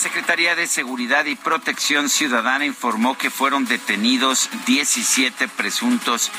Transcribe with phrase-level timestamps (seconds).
[0.00, 6.32] Secretaría de Seguridad y Protección Ciudadana informó que fueron detenidos 17 presuntos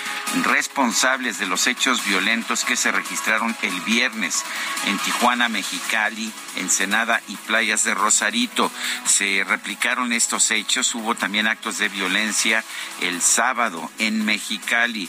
[0.45, 4.43] responsables de los hechos violentos que se registraron el viernes
[4.87, 8.71] en Tijuana, Mexicali, Ensenada y playas de Rosarito.
[9.05, 10.95] Se replicaron estos hechos.
[10.95, 12.63] Hubo también actos de violencia
[13.01, 15.07] el sábado en Mexicali.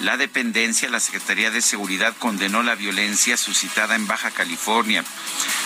[0.00, 5.02] La dependencia, la Secretaría de Seguridad condenó la violencia suscitada en Baja California.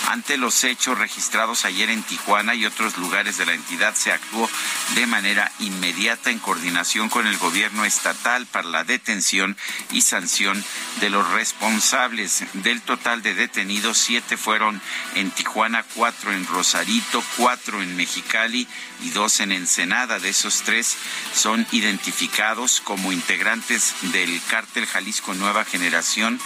[0.06, 4.50] Ante los hechos registrados ayer en Tijuana y otros lugares de la entidad, se actuó
[4.94, 9.56] de manera inmediata en coordinación con el gobierno estatal para la detención
[9.92, 10.62] y sanción
[11.00, 12.44] de los responsables.
[12.52, 14.78] Del total de detenidos, siete fueron
[15.14, 18.68] en Tijuana, cuatro en Rosarito, cuatro en Mexicali
[19.02, 20.18] y dos en Ensenada.
[20.18, 20.98] De esos tres
[21.34, 26.38] son identificados como integrantes del cártel Jalisco Nueva Generación,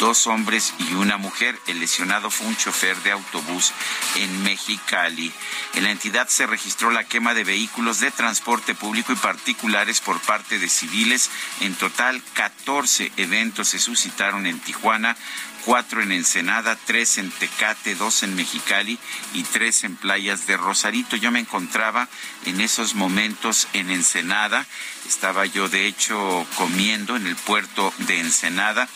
[0.00, 1.58] dos hombres y una mujer.
[1.66, 3.72] El lesionado fue un chofer de autobús
[4.16, 5.29] en Mexicali.
[5.74, 10.20] En la entidad se registró la quema de vehículos de transporte público y particulares por
[10.20, 11.30] parte de civiles.
[11.60, 15.16] En total, 14 eventos se suscitaron en Tijuana
[15.64, 18.98] cuatro en Ensenada, tres en Tecate, dos en Mexicali
[19.34, 21.16] y tres en playas de Rosarito.
[21.16, 22.08] Yo me encontraba
[22.46, 24.66] en esos momentos en Ensenada,
[25.10, 28.88] estaba yo de hecho comiendo en el puerto de Ensenada.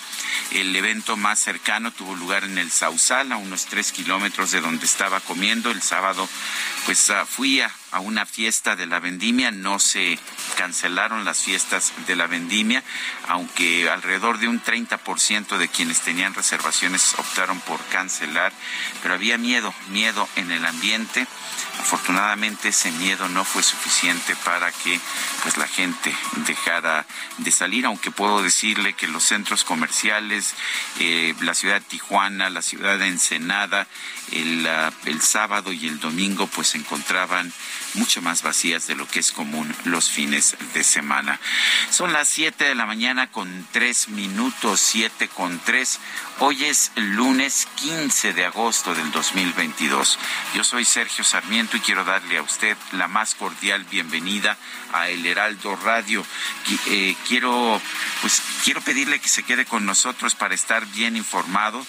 [0.52, 4.86] El evento más cercano tuvo lugar en el Sausal, a unos tres kilómetros de donde
[4.86, 5.72] estaba comiendo.
[5.72, 6.28] El sábado,
[6.86, 10.16] pues uh, fui a, a una fiesta de la vendimia, no se
[10.56, 12.84] cancelaron las fiestas de la vendimia,
[13.26, 18.52] aunque alrededor de un 30% de quienes tenían reservaciones optaron por cancelar,
[19.02, 21.26] pero había miedo, miedo en el ambiente.
[21.80, 24.98] Afortunadamente ese miedo no fue suficiente para que
[25.42, 26.14] pues la gente
[26.46, 27.06] dejara
[27.38, 30.54] de salir, aunque puedo decirle que los centros comerciales,
[30.98, 33.86] eh, la ciudad de Tijuana, la ciudad de Ensenada,
[34.32, 34.68] el,
[35.04, 37.52] el sábado y el domingo pues se encontraban
[37.94, 41.40] mucho más vacías de lo que es común los fines de semana.
[41.90, 46.00] Son las 7 de la mañana con 3 minutos, 7 con 3.
[46.40, 50.18] Hoy es lunes 15 de agosto del 2022.
[50.54, 54.56] Yo soy Sergio Sarmiento y quiero darle a usted la más cordial bienvenida
[54.92, 56.24] a El Heraldo Radio.
[56.86, 57.80] Eh, quiero,
[58.20, 61.84] pues, quiero pedirle que se quede con nosotros para estar bien informado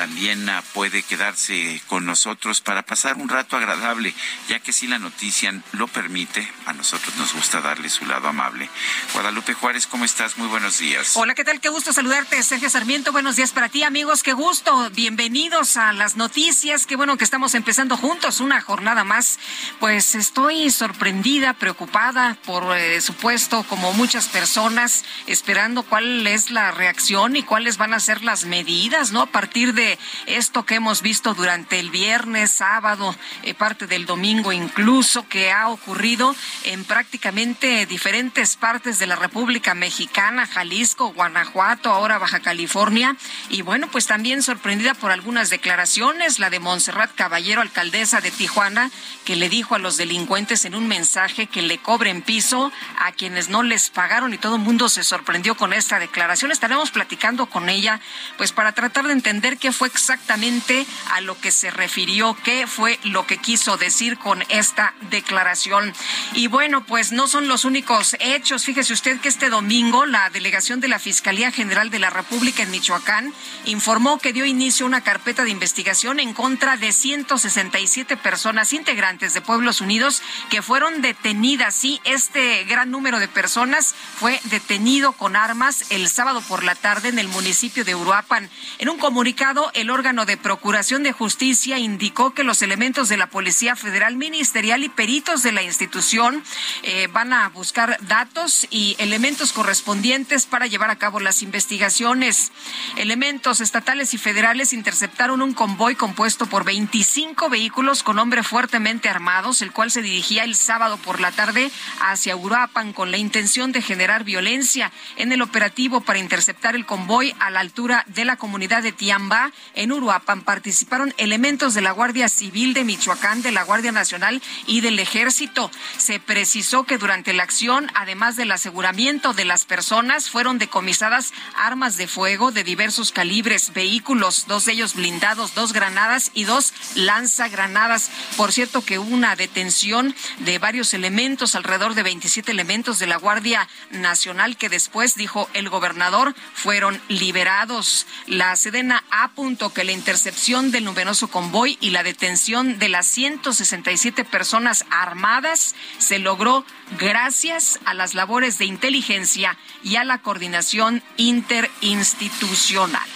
[0.00, 4.14] también uh, puede quedarse con nosotros para pasar un rato agradable,
[4.48, 8.70] ya que si la noticia lo permite, a nosotros nos gusta darle su lado amable.
[9.12, 10.38] Guadalupe Juárez, ¿cómo estás?
[10.38, 11.12] Muy buenos días.
[11.16, 11.60] Hola, ¿qué tal?
[11.60, 13.12] Qué gusto saludarte, Sergio Sarmiento.
[13.12, 14.22] Buenos días para ti, amigos.
[14.22, 14.88] Qué gusto.
[14.88, 16.86] Bienvenidos a las noticias.
[16.86, 19.38] Qué bueno que estamos empezando juntos una jornada más.
[19.80, 27.36] Pues estoy sorprendida, preocupada, por eh, supuesto, como muchas personas, esperando cuál es la reacción
[27.36, 29.20] y cuáles van a ser las medidas, ¿no?
[29.20, 29.89] A partir de
[30.26, 35.68] esto que hemos visto durante el viernes, sábado, eh, parte del domingo incluso, que ha
[35.68, 36.34] ocurrido
[36.64, 43.16] en prácticamente diferentes partes de la República Mexicana, Jalisco, Guanajuato, ahora Baja California.
[43.48, 48.90] Y bueno, pues también sorprendida por algunas declaraciones, la de Montserrat Caballero, alcaldesa de Tijuana,
[49.24, 53.48] que le dijo a los delincuentes en un mensaje que le cobren piso a quienes
[53.48, 56.50] no les pagaron y todo el mundo se sorprendió con esta declaración.
[56.50, 58.00] Estaremos platicando con ella,
[58.36, 62.66] pues para tratar de entender qué qué fue exactamente a lo que se refirió, qué
[62.66, 65.94] fue lo que quiso decir con esta declaración.
[66.34, 68.66] Y bueno, pues no son los únicos hechos.
[68.66, 72.70] Fíjese usted que este domingo la delegación de la Fiscalía General de la República en
[72.70, 73.32] Michoacán
[73.64, 79.32] informó que dio inicio a una carpeta de investigación en contra de 167 personas integrantes
[79.32, 81.74] de Pueblos Unidos que fueron detenidas.
[81.74, 87.08] Sí, este gran número de personas fue detenido con armas el sábado por la tarde
[87.08, 88.50] en el municipio de Uruapan.
[88.76, 93.28] En un comunicado, el órgano de Procuración de Justicia indicó que los elementos de la
[93.28, 96.42] Policía Federal Ministerial y peritos de la institución
[96.82, 102.52] eh, van a buscar datos y elementos correspondientes para llevar a cabo las investigaciones.
[102.96, 109.62] Elementos estatales y federales interceptaron un convoy compuesto por 25 vehículos con hombres fuertemente armados,
[109.62, 111.70] el cual se dirigía el sábado por la tarde
[112.00, 114.92] hacia Uruapan con la intención de generar violencia.
[115.16, 119.49] En el operativo para interceptar el convoy a la altura de la comunidad de Tiamba,
[119.74, 124.80] en Uruapan, participaron elementos de la Guardia Civil de Michoacán, de la Guardia Nacional y
[124.80, 125.70] del Ejército.
[125.98, 131.96] Se precisó que durante la acción, además del aseguramiento de las personas, fueron decomisadas armas
[131.96, 138.10] de fuego de diversos calibres, vehículos, dos de ellos blindados, dos granadas y dos lanzagranadas.
[138.36, 143.68] Por cierto que una detención de varios elementos, alrededor de 27 elementos de la Guardia
[143.90, 148.06] Nacional que después, dijo el gobernador, fueron liberados.
[148.26, 149.04] La Sedena
[149.40, 155.74] apuntó que la intercepción del numeroso convoy y la detención de las 167 personas armadas
[155.96, 156.62] se logró
[156.98, 163.08] gracias a las labores de inteligencia y a la coordinación interinstitucional.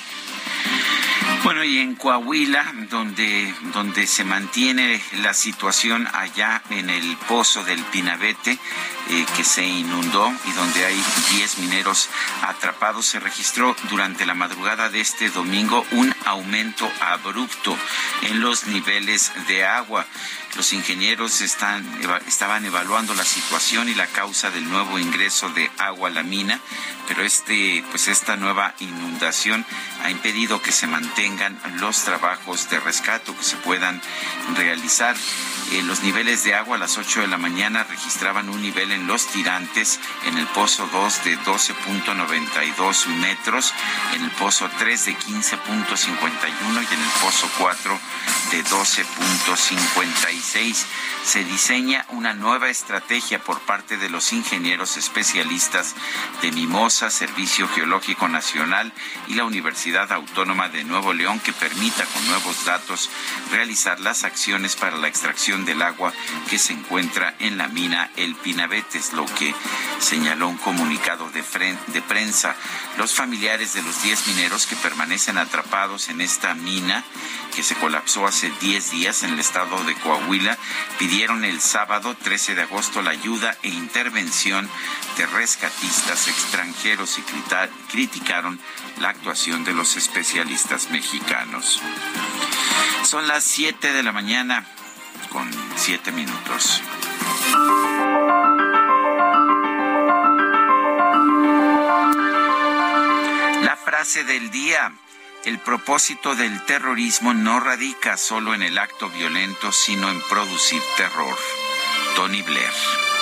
[1.45, 7.83] Bueno, y en Coahuila, donde, donde se mantiene la situación allá en el pozo del
[7.85, 11.03] Pinabete, eh, que se inundó y donde hay
[11.33, 12.09] 10 mineros
[12.41, 17.77] atrapados, se registró durante la madrugada de este domingo un aumento abrupto
[18.23, 20.07] en los niveles de agua.
[20.56, 21.85] Los ingenieros están,
[22.29, 26.61] estaban evaluando la situación y la causa del nuevo ingreso de agua a la mina,
[27.09, 29.67] pero este, pues esta nueva inundación
[30.03, 34.01] ha impedido que se mantengan los trabajos de rescate que se puedan
[34.56, 35.17] realizar.
[35.73, 39.06] Eh, los niveles de agua a las 8 de la mañana registraban un nivel en
[39.06, 43.73] los tirantes, en el pozo 2 de 12.92 metros,
[44.15, 48.01] en el pozo 3 de 15.51 y en el pozo 4
[48.53, 50.44] de 12.56.
[50.44, 55.94] Se diseña una nueva estrategia por parte de los ingenieros especialistas
[56.43, 58.93] de Mimosa, Servicio Geológico Nacional
[59.26, 63.11] y la Universidad Autónoma de Nuevo León que permita con nuevos datos
[63.50, 66.12] realizar las acciones para la extracción del agua
[66.50, 69.55] que se encuentra en la mina El Pinabetes, lo que
[69.99, 71.43] señaló un comunicado de,
[71.88, 72.55] de prensa.
[72.99, 77.02] Los familiares de los 10 mineros que permanecen atrapados en esta mina
[77.55, 80.34] que se colapsó hace 10 días en el estado de Coahuila,
[80.99, 84.69] pidieron el sábado 13 de agosto la ayuda e intervención
[85.17, 87.23] de rescatistas extranjeros y
[87.91, 88.61] criticaron
[89.01, 91.81] la actuación de los especialistas mexicanos.
[93.05, 94.67] Son las 7 de la mañana
[95.31, 96.83] con 7 minutos.
[103.63, 104.93] La frase del día.
[105.44, 111.37] El propósito del terrorismo no radica solo en el acto violento, sino en producir terror.
[112.17, 113.14] Tony Blair.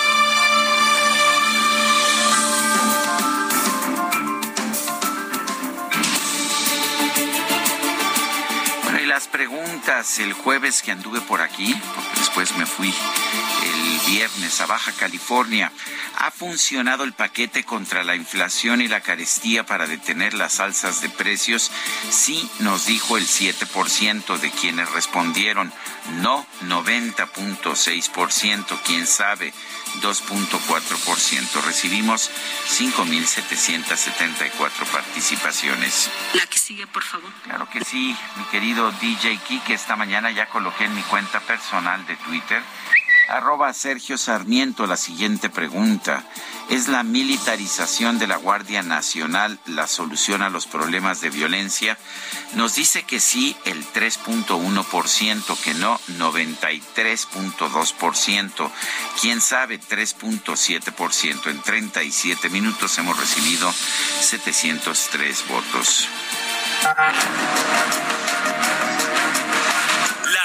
[9.12, 11.78] Las preguntas el jueves que anduve por aquí,
[12.16, 15.70] después me fui el viernes a Baja California.
[16.16, 21.10] ¿Ha funcionado el paquete contra la inflación y la carestía para detener las alzas de
[21.10, 21.70] precios?
[22.08, 25.70] Sí, nos dijo el 7% de quienes respondieron.
[26.22, 28.80] No, 90.6%.
[28.82, 29.52] ¿Quién sabe?
[30.00, 31.62] 2.4%.
[31.64, 32.30] Recibimos
[32.68, 36.10] 5.774 participaciones.
[36.34, 37.32] La que sigue, por favor.
[37.44, 39.74] Claro que sí, mi querido DJ Kike.
[39.74, 42.62] Esta mañana ya coloqué en mi cuenta personal de Twitter
[43.32, 46.22] Arroba Sergio Sarmiento la siguiente pregunta.
[46.68, 51.96] ¿Es la militarización de la Guardia Nacional la solución a los problemas de violencia?
[52.56, 58.70] Nos dice que sí el 3.1%, que no 93.2%.
[59.18, 61.50] ¿Quién sabe 3.7%?
[61.50, 63.72] En 37 minutos hemos recibido
[64.20, 66.06] 703 votos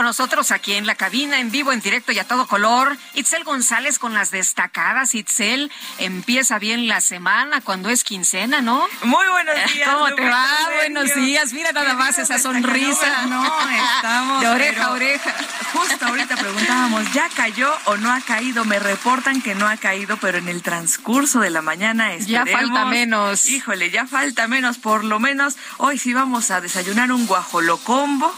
[0.00, 2.96] Con nosotros aquí en la cabina, en vivo, en directo y a todo color.
[3.12, 5.14] Itzel González con las destacadas.
[5.14, 8.88] Itzel, empieza bien la semana cuando es quincena, ¿no?
[9.02, 9.90] Muy buenos días.
[9.90, 10.48] ¿Cómo te va?
[10.76, 11.52] Buenos días.
[11.52, 13.26] Mira nada más esa sonrisa.
[13.26, 13.44] No,
[13.96, 14.40] estamos.
[14.40, 15.34] De oreja a oreja.
[15.74, 18.64] Justo ahorita preguntábamos, ¿ya cayó o no ha caído?
[18.64, 22.48] Me reportan que no ha caído, pero en el transcurso de la mañana esperemos.
[22.50, 23.44] Ya falta menos.
[23.50, 24.78] Híjole, ya falta menos.
[24.78, 28.34] Por lo menos hoy sí vamos a desayunar un guajolocombo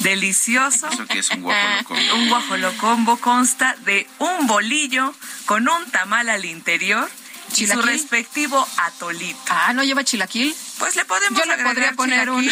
[0.00, 0.88] delicioso.
[0.88, 2.14] ¿Eso qué es un guajolocombo?
[2.14, 5.14] Un guajolocombo consta de un bolillo
[5.46, 7.08] con un tamal al interior
[7.56, 9.38] y su respectivo atolito.
[9.50, 10.54] Ah, ¿no lleva chilaquil?
[10.78, 12.48] Pues le podemos Yo le podría poner un,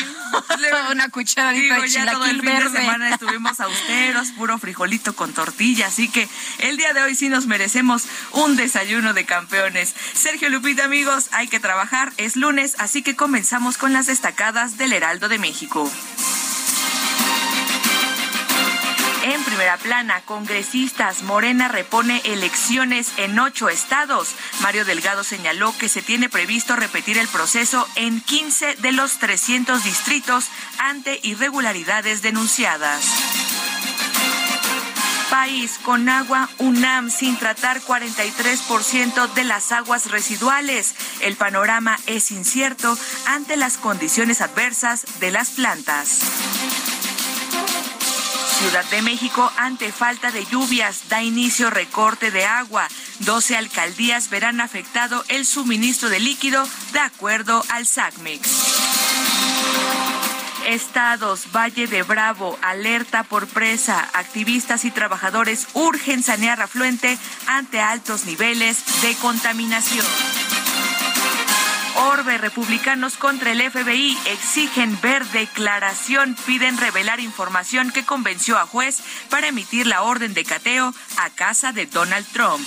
[0.90, 2.70] una cucharadita Digo, de ya todo el fin verde.
[2.70, 6.28] de semana estuvimos austeros, puro frijolito con tortilla, así que
[6.58, 9.94] el día de hoy sí nos merecemos un desayuno de campeones.
[10.12, 14.92] Sergio Lupita, amigos, hay que trabajar, es lunes, así que comenzamos con las destacadas del
[14.92, 15.90] Heraldo de México.
[19.30, 24.34] En primera plana, congresistas, Morena repone elecciones en ocho estados.
[24.60, 29.84] Mario Delgado señaló que se tiene previsto repetir el proceso en 15 de los 300
[29.84, 30.46] distritos
[30.78, 33.04] ante irregularidades denunciadas.
[35.30, 40.96] País con agua UNAM sin tratar 43% de las aguas residuales.
[41.20, 46.99] El panorama es incierto ante las condiciones adversas de las plantas.
[48.60, 52.86] Ciudad de México, ante falta de lluvias, da inicio recorte de agua.
[53.20, 58.50] 12 alcaldías verán afectado el suministro de líquido de acuerdo al SACMEX.
[60.66, 64.06] Estados, Valle de Bravo, alerta por presa.
[64.12, 70.04] Activistas y trabajadores urgen sanear afluente ante altos niveles de contaminación.
[71.96, 78.98] Orbe, republicanos contra el FBI exigen ver declaración, piden revelar información que convenció a juez
[79.28, 82.66] para emitir la orden de cateo a casa de Donald Trump.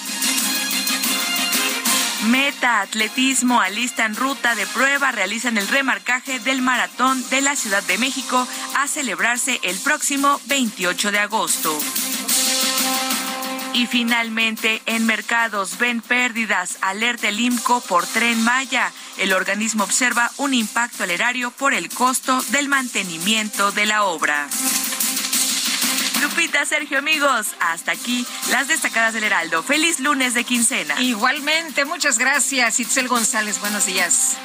[2.27, 7.97] Meta Atletismo alistan ruta de prueba, realizan el remarcaje del maratón de la Ciudad de
[7.97, 11.77] México a celebrarse el próximo 28 de agosto.
[13.73, 18.91] Y finalmente, en mercados ven pérdidas, alerta el IMCO por tren Maya.
[19.17, 24.47] El organismo observa un impacto al erario por el costo del mantenimiento de la obra.
[26.21, 29.63] Lupita, Sergio, amigos, hasta aquí las destacadas del Heraldo.
[29.63, 31.01] Feliz lunes de quincena.
[31.01, 33.59] Igualmente, muchas gracias, Itzel González.
[33.59, 34.37] Buenos días.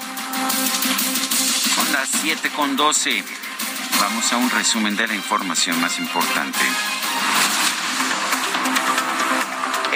[1.74, 3.22] Son las 7 con 12.
[4.00, 6.58] Vamos a un resumen de la información más importante.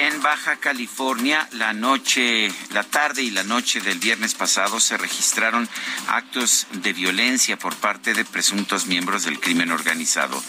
[0.03, 5.69] En Baja California, la noche, la tarde y la noche del viernes pasado se registraron
[6.09, 10.43] actos de violencia por parte de presuntos miembros del crimen organizado,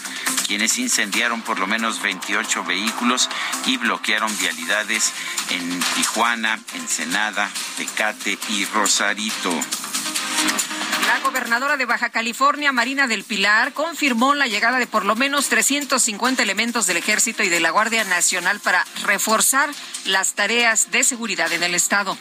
[0.48, 3.30] quienes incendiaron por lo menos 28 vehículos
[3.68, 5.14] y bloquearon vialidades
[5.52, 9.52] en Tijuana, Ensenada, Tecate y Rosarito.
[11.08, 15.50] La gobernadora de Baja California, Marina del Pilar, confirmó la llegada de por lo menos
[15.50, 19.70] 350 elementos del Ejército y de la Guardia Nacional para reforzar
[20.06, 22.18] las tareas de seguridad en el Estado.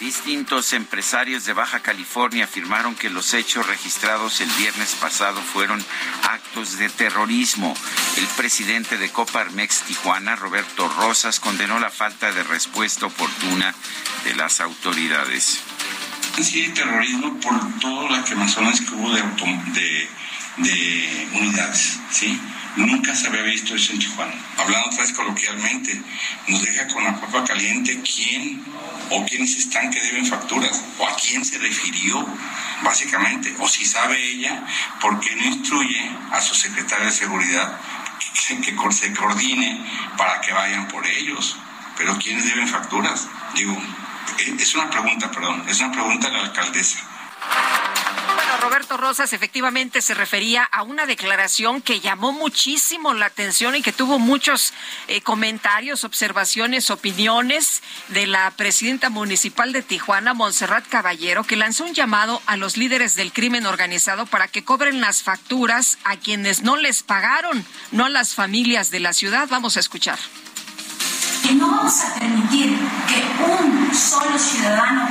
[0.00, 5.84] Distintos empresarios de Baja California afirmaron que los hechos registrados el viernes pasado fueron
[6.22, 7.76] actos de terrorismo.
[8.16, 13.74] El presidente de Coparmex Tijuana, Roberto Rosas, condenó la falta de respuesta oportuna
[14.24, 15.60] de las autoridades.
[16.38, 20.08] Sí, terrorismo por todas las quemazones que hubo de, de,
[20.56, 22.40] de unidades, ¿sí?
[22.76, 24.32] Nunca se había visto eso en Tijuana.
[24.56, 26.00] Hablando otra vez coloquialmente,
[26.48, 28.64] nos deja con la papa caliente quién
[29.10, 32.26] o quiénes están que deben facturas o a quién se refirió,
[32.82, 33.54] básicamente.
[33.58, 34.64] O si sabe ella,
[35.00, 37.78] ¿por qué no instruye a su secretaria de seguridad
[38.46, 39.84] que, que se coordine
[40.16, 41.56] para que vayan por ellos?
[41.98, 43.28] Pero ¿quiénes deben facturas?
[43.54, 43.76] Digo,
[44.58, 46.98] es una pregunta, perdón, es una pregunta a la alcaldesa.
[48.34, 53.82] Bueno, Roberto Rosas efectivamente se refería a una declaración que llamó muchísimo la atención y
[53.82, 54.72] que tuvo muchos
[55.08, 61.94] eh, comentarios, observaciones, opiniones de la presidenta municipal de Tijuana, Montserrat Caballero, que lanzó un
[61.94, 66.76] llamado a los líderes del crimen organizado para que cobren las facturas a quienes no
[66.76, 69.48] les pagaron, no a las familias de la ciudad.
[69.50, 70.18] Vamos a escuchar
[71.42, 75.08] que no vamos a permitir que un solo ciudadano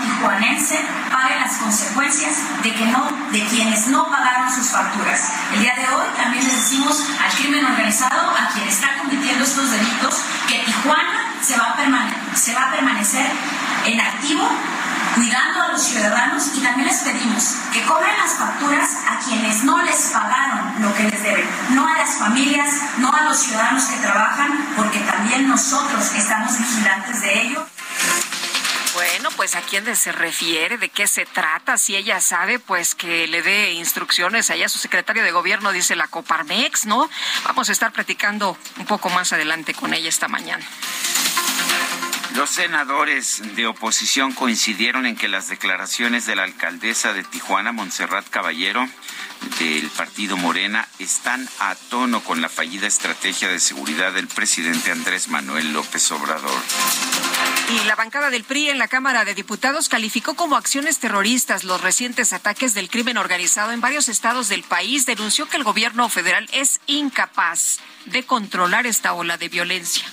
[0.69, 0.79] tijuanense
[1.11, 5.31] pague las consecuencias de que no de quienes no pagaron sus facturas.
[5.53, 9.71] El día de hoy también les decimos al crimen organizado, a quien está cometiendo estos
[9.71, 10.15] delitos,
[10.47, 13.25] que Tijuana se va a, se va a permanecer
[13.85, 14.47] en activo
[15.15, 19.81] cuidando a los ciudadanos y también les pedimos que cobren las facturas a quienes no
[19.83, 23.97] les pagaron lo que les deben, no a las familias, no a los ciudadanos que
[23.97, 27.65] trabajan, porque también nosotros estamos vigilantes de ello.
[29.19, 33.27] Bueno, pues a quién se refiere, de qué se trata, si ella sabe, pues que
[33.27, 37.09] le dé instrucciones allá su secretario de gobierno, dice la Coparmex, ¿no?
[37.43, 40.65] Vamos a estar platicando un poco más adelante con ella esta mañana.
[42.35, 48.29] Los senadores de oposición coincidieron en que las declaraciones de la alcaldesa de Tijuana, Montserrat
[48.29, 48.87] Caballero,
[49.59, 55.27] del partido Morena, están a tono con la fallida estrategia de seguridad del presidente Andrés
[55.27, 56.61] Manuel López Obrador.
[57.69, 61.81] Y la bancada del PRI en la Cámara de Diputados calificó como acciones terroristas los
[61.81, 65.05] recientes ataques del crimen organizado en varios estados del país.
[65.05, 70.05] Denunció que el gobierno federal es incapaz de controlar esta ola de violencia.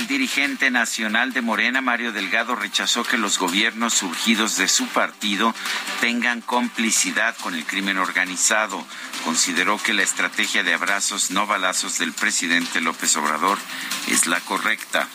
[0.00, 5.54] El dirigente nacional de Morena, Mario Delgado, rechazó que los gobiernos surgidos de su partido
[6.00, 8.82] tengan complicidad con el crimen organizado.
[9.26, 13.58] Consideró que la estrategia de abrazos, no balazos del presidente López Obrador
[14.06, 15.06] es la correcta.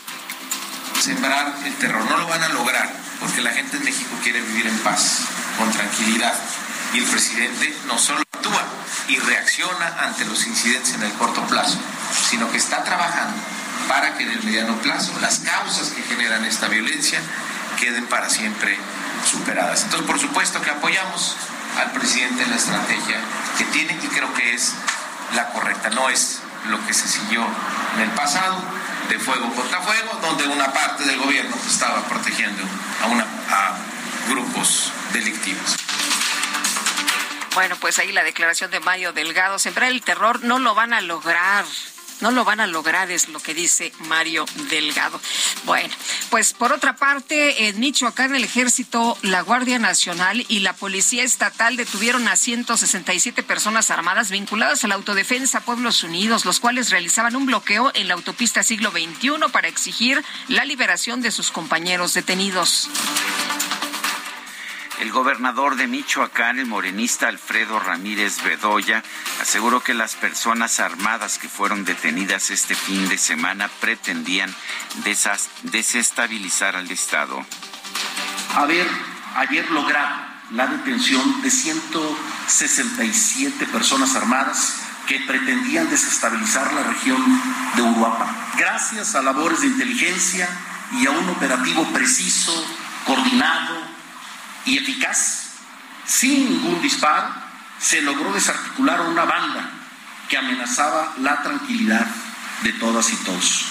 [1.00, 2.88] Sembrar el terror no lo van a lograr
[3.18, 5.26] porque la gente en México quiere vivir en paz,
[5.58, 6.38] con tranquilidad.
[6.94, 8.64] Y el presidente no solo actúa
[9.08, 11.76] y reacciona ante los incidentes en el corto plazo,
[12.30, 13.55] sino que está trabajando
[13.88, 17.20] para que en el mediano plazo las causas que generan esta violencia
[17.78, 18.76] queden para siempre
[19.30, 19.84] superadas.
[19.84, 21.36] Entonces, por supuesto que apoyamos
[21.78, 23.16] al presidente en la estrategia
[23.58, 24.72] que tiene y creo que es
[25.34, 27.46] la correcta, no es lo que se siguió
[27.96, 28.62] en el pasado
[29.08, 32.62] de fuego contra fuego, donde una parte del gobierno estaba protegiendo
[33.02, 33.76] a, una, a
[34.28, 35.76] grupos delictivos.
[37.54, 41.00] Bueno, pues ahí la declaración de Mario Delgado, sembrar el terror no lo van a
[41.00, 41.64] lograr.
[42.20, 45.20] No lo van a lograr, es lo que dice Mario Delgado.
[45.64, 45.94] Bueno,
[46.30, 51.76] pues por otra parte, en Michoacán el ejército, la Guardia Nacional y la Policía Estatal
[51.76, 57.46] detuvieron a 167 personas armadas vinculadas a la autodefensa Pueblos Unidos, los cuales realizaban un
[57.46, 62.88] bloqueo en la autopista siglo XXI para exigir la liberación de sus compañeros detenidos.
[64.98, 69.02] El gobernador de Michoacán, el morenista Alfredo Ramírez Bedoya,
[69.42, 74.54] aseguró que las personas armadas que fueron detenidas este fin de semana pretendían
[75.64, 77.44] desestabilizar al Estado.
[78.54, 78.88] Haber
[79.36, 80.16] ayer logrado
[80.52, 87.22] la detención de 167 personas armadas que pretendían desestabilizar la región
[87.74, 88.34] de Uruapan.
[88.56, 90.48] Gracias a labores de inteligencia
[90.92, 92.66] y a un operativo preciso,
[93.04, 93.95] coordinado,
[94.66, 95.52] y eficaz,
[96.04, 97.34] sin ningún disparo,
[97.78, 99.70] se logró desarticular una banda
[100.28, 102.06] que amenazaba la tranquilidad
[102.62, 103.64] de todas y todos.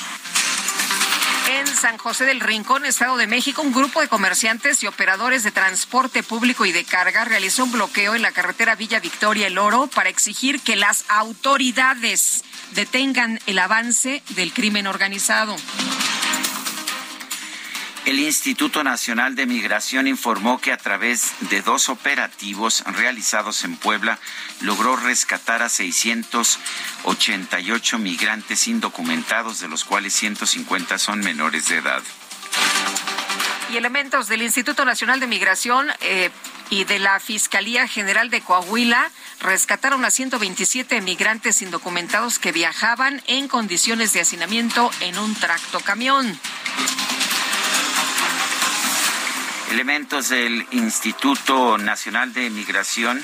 [1.48, 5.52] En San José del Rincón, Estado de México, un grupo de comerciantes y operadores de
[5.52, 9.88] transporte público y de carga realizó un bloqueo en la carretera Villa Victoria El Oro
[9.88, 15.56] para exigir que las autoridades detengan el avance del crimen organizado.
[18.06, 24.20] El Instituto Nacional de Migración informó que a través de dos operativos realizados en Puebla
[24.62, 32.04] logró rescatar a 688 migrantes indocumentados, de los cuales 150 son menores de edad.
[33.72, 36.30] Y elementos del Instituto Nacional de Migración eh,
[36.70, 39.10] y de la Fiscalía General de Coahuila
[39.42, 46.40] rescataron a 127 migrantes indocumentados que viajaban en condiciones de hacinamiento en un tractocamión.
[49.72, 53.24] Elementos del Instituto Nacional de Migración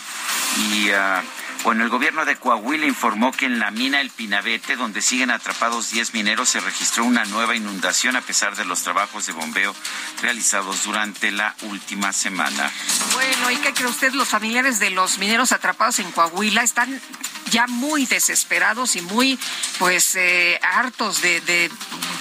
[0.58, 1.24] y ah,
[1.64, 5.92] bueno, el gobierno de Coahuila informó que en la mina El Pinabete, donde siguen atrapados
[5.92, 9.76] 10 mineros, se registró una nueva inundación a pesar de los trabajos de bombeo
[10.22, 12.72] realizados durante la última semana.
[13.14, 14.14] Bueno, ¿y qué cree usted?
[14.14, 17.00] Los familiares de los mineros atrapados en Coahuila están
[17.52, 19.38] ya muy desesperados y muy
[19.78, 21.70] pues eh, hartos de,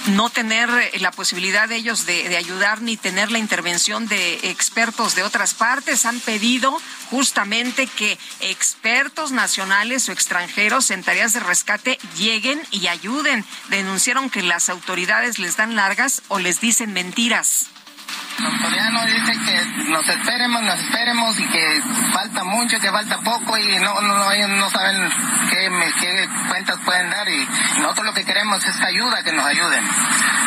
[0.07, 5.15] no tener la posibilidad de ellos de, de, ayudar ni tener la intervención de expertos
[5.15, 6.05] de otras partes.
[6.05, 6.77] Han pedido
[7.09, 13.45] justamente que expertos nacionales o extranjeros en tareas de rescate lleguen y ayuden.
[13.69, 17.69] Denunciaron que las autoridades les dan largas o les dicen mentiras.
[18.39, 23.57] Los coreanos dicen que nos esperemos, nos esperemos y que falta mucho, que falta poco
[23.57, 24.97] y no, no, ellos no saben
[25.49, 27.47] qué, qué cuentas pueden dar y
[27.79, 29.83] nosotros lo que queremos es ayuda, que nos ayuden.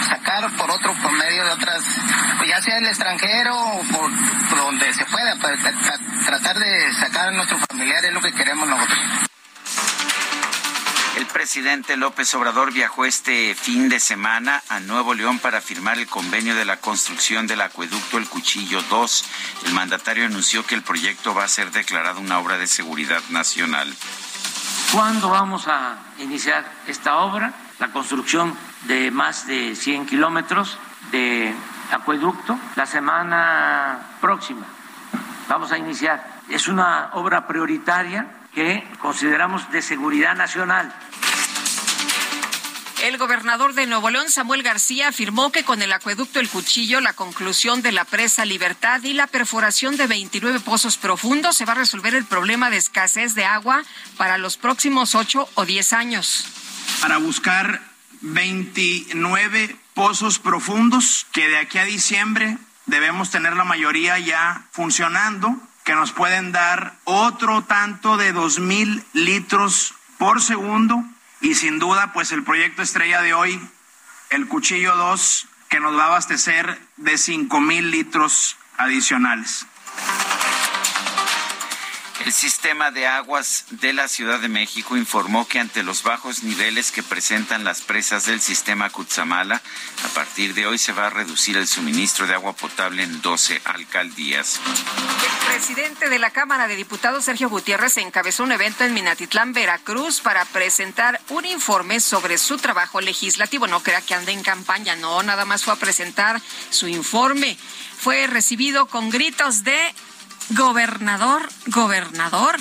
[0.09, 1.85] Sacar por otro, por medio de otras,
[2.45, 4.11] pues ya sea el extranjero o por,
[4.55, 5.57] donde se pueda, para
[6.27, 8.99] tratar de sacar a nuestros familiares lo que queremos nosotros.
[11.17, 16.07] El presidente López Obrador viajó este fin de semana a Nuevo León para firmar el
[16.07, 19.25] convenio de la construcción del acueducto El Cuchillo 2.
[19.65, 23.95] El mandatario anunció que el proyecto va a ser declarado una obra de seguridad nacional.
[24.93, 27.55] ¿Cuándo vamos a iniciar esta obra?
[27.79, 30.79] La construcción de más de 100 kilómetros
[31.11, 31.55] de
[31.95, 34.67] acueducto la semana próxima.
[35.49, 36.43] Vamos a iniciar.
[36.49, 40.93] Es una obra prioritaria que consideramos de seguridad nacional.
[43.03, 47.13] El gobernador de Nuevo León, Samuel García, afirmó que con el acueducto El Cuchillo, la
[47.13, 51.77] conclusión de la presa Libertad y la perforación de 29 pozos profundos se va a
[51.77, 53.83] resolver el problema de escasez de agua
[54.17, 56.47] para los próximos 8 o 10 años.
[57.03, 57.83] Para buscar
[58.23, 65.95] 29 pozos profundos que de aquí a diciembre debemos tener la mayoría ya funcionando, que
[65.95, 71.05] nos pueden dar otro tanto de 2.000 litros por segundo
[71.41, 73.61] y sin duda, pues el proyecto estrella de hoy,
[74.31, 79.67] el Cuchillo 2, que nos va a abastecer de 5 mil litros adicionales.
[82.21, 86.93] El sistema de aguas de la Ciudad de México informó que ante los bajos niveles
[86.93, 89.61] que presentan las presas del sistema Cutzamala,
[90.05, 93.61] a partir de hoy se va a reducir el suministro de agua potable en 12
[93.65, 94.61] alcaldías.
[94.65, 100.21] El presidente de la Cámara de Diputados, Sergio Gutiérrez, encabezó un evento en Minatitlán, Veracruz,
[100.21, 103.67] para presentar un informe sobre su trabajo legislativo.
[103.67, 107.59] No crea que ande en campaña, no, nada más fue a presentar su informe.
[107.99, 109.95] Fue recibido con gritos de
[110.51, 112.57] Gobernador, gobernador.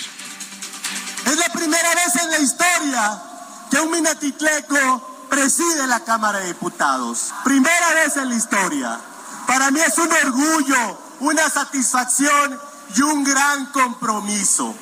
[1.25, 3.21] Es la primera vez en la historia
[3.69, 7.33] que un minatitleco preside la Cámara de Diputados.
[7.43, 8.99] Primera vez en la historia.
[9.45, 12.57] Para mí es un orgullo, una satisfacción
[12.95, 14.73] y un gran compromiso.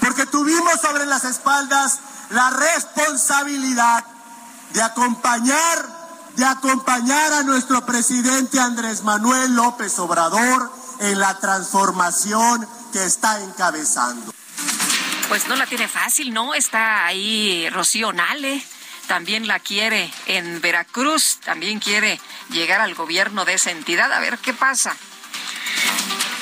[0.00, 1.98] Porque tuvimos sobre las espaldas
[2.30, 4.04] la responsabilidad
[4.74, 5.88] de acompañar,
[6.36, 14.32] de acompañar a nuestro presidente Andrés Manuel López Obrador en la transformación que está encabezando.
[15.28, 16.54] Pues no la tiene fácil, ¿no?
[16.54, 18.64] Está ahí Rocío Nale,
[19.06, 22.18] también la quiere en Veracruz, también quiere
[22.50, 24.12] llegar al gobierno de esa entidad.
[24.12, 24.96] A ver qué pasa.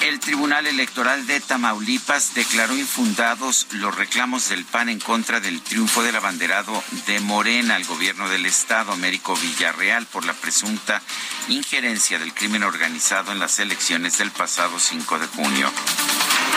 [0.03, 6.03] El Tribunal Electoral de Tamaulipas declaró infundados los reclamos del PAN en contra del triunfo
[6.03, 11.01] del abanderado de Morena al gobierno del Estado, Américo Villarreal, por la presunta
[11.49, 15.73] injerencia del crimen organizado en las elecciones del pasado 5 de junio.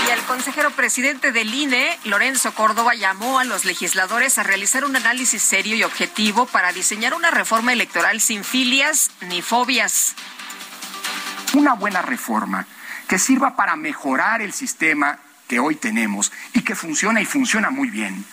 [0.05, 4.97] Y el consejero presidente del INE, Lorenzo Córdoba, llamó a los legisladores a realizar un
[4.97, 10.13] análisis serio y objetivo para diseñar una reforma electoral sin filias ni fobias.
[11.53, 12.67] Una buena reforma
[13.09, 15.17] que sirva para mejorar el sistema
[15.47, 18.23] que hoy tenemos y que funciona y funciona muy bien,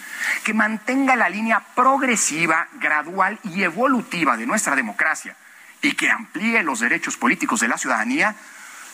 [0.44, 5.34] que mantenga la línea progresiva, gradual y evolutiva de nuestra democracia
[5.80, 8.36] y que amplíe los derechos políticos de la ciudadanía,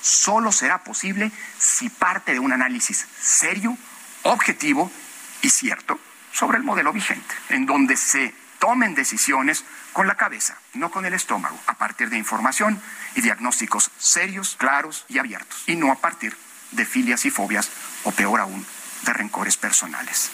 [0.00, 3.76] solo será posible si parte de un análisis serio,
[4.22, 4.88] objetivo
[5.42, 5.98] y cierto
[6.30, 11.14] sobre el modelo vigente, en donde se tomen decisiones con la cabeza, no con el
[11.14, 12.80] estómago, a partir de información
[13.16, 16.36] y diagnósticos serios, claros y abiertos, y no a partir
[16.70, 17.68] de filias y fobias,
[18.04, 18.64] o peor aún,
[19.04, 20.30] de rencores personales.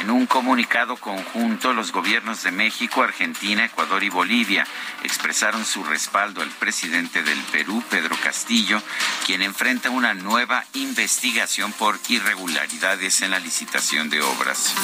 [0.00, 4.66] En un comunicado conjunto, los gobiernos de México, Argentina, Ecuador y Bolivia
[5.04, 8.82] expresaron su respaldo al presidente del Perú, Pedro Castillo,
[9.26, 14.74] quien enfrenta una nueva investigación por irregularidades en la licitación de obras.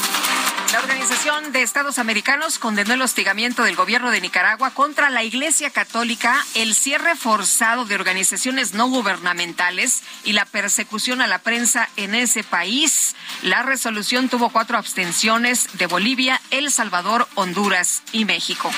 [0.73, 5.71] La Organización de Estados Americanos condenó el hostigamiento del gobierno de Nicaragua contra la Iglesia
[5.71, 12.15] Católica, el cierre forzado de organizaciones no gubernamentales y la persecución a la prensa en
[12.15, 13.15] ese país.
[13.43, 18.71] La resolución tuvo cuatro abstenciones de Bolivia, El Salvador, Honduras y México.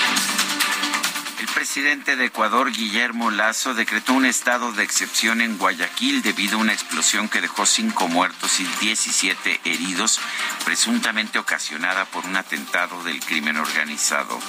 [1.49, 6.61] El presidente de Ecuador, Guillermo Lazo, decretó un estado de excepción en Guayaquil debido a
[6.61, 10.19] una explosión que dejó cinco muertos y 17 heridos,
[10.63, 14.39] presuntamente ocasionada por un atentado del crimen organizado.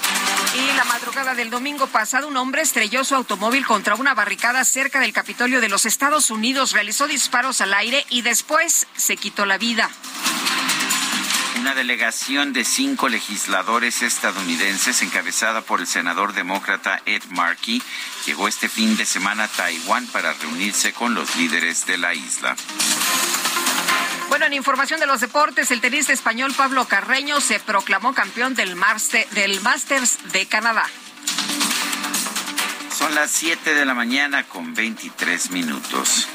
[0.55, 4.99] Y la madrugada del domingo pasado, un hombre estrelló su automóvil contra una barricada cerca
[4.99, 9.57] del Capitolio de los Estados Unidos, realizó disparos al aire y después se quitó la
[9.57, 9.89] vida.
[11.61, 17.83] Una delegación de cinco legisladores estadounidenses, encabezada por el senador demócrata Ed Markey,
[18.25, 22.55] llegó este fin de semana a Taiwán para reunirse con los líderes de la isla.
[24.29, 28.75] Bueno, en información de los deportes, el tenista español Pablo Carreño se proclamó campeón del,
[29.29, 30.87] del Masters de Canadá.
[32.89, 36.27] Son las 7 de la mañana con 23 minutos.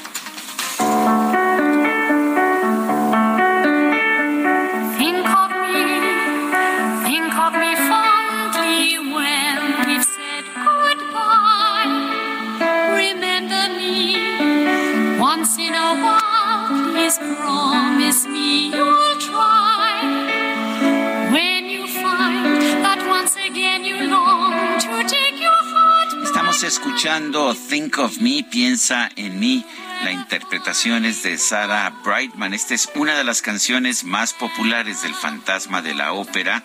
[26.21, 29.65] Estamos escuchando Think of Me, piensa en mí.
[30.03, 32.53] La interpretación es de Sarah Brightman.
[32.53, 36.61] Esta es una de las canciones más populares del Fantasma de la Ópera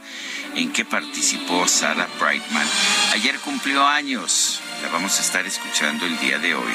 [0.57, 2.67] en que participó Sarah Brightman.
[3.13, 4.61] Ayer cumplió años.
[4.83, 6.73] La vamos a estar escuchando el día de hoy.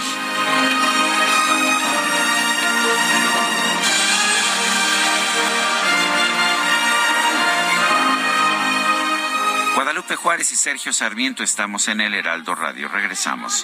[9.78, 12.88] Guadalupe Juárez y Sergio Sarmiento estamos en el Heraldo Radio.
[12.88, 13.64] Regresamos.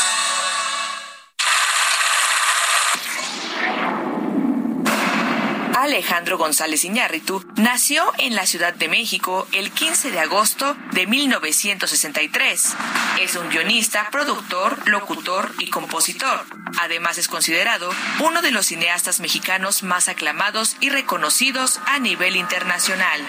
[5.91, 12.75] Alejandro González Iñárritu nació en la Ciudad de México el 15 de agosto de 1963.
[13.19, 16.45] Es un guionista, productor, locutor y compositor.
[16.79, 23.21] Además es considerado uno de los cineastas mexicanos más aclamados y reconocidos a nivel internacional.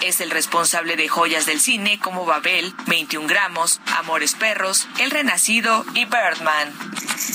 [0.00, 5.84] Es el responsable de joyas del cine como Babel, 21 gramos, Amores Perros, El Renacido
[5.94, 6.72] y Birdman.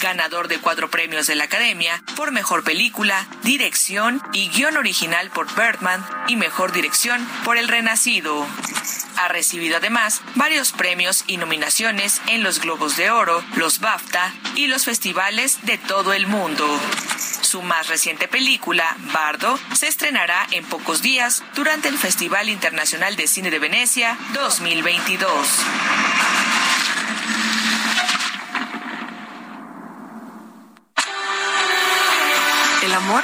[0.01, 5.47] Ganador de cuatro premios de la Academia por Mejor Película, Dirección y Guión Original por
[5.55, 8.45] Birdman y Mejor Dirección por El Renacido.
[9.17, 14.67] Ha recibido además varios premios y nominaciones en los Globos de Oro, los BAFTA y
[14.67, 16.67] los festivales de todo el mundo.
[17.41, 23.27] Su más reciente película, Bardo, se estrenará en pocos días durante el Festival Internacional de
[23.27, 25.31] Cine de Venecia 2022.
[32.83, 33.23] El amor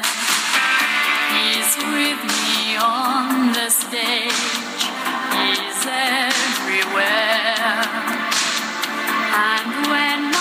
[2.01, 4.81] With me on the stage.
[5.37, 7.05] He's everywhere.
[9.37, 10.40] And when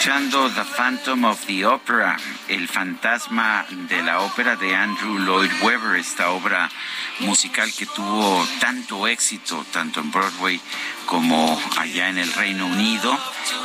[0.00, 2.16] escuchando The Phantom of the Opera,
[2.48, 6.70] el fantasma de la ópera de Andrew Lloyd Webber, esta obra
[7.18, 10.58] musical que tuvo tanto éxito, tanto en Broadway
[11.04, 13.14] como allá en el Reino Unido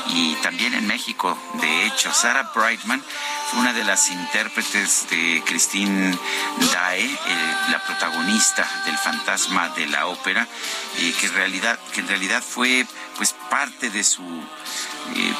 [0.09, 1.37] y también en México.
[1.61, 3.01] De hecho, Sarah Brightman
[3.49, 6.17] fue una de las intérpretes de Christine
[6.73, 7.17] Dae,
[7.71, 10.45] la protagonista del fantasma de la ópera,
[10.97, 15.33] eh, que, en realidad, que en realidad fue pues parte de su eh,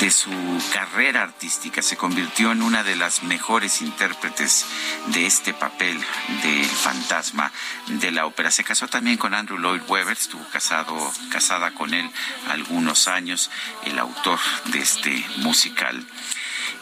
[0.00, 0.30] de su
[0.72, 4.64] carrera artística se convirtió en una de las mejores intérpretes
[5.06, 5.98] de este papel
[6.42, 7.50] del fantasma
[7.88, 8.50] de la ópera.
[8.52, 12.08] Se casó también con Andrew Lloyd Webber, estuvo casado, casada con él
[12.48, 13.50] algunos años,
[13.86, 16.06] el autor de este musical.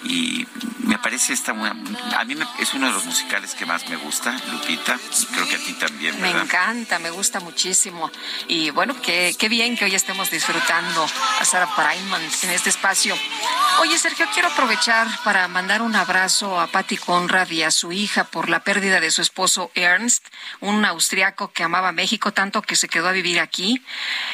[0.04, 0.46] Y
[0.78, 4.36] me parece esta una, a mí es uno de los musicales que más me gusta,
[4.50, 4.98] Lupita,
[5.32, 6.20] creo que a ti también.
[6.20, 8.10] Me encanta, me gusta muchísimo
[8.48, 11.06] y bueno, qué, qué bien que hoy estemos disfrutando
[11.40, 13.16] a Sarah Brightman en este espacio.
[13.80, 18.24] Oye, Sergio, quiero aprovechar para mandar un abrazo a Patty Conrad y a su hija
[18.24, 20.24] por la pérdida de su esposo Ernst,
[20.60, 23.82] un austriaco que amaba México tanto que se quedó a vivir aquí.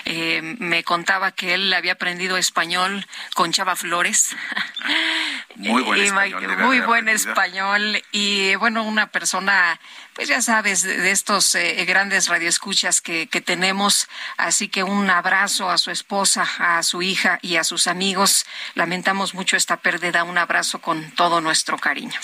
[0.05, 4.37] Eh, me contaba que él había aprendido español con Chava Flores.
[5.57, 6.59] Muy buen español.
[6.59, 9.79] Muy buen español y bueno, una persona
[10.15, 14.09] pues ya sabes, de, estos eh, grandes radioescuchas que, que tenemos.
[14.37, 18.47] Así que un abrazo a su esposa, a su hija y a sus amigos.
[18.75, 20.25] Lamentamos mucho esta pérdida.
[20.25, 22.19] Un abrazo con todo nuestro cariño.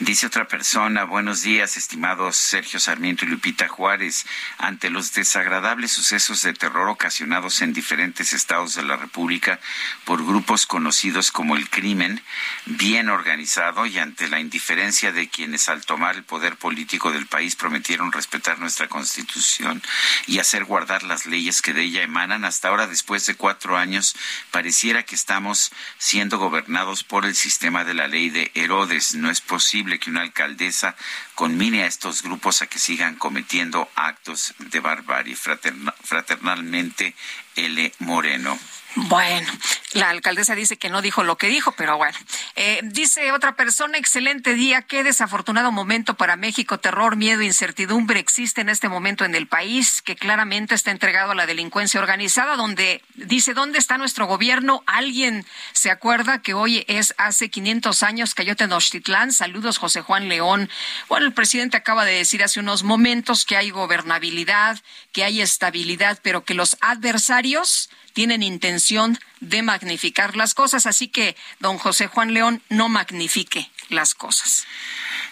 [0.00, 4.26] Dice otra persona, buenos días, estimados Sergio Sarmiento y Lupita Juárez.
[4.58, 9.60] Ante los desagradables sucesos de terror ocasionados en diferentes estados de la República
[10.04, 12.22] por grupos conocidos como el crimen,
[12.66, 17.56] bien organizado y ante la indiferencia de quienes al tomar el poder político del país
[17.56, 19.82] prometieron respetar nuestra constitución
[20.26, 22.44] y hacer guardar las leyes que de ella emanan.
[22.44, 24.16] Hasta ahora, después de cuatro años,
[24.50, 29.14] pareciera que estamos siendo gobernados por el sistema de la ley de Herodes.
[29.14, 30.96] No es posible que una alcaldesa
[31.34, 35.36] conmine a estos grupos a que sigan cometiendo actos de barbarie.
[35.36, 37.14] fraternalmente,
[37.56, 37.92] L.
[38.00, 38.58] Moreno.
[38.94, 39.46] Bueno,
[39.92, 42.16] la alcaldesa dice que no dijo lo que dijo, pero bueno.
[42.56, 48.62] Eh, dice otra persona, excelente día, qué desafortunado momento para México, terror, miedo, incertidumbre existe
[48.62, 53.02] en este momento en el país, que claramente está entregado a la delincuencia organizada, donde
[53.14, 54.82] dice, ¿dónde está nuestro gobierno?
[54.86, 59.32] ¿Alguien se acuerda que hoy es hace 500 años cayó Tenochtitlán?
[59.32, 60.70] Saludos, José Juan León.
[61.08, 64.78] Bueno, el presidente acaba de decir hace unos momentos que hay gobernabilidad,
[65.12, 70.86] que hay estabilidad, pero que los adversarios tienen intención atención de magnificar las cosas.
[70.86, 74.66] Así que, don José Juan León, no magnifique las cosas.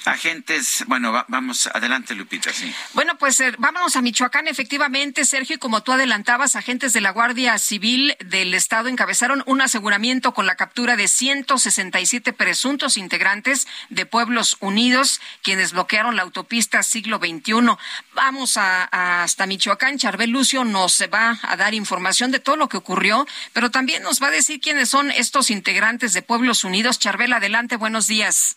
[0.04, 2.72] Agentes, bueno, vamos, adelante Lupita, sí.
[2.94, 7.10] Bueno, pues eh, vámonos a Michoacán, efectivamente, Sergio, y como tú adelantabas, agentes de la
[7.10, 14.06] Guardia Civil del Estado encabezaron un aseguramiento con la captura de 167 presuntos integrantes de
[14.06, 17.76] Pueblos Unidos, quienes bloquearon la autopista siglo XXI.
[18.14, 18.84] Vamos a,
[19.22, 23.72] hasta Michoacán, Charbel Lucio nos va a dar información de todo lo que ocurrió, pero
[23.72, 26.98] también nos va a decir quiénes son estos integrantes de Pueblos Unidos.
[26.98, 28.56] Charbel, adelante, buenos días.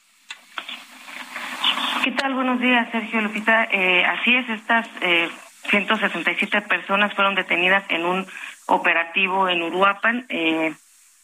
[2.03, 2.33] ¿Qué tal?
[2.33, 3.65] Buenos días, Sergio Lupita.
[3.65, 5.29] Eh, así es, estas eh,
[5.69, 8.25] 167 personas fueron detenidas en un
[8.67, 10.73] operativo en Uruapan, eh,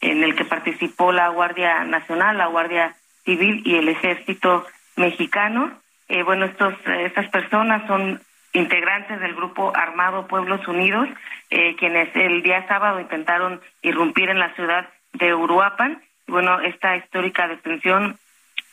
[0.02, 5.72] en el que participó la Guardia Nacional, la Guardia Civil y el Ejército Mexicano.
[6.08, 8.22] Eh, bueno, estos, estas personas son
[8.56, 11.08] integrantes del grupo armado Pueblos Unidos,
[11.78, 16.02] quienes el día sábado intentaron irrumpir en la ciudad de Uruapan.
[16.28, 18.18] Bueno, esta histórica detención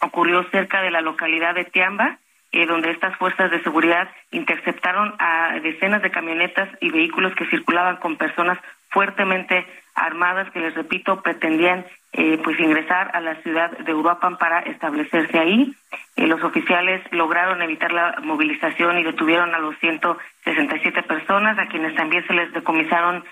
[0.00, 2.18] ocurrió cerca de la localidad de Tiamba,
[2.50, 7.96] eh, donde estas fuerzas de seguridad interceptaron a decenas de camionetas y vehículos que circulaban
[7.96, 8.58] con personas
[8.90, 14.60] fuertemente armadas que les repito pretendían eh, pues ingresar a la ciudad de Uruapan para
[14.60, 15.74] establecerse ahí.
[16.16, 21.94] Eh, los oficiales lograron evitar la movilización y detuvieron a los 167 personas, a quienes
[21.94, 23.24] también se les decomisaron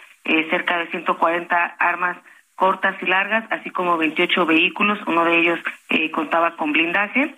[0.50, 2.18] cerca de 140 armas
[2.60, 7.34] cortas y largas, así como 28 vehículos, uno de ellos eh, contaba con blindaje.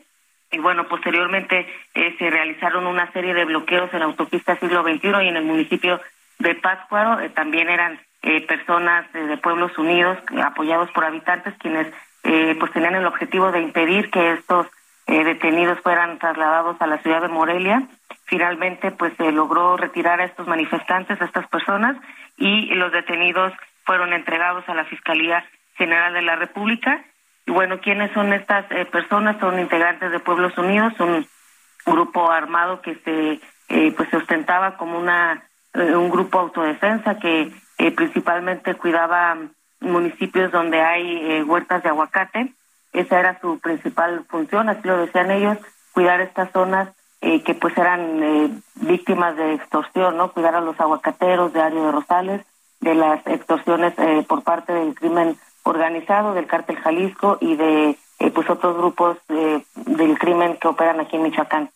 [0.51, 5.23] Y bueno, posteriormente eh, se realizaron una serie de bloqueos en la autopista siglo XXI
[5.23, 6.01] y en el municipio
[6.41, 7.21] de Pátzcuaro.
[7.21, 8.01] Eh, también eran
[8.47, 14.35] personas de Pueblos Unidos apoyados por habitantes quienes pues tenían el objetivo de impedir que
[14.35, 14.69] estos
[15.07, 17.83] detenidos fueran trasladados a la ciudad de Morelia.
[18.27, 21.97] Finalmente, pues se logró retirar a estos manifestantes, a estas personas,
[22.37, 23.53] y los detenidos
[23.85, 25.45] fueron entregados a la Fiscalía
[25.77, 27.05] General de la República.
[27.47, 29.39] Y bueno, ¿quiénes son estas eh, personas?
[29.41, 31.27] Son integrantes de Pueblos Unidos, un
[31.85, 35.43] grupo armado que se eh, pues se ostentaba como una
[35.75, 37.51] eh, un grupo autodefensa que
[37.91, 39.37] principalmente cuidaba
[39.81, 42.55] municipios donde hay huertas de aguacate.
[42.93, 45.59] Esa era su principal función, así lo decían ellos,
[45.93, 46.89] cuidar estas zonas
[47.21, 50.33] que pues eran víctimas de extorsión, ¿no?
[50.33, 52.43] Cuidar a los aguacateros de Ario de Rosales,
[52.83, 58.31] de las extorsiones eh, por parte del crimen organizado, del cártel Jalisco y de eh,
[58.35, 61.71] pues otros grupos eh, del crimen que operan aquí en Michoacán.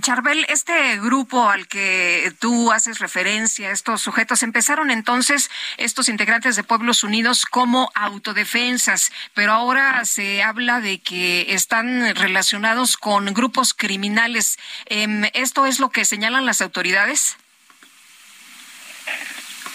[0.00, 6.64] Charbel, este grupo al que tú haces referencia, estos sujetos, empezaron entonces estos integrantes de
[6.64, 14.58] Pueblos Unidos como autodefensas, pero ahora se habla de que están relacionados con grupos criminales.
[14.86, 17.38] Em, ¿Esto es lo que señalan las autoridades?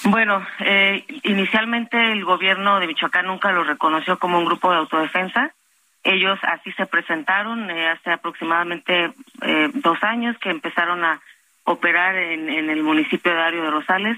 [0.03, 5.53] Bueno, eh, inicialmente el gobierno de Michoacán nunca lo reconoció como un grupo de autodefensa.
[6.03, 11.21] Ellos así se presentaron eh, hace aproximadamente eh, dos años que empezaron a
[11.63, 14.17] operar en, en el municipio de Ario de Rosales.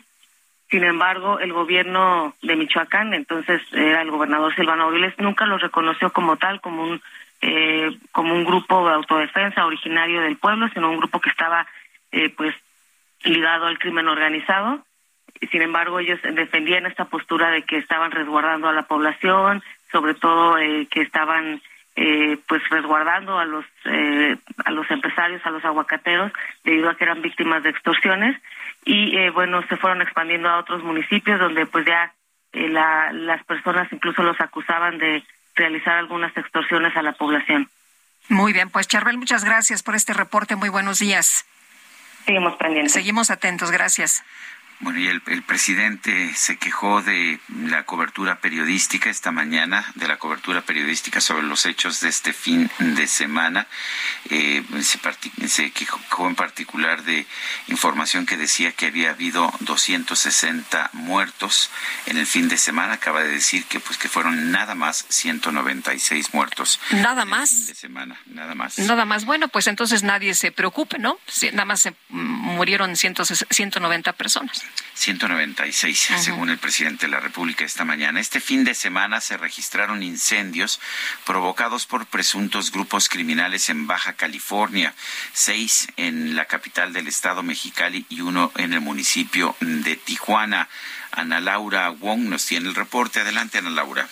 [0.70, 6.12] Sin embargo, el gobierno de Michoacán, entonces era el gobernador Silvano Aureoles, nunca los reconoció
[6.12, 7.02] como tal, como un
[7.46, 11.68] eh, como un grupo de autodefensa originario del pueblo, sino un grupo que estaba
[12.14, 12.56] eh, pues
[13.26, 14.80] ligado al crimen organizado.
[15.52, 19.62] Sin embargo, ellos defendían esta postura de que estaban resguardando a la población,
[19.92, 21.62] sobre todo eh, que estaban
[21.96, 24.36] eh, pues resguardando a los eh,
[24.66, 26.32] a los empresarios, a los aguacateros,
[26.64, 28.36] debido a que eran víctimas de extorsiones
[28.86, 32.14] y eh, bueno se fueron expandiendo a otros municipios donde pues ya
[32.54, 35.24] eh, la, las personas incluso los acusaban de
[35.56, 37.70] realizar algunas extorsiones a la población.
[38.30, 40.56] Muy bien, pues Charbel, muchas gracias por este reporte.
[40.56, 41.46] Muy buenos días.
[42.26, 42.94] Seguimos pendientes.
[42.94, 44.24] Seguimos atentos, gracias.
[44.84, 50.18] Bueno, y el, el, presidente se quejó de la cobertura periodística esta mañana, de la
[50.18, 53.68] cobertura periodística sobre los hechos de este fin de semana.
[54.30, 55.00] Eh, se,
[55.48, 57.26] se, quejó en particular de
[57.70, 61.70] información que decía que había habido 260 muertos
[62.06, 62.94] en el fin de semana.
[62.94, 66.82] Acaba de decir que pues que fueron nada más 196 muertos.
[66.92, 67.50] Nada más.
[67.50, 68.80] fin de semana, nada más.
[68.80, 69.24] Nada más.
[69.24, 71.18] Bueno, pues entonces nadie se preocupe, ¿no?
[71.54, 74.62] Nada más se murieron 190 personas.
[74.96, 76.20] 196, uh -huh.
[76.20, 78.20] según el presidente de la República esta mañana.
[78.20, 80.80] Este fin de semana se registraron incendios
[81.26, 84.94] provocados por presuntos grupos criminales en Baja California,
[85.34, 90.70] seis en la capital del estado Mexicali y uno en el municipio de Tijuana.
[91.12, 93.20] Ana Laura Wong nos tiene el reporte.
[93.20, 94.08] Adelante, Ana Laura.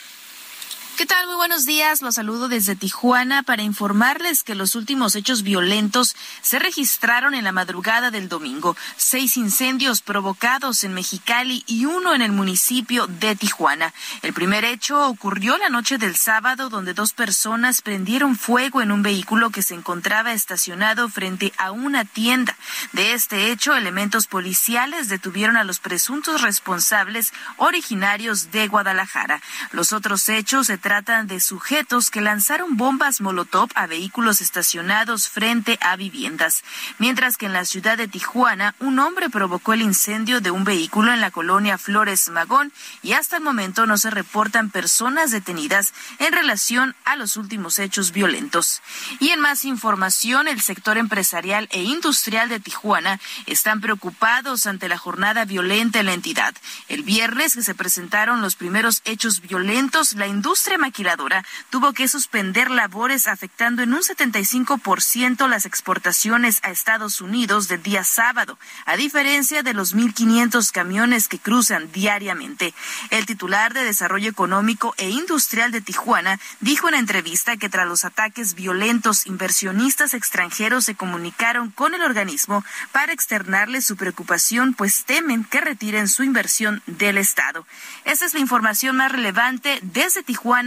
[1.01, 1.25] ¿Qué tal?
[1.25, 2.03] Muy buenos días.
[2.03, 7.51] Los saludo desde Tijuana para informarles que los últimos hechos violentos se registraron en la
[7.51, 8.77] madrugada del domingo.
[8.97, 13.95] Seis incendios provocados en Mexicali y uno en el municipio de Tijuana.
[14.21, 19.01] El primer hecho ocurrió la noche del sábado donde dos personas prendieron fuego en un
[19.01, 22.55] vehículo que se encontraba estacionado frente a una tienda.
[22.91, 29.41] De este hecho, elementos policiales detuvieron a los presuntos responsables originarios de Guadalajara.
[29.71, 35.95] Los otros hechos se de sujetos que lanzaron bombas Molotov a vehículos estacionados frente a
[35.95, 36.65] viviendas.
[36.99, 41.13] Mientras que en la ciudad de Tijuana, un hombre provocó el incendio de un vehículo
[41.13, 46.33] en la colonia Flores Magón y hasta el momento no se reportan personas detenidas en
[46.33, 48.81] relación a los últimos hechos violentos.
[49.21, 54.97] Y en más información, el sector empresarial e industrial de Tijuana están preocupados ante la
[54.97, 56.53] jornada violenta en la entidad.
[56.89, 62.69] El viernes que se presentaron los primeros hechos violentos, la industria maquiladora tuvo que suspender
[62.69, 69.63] labores afectando en un 75% las exportaciones a Estados Unidos del día sábado, a diferencia
[69.63, 72.73] de los 1.500 camiones que cruzan diariamente.
[73.09, 78.03] El titular de Desarrollo Económico e Industrial de Tijuana dijo en entrevista que tras los
[78.03, 85.43] ataques violentos, inversionistas extranjeros se comunicaron con el organismo para externarle su preocupación, pues temen
[85.43, 87.65] que retiren su inversión del Estado.
[88.05, 90.60] Esa es la información más relevante desde Tijuana,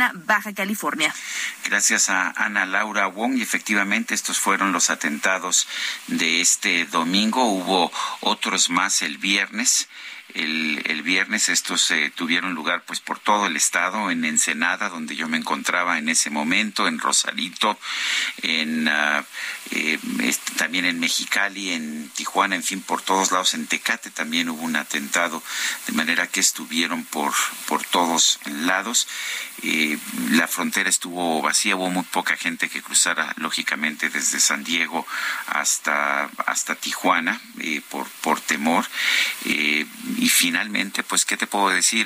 [1.65, 5.69] Gracias a Ana Laura Wong y efectivamente estos fueron los atentados
[6.07, 7.45] de este domingo.
[7.45, 9.89] Hubo otros más el viernes.
[10.33, 15.15] El, el, viernes estos eh, tuvieron lugar pues por todo el estado, en Ensenada, donde
[15.15, 17.79] yo me encontraba en ese momento, en Rosarito,
[18.43, 19.23] en uh,
[20.57, 24.77] también en Mexicali, en Tijuana, en fin, por todos lados, en Tecate también hubo un
[24.77, 25.43] atentado,
[25.87, 27.33] de manera que estuvieron por,
[27.67, 29.07] por todos lados.
[29.63, 29.99] Eh,
[30.31, 35.07] la frontera estuvo vacía, hubo muy poca gente que cruzara, lógicamente, desde San Diego
[35.47, 38.85] hasta, hasta Tijuana, eh, por, por temor.
[39.45, 39.87] Eh,
[40.17, 42.05] y finalmente, pues, ¿qué te puedo decir?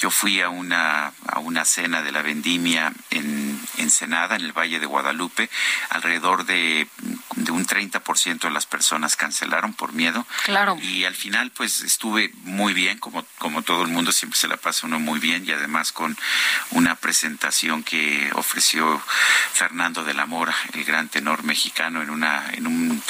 [0.00, 4.80] yo fui a una, a una cena de la vendimia en Ensenada, en el Valle
[4.80, 5.48] de Guadalupe,
[5.90, 6.88] alrededor de,
[7.36, 10.26] de un 30% de las personas cancelaron por miedo.
[10.44, 10.76] Claro.
[10.82, 14.56] Y al final, pues, estuve muy bien, como, como todo el mundo, siempre se la
[14.56, 16.16] pasa uno muy bien, y además con
[16.70, 19.00] una presentación que ofreció
[19.52, 23.02] Fernando de la Mora, el gran tenor mexicano, en una, en un,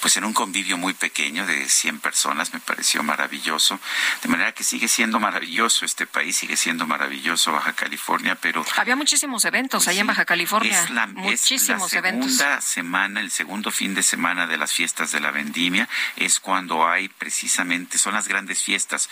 [0.00, 3.75] pues en un convivio muy pequeño de 100 personas, me pareció maravilloso.
[4.22, 8.96] De manera que sigue siendo maravilloso este país, sigue siendo maravilloso Baja California, pero había
[8.96, 10.82] muchísimos eventos pues, ahí en Baja California.
[10.82, 12.64] Es la, muchísimos es la segunda eventos.
[12.64, 16.86] semana, el segundo segundo fin de semana de las fiestas de la vendimia es cuando
[16.86, 19.08] hay precisamente, son las grandes fiestas.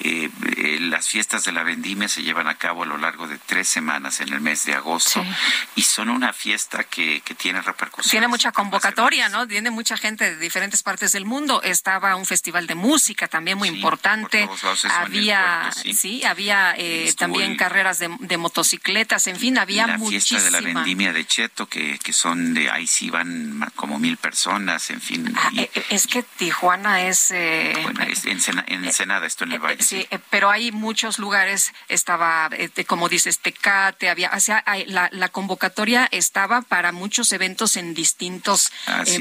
[0.00, 3.38] Eh, eh, las fiestas de la vendimia se llevan a cabo a lo largo de
[3.38, 5.24] tres semanas en el mes de agosto
[5.74, 8.10] y son una fiesta que, que tiene repercusiones.
[8.10, 9.48] Tiene mucha convocatoria, ¿no?
[9.48, 11.62] Tiene mucha gente de diferentes partes del mundo.
[11.62, 14.07] Estaba un festival de música también muy importante.
[14.90, 16.24] Había, sí.
[16.24, 21.12] había eh, también carreras de, de, motocicletas, en fin, había la fiesta de la vendimia
[21.12, 25.32] de Cheto, que, que son de ahí sí van como mil personas, en fin.
[25.36, 27.30] Ah, eh, es que Tijuana es...
[27.30, 28.38] Eh, bueno, es en,
[28.68, 29.82] Ensenada, esto en el Valle.
[29.82, 32.50] Sí, pero hay muchos lugares, estaba,
[32.86, 38.72] como dices, Tecate, había, o sea, la, la convocatoria estaba para muchos eventos en distintos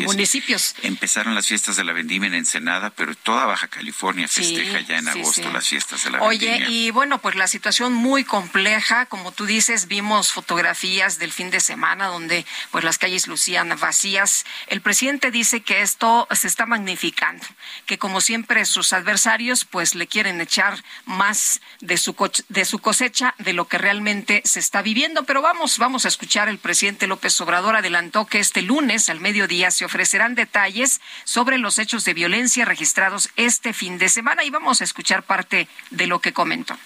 [0.06, 0.76] municipios.
[0.84, 5.08] Empezaron las fiestas de la vendimia en Ensenada, pero toda Baja California festeja ya en
[5.08, 6.56] agosto las fiestas de la vendimia.
[6.56, 11.50] Oye, y bueno, pues la situación muy compleja, como tú dices, vimos fotografías del fin
[11.50, 14.46] de semana donde pues las calles lucían vacías.
[14.68, 17.46] El presidente dice que esto se está magnificando,
[17.86, 22.16] que como siempre sus adversarios pues le quieren echar más de su
[22.50, 26.50] de su cosecha de lo que realmente se está viviendo, pero vamos, vamos a escuchar
[26.50, 31.80] el presidente López Obrador adelantó que este lunes al mediodía se ofrecerán detalles sobre los
[31.80, 36.20] hechos de violencia registrados este fin de semana y vamos a escuchar parte de lo
[36.20, 36.78] que comentó.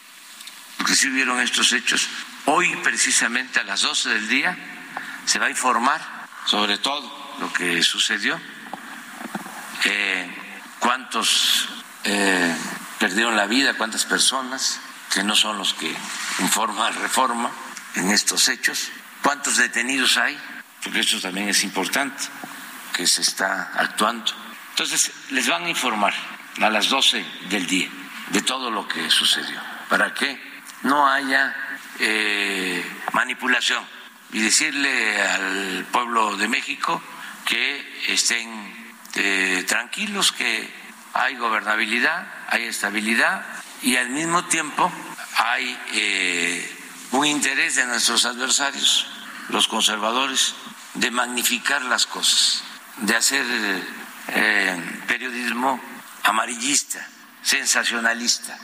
[0.77, 2.07] Porque si hubieron estos hechos,
[2.45, 4.57] hoy precisamente a las 12 del día
[5.25, 6.01] se va a informar
[6.45, 8.39] sobre todo lo que sucedió,
[9.83, 10.29] eh,
[10.79, 11.69] cuántos
[12.03, 12.55] eh,
[12.99, 14.79] perdieron la vida, cuántas personas,
[15.13, 15.93] que no son los que
[16.39, 17.51] informa Reforma
[17.95, 18.89] en estos hechos,
[19.21, 20.37] cuántos detenidos hay,
[20.83, 22.23] porque eso también es importante,
[22.93, 24.31] que se está actuando.
[24.69, 26.13] Entonces, les van a informar
[26.59, 27.89] a las 12 del día
[28.31, 30.39] de todo lo que sucedió, para que
[30.83, 31.55] no haya
[31.99, 32.83] eh,
[33.13, 33.85] manipulación.
[34.33, 37.01] Y decirle al pueblo de México
[37.45, 38.49] que estén
[39.15, 40.73] eh, tranquilos, que
[41.13, 43.45] hay gobernabilidad, hay estabilidad
[43.81, 44.89] y al mismo tiempo
[45.35, 46.77] hay eh,
[47.11, 49.07] un interés de nuestros adversarios,
[49.49, 50.55] los conservadores,
[50.93, 52.63] de magnificar las cosas,
[52.97, 53.45] de hacer
[55.07, 55.81] periodismo
[56.23, 57.05] amarillista,
[57.41, 58.57] sensacionalista.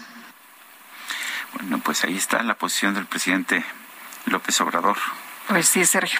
[1.53, 3.63] Bueno, pues ahí está la posición del presidente
[4.25, 4.97] López Obrador.
[5.47, 6.19] Pues sí, Sergio.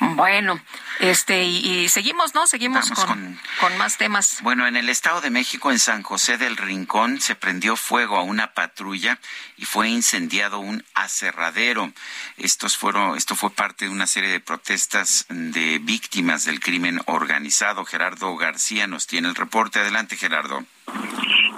[0.00, 0.60] Bueno,
[0.98, 2.46] este y, seguimos, ¿no?
[2.46, 4.40] Seguimos con, con, más temas.
[4.42, 8.22] Bueno, en el Estado de México, en San José del Rincón, se prendió fuego a
[8.22, 9.18] una patrulla
[9.56, 11.92] y fue incendiado un aserradero.
[12.36, 17.84] Estos fueron, esto fue parte de una serie de protestas de víctimas del crimen organizado.
[17.84, 19.78] Gerardo García nos tiene el reporte.
[19.78, 20.64] Adelante, Gerardo.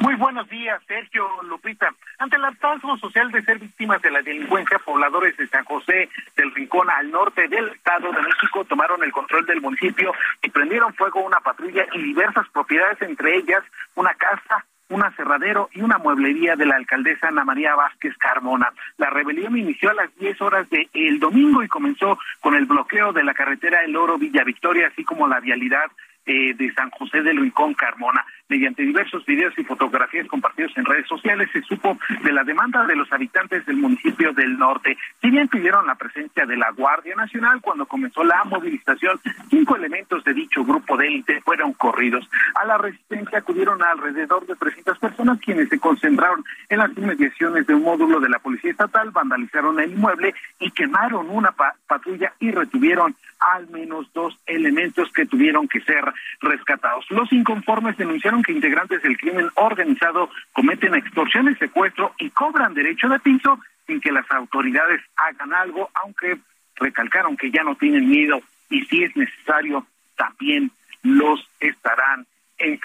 [0.00, 1.94] Muy buenos días, Sergio Lupita.
[2.18, 6.54] Ante el hartazgo social de ser víctimas de la delincuencia, pobladores de San José del
[6.54, 10.12] Rincón al norte del Estado de México tomaron el control del municipio
[10.42, 13.62] y prendieron fuego una patrulla y diversas propiedades, entre ellas
[13.94, 18.72] una casa, un aserradero y una mueblería de la alcaldesa Ana María Vázquez Carmona.
[18.96, 23.12] La rebelión inició a las 10 horas del el domingo y comenzó con el bloqueo
[23.12, 25.90] de la carretera El Oro Villa Victoria, así como la vialidad
[26.26, 28.24] eh, de San José del Rincón Carmona.
[28.48, 32.94] Mediante diversos videos y fotografías compartidos en redes sociales se supo de la demanda de
[32.94, 34.96] los habitantes del municipio del norte.
[35.20, 39.18] Si bien pidieron la presencia de la Guardia Nacional cuando comenzó la movilización,
[39.50, 42.28] cinco elementos de dicho grupo de élite fueron corridos.
[42.54, 47.74] A la resistencia acudieron alrededor de 300 personas quienes se concentraron en las inmediaciones de
[47.74, 51.54] un módulo de la Policía Estatal, vandalizaron el inmueble y quemaron una
[51.86, 56.04] patrulla y retuvieron al menos dos elementos que tuvieron que ser
[56.40, 57.04] rescatados.
[57.10, 63.20] Los inconformes denunciaron que integrantes del crimen organizado cometen extorsiones, secuestro y cobran derecho de
[63.20, 66.38] piso sin que las autoridades hagan algo, aunque
[66.76, 69.86] recalcaron que ya no tienen miedo y si es necesario
[70.16, 70.70] también
[71.02, 72.25] los estarán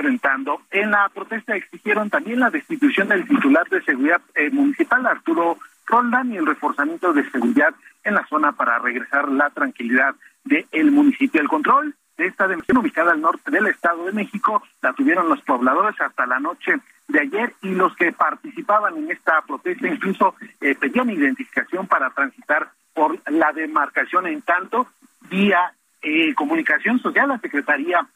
[0.06, 0.62] enfrentando.
[0.72, 6.32] En la protesta exigieron también la destitución del titular de seguridad eh, municipal, Arturo Roldán,
[6.32, 7.74] y el reforzamiento de seguridad
[8.04, 11.40] en la zona para regresar la tranquilidad del municipio.
[11.40, 15.42] El control de esta demarcación ubicada al norte del Estado de México la tuvieron los
[15.42, 20.76] pobladores hasta la noche de ayer y los que participaban en esta protesta incluso eh,
[20.76, 24.28] pedían identificación para transitar por la demarcación.
[24.28, 24.88] En tanto,
[25.30, 28.08] vía eh, comunicación social, la Secretaría de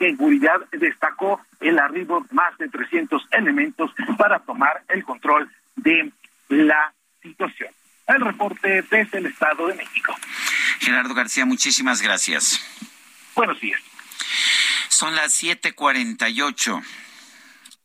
[0.00, 6.10] Seguridad destacó el arribo más de 300 elementos para tomar el control de
[6.48, 7.68] la situación.
[8.06, 10.16] El reporte desde el Estado de México.
[10.78, 12.64] Gerardo García, muchísimas gracias.
[13.34, 13.78] Buenos días.
[14.88, 16.82] Son las 7:48.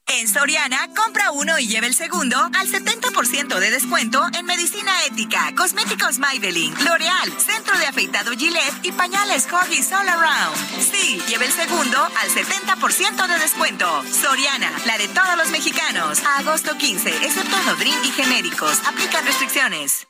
[0.07, 5.51] En Soriana, compra uno y lleve el segundo al 70% de descuento en medicina ética,
[5.57, 10.55] cosméticos Maybelline, L'Oreal, centro de afeitado Gillette y pañales Huggies All Around.
[10.79, 14.03] Sí, lleve el segundo al 70% de descuento.
[14.11, 16.21] Soriana, la de todos los mexicanos.
[16.37, 18.79] Agosto 15, excepto Nodrim y genéricos.
[18.85, 20.07] Aplican restricciones.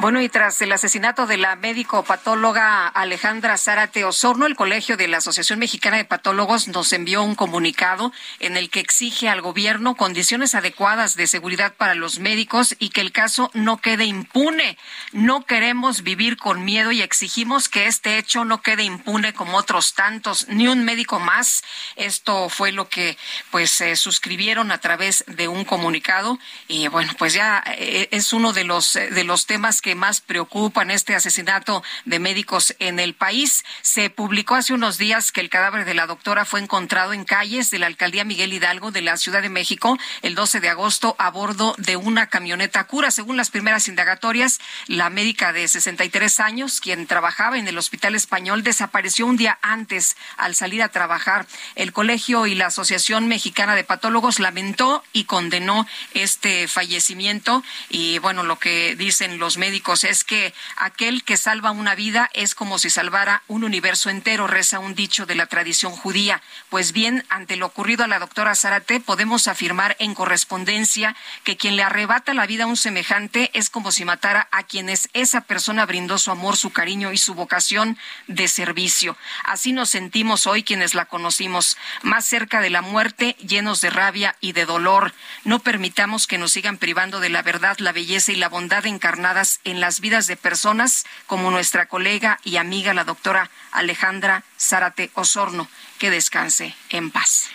[0.00, 5.08] Bueno, y tras el asesinato de la médico patóloga Alejandra Zárate Osorno, el Colegio de
[5.08, 9.96] la Asociación Mexicana de Patólogos nos envió un comunicado en el que exige al gobierno
[9.96, 14.78] condiciones adecuadas de seguridad para los médicos y que el caso no quede impune.
[15.12, 19.92] No queremos vivir con miedo y exigimos que este hecho no quede impune como otros
[19.92, 21.62] tantos, ni un médico más.
[21.96, 23.18] Esto fue lo que
[23.50, 26.38] pues suscribieron a través de un comunicado
[26.68, 30.90] y bueno, pues ya eh, es uno de los de los temas que más preocupan
[30.90, 33.64] este asesinato de médicos en el país.
[33.82, 37.70] Se publicó hace unos días que el cadáver de la doctora fue encontrado en calles
[37.70, 41.30] de la alcaldía Miguel Hidalgo de la Ciudad de México el 12 de agosto a
[41.30, 43.10] bordo de una camioneta cura.
[43.10, 48.62] Según las primeras indagatorias, la médica de 63 años, quien trabajaba en el Hospital Español,
[48.62, 51.46] desapareció un día antes al salir a trabajar.
[51.74, 57.62] El colegio y la Asociación Mexicana de Patólogos lamentó y condenó este fallecimiento.
[57.88, 62.54] Y bueno, lo que dicen los médicos es que aquel que salva una vida es
[62.54, 66.42] como si salvara un universo entero, reza un dicho de la tradición judía.
[66.68, 71.76] Pues bien, ante lo ocurrido a la doctora Zárate, podemos afirmar en correspondencia que quien
[71.76, 75.86] le arrebata la vida a un semejante es como si matara a quienes esa persona
[75.86, 79.16] brindó su amor, su cariño y su vocación de servicio.
[79.44, 84.36] Así nos sentimos hoy quienes la conocimos, más cerca de la muerte, llenos de rabia
[84.40, 85.14] y de dolor.
[85.44, 89.60] No permitamos que nos sigan privando de la verdad, la belleza y la bondad encarnadas
[89.64, 95.68] en las vidas de personas como nuestra colega y amiga la doctora Alejandra Zárate Osorno.
[95.98, 97.50] Que descanse en paz.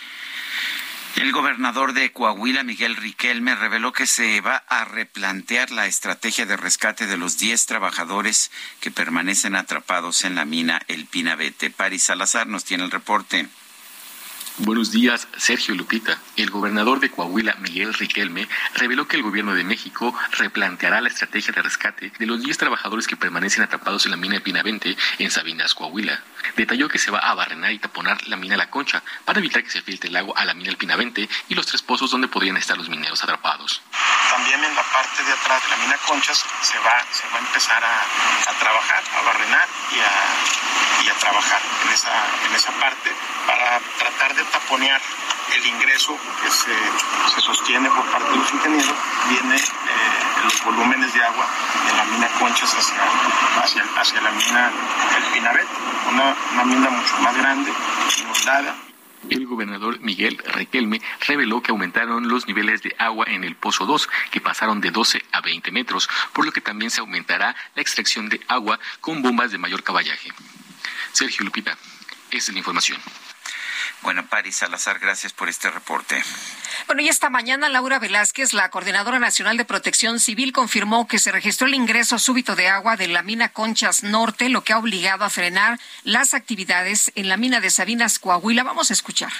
[1.16, 6.58] El gobernador de Coahuila, Miguel Riquelme, reveló que se va a replantear la estrategia de
[6.58, 8.50] rescate de los 10 trabajadores
[8.80, 11.70] que permanecen atrapados en la mina El Pinabete.
[11.70, 13.48] Paris Salazar nos tiene el reporte.
[14.58, 16.18] Buenos días, Sergio Lupita.
[16.34, 21.52] El gobernador de Coahuila, Miguel Riquelme, reveló que el gobierno de México replanteará la estrategia
[21.52, 25.30] de rescate de los 10 trabajadores que permanecen atrapados en la mina de Pinavente en
[25.30, 26.22] Sabinas, Coahuila.
[26.56, 29.68] Detalló que se va a barrenar y taponar la mina La Concha para evitar que
[29.68, 32.56] se filtre el agua a la mina El Pinavente y los tres pozos donde podrían
[32.56, 33.82] estar los mineros atrapados.
[34.30, 37.40] También en la parte de atrás de la mina Conchas se va, se va a
[37.40, 43.12] empezar a, trabajar, a barrenar y a, y a trabajar en esa, en esa parte
[43.46, 45.00] para tratar de taponear
[45.54, 48.94] el ingreso que se, sostiene por parte de los ingenieros,
[49.28, 49.62] viene eh,
[50.44, 51.46] los volúmenes de agua
[51.86, 54.72] de la mina Conchas hacia, hacia, la mina
[55.16, 55.66] El Pinabet,
[56.12, 57.72] una, una mina mucho más grande,
[58.18, 58.76] inundada.
[59.30, 64.08] El gobernador Miguel Requelme reveló que aumentaron los niveles de agua en el Pozo 2,
[64.30, 68.28] que pasaron de 12 a 20 metros, por lo que también se aumentará la extracción
[68.28, 70.32] de agua con bombas de mayor caballaje.
[71.12, 71.76] Sergio Lupita,
[72.30, 73.00] esa es la información.
[74.02, 76.22] Bueno, Paris Salazar, gracias por este reporte.
[76.86, 81.32] Bueno, y esta mañana Laura Velázquez, la Coordinadora Nacional de Protección Civil, confirmó que se
[81.32, 85.24] registró el ingreso súbito de agua de la mina Conchas Norte, lo que ha obligado
[85.24, 88.62] a frenar las actividades en la mina de Sabinas, Coahuila.
[88.62, 89.32] Vamos a escuchar.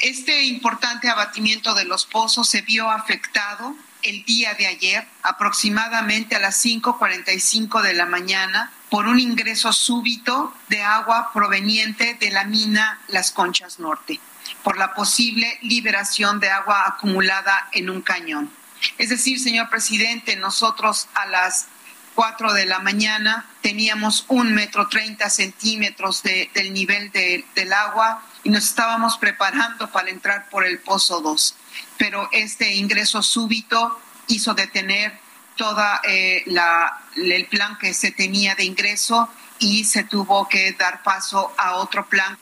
[0.00, 6.38] Este importante abatimiento de los pozos se vio afectado el día de ayer, aproximadamente a
[6.38, 13.00] las 5.45 de la mañana, por un ingreso súbito de agua proveniente de la mina
[13.08, 14.20] Las Conchas Norte,
[14.62, 18.52] por la posible liberación de agua acumulada en un cañón.
[18.96, 21.66] Es decir, señor presidente, nosotros a las
[22.14, 28.62] 4 de la mañana teníamos un metro treinta centímetros del nivel del agua y nos
[28.62, 31.56] estábamos preparando para entrar por el pozo 2.
[31.98, 35.18] Pero este ingreso súbito hizo detener
[35.56, 41.02] toda eh, la, el plan que se tenía de ingreso y se tuvo que dar
[41.02, 42.38] paso a otro plan.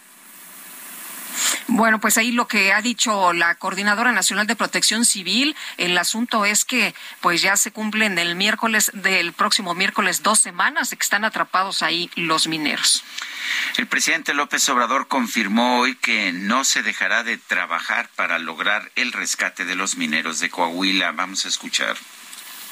[1.66, 6.44] Bueno, pues ahí lo que ha dicho la Coordinadora Nacional de Protección Civil, el asunto
[6.44, 11.02] es que pues ya se cumplen el miércoles del próximo miércoles dos semanas de que
[11.02, 13.04] están atrapados ahí los mineros.
[13.76, 19.12] El presidente López Obrador confirmó hoy que no se dejará de trabajar para lograr el
[19.12, 21.12] rescate de los mineros de Coahuila.
[21.12, 21.96] Vamos a escuchar.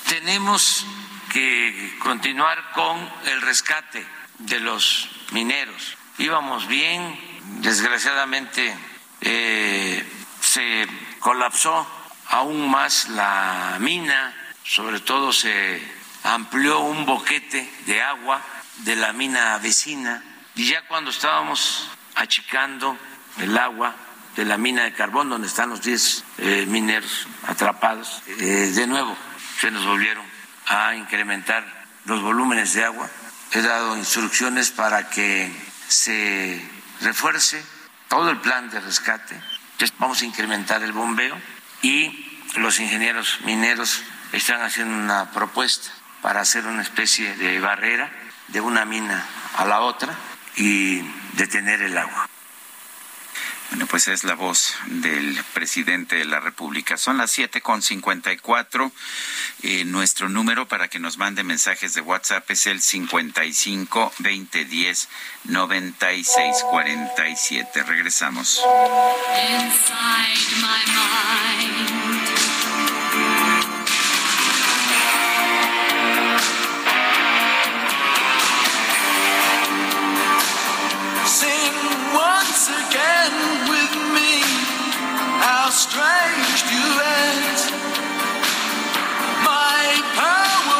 [0.09, 0.87] Tenemos
[1.33, 4.07] que continuar con el rescate
[4.39, 5.97] de los mineros.
[6.19, 7.19] Íbamos bien,
[7.61, 8.77] desgraciadamente
[9.21, 10.05] eh,
[10.41, 10.87] se
[11.21, 11.87] colapsó
[12.29, 14.35] aún más la mina,
[14.65, 15.83] sobre todo se
[16.25, 18.43] amplió un boquete de agua
[18.79, 20.23] de la mina vecina
[20.55, 22.97] y ya cuando estábamos achicando
[23.39, 23.95] el agua
[24.37, 28.23] de la mina de carbón donde están los 10 eh, mineros atrapados.
[28.27, 29.17] Eh, de nuevo
[29.61, 30.25] se nos volvieron
[30.69, 31.63] a incrementar
[32.07, 33.11] los volúmenes de agua.
[33.53, 35.53] He dado instrucciones para que
[35.87, 36.67] se
[37.03, 37.63] refuerce
[38.09, 39.39] todo el plan de rescate.
[39.99, 41.37] Vamos a incrementar el bombeo
[41.83, 44.03] y los ingenieros mineros
[44.33, 45.91] están haciendo una propuesta
[46.23, 48.11] para hacer una especie de barrera
[48.49, 49.25] de una mina
[49.57, 50.15] a la otra
[50.57, 51.03] y
[51.35, 52.29] detener el agua.
[53.71, 56.97] Bueno, pues es la voz del presidente de la República.
[56.97, 58.91] Son las siete con cincuenta y cuatro.
[59.63, 65.09] Eh, nuestro número para que nos mande mensajes de WhatsApp es el 55 20 10
[65.45, 67.83] 96 47.
[67.85, 68.61] Regresamos.
[82.79, 83.35] again
[83.71, 84.43] with me.
[85.45, 87.59] How strange you duet.
[89.45, 90.80] My power.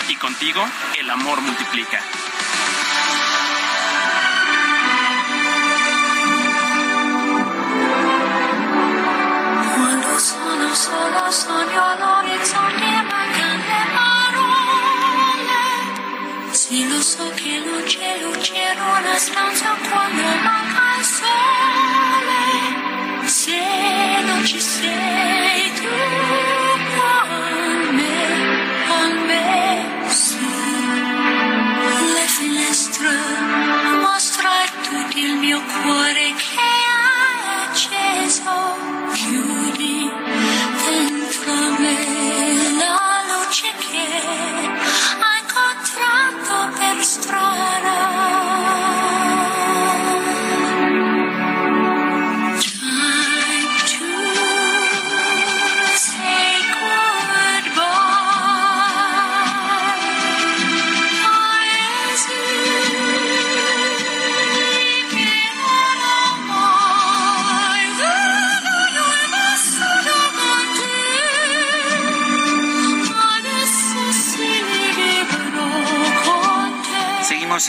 [0.11, 0.61] y contigo
[0.99, 2.03] el amor multiplica.
[9.73, 15.61] Quando sono solo sogno all'orizzonte mancano le parole
[16.51, 22.43] Sì lo so che non c'è luce in una stanza quando manca il sole
[23.27, 24.59] Se non ci
[33.11, 34.49] finestre mostra
[34.83, 38.51] tutto il mio cuore che hai acceso
[39.13, 40.09] chiudi
[40.85, 44.07] dentro me la luce che
[45.19, 48.20] hai incontrato per strada.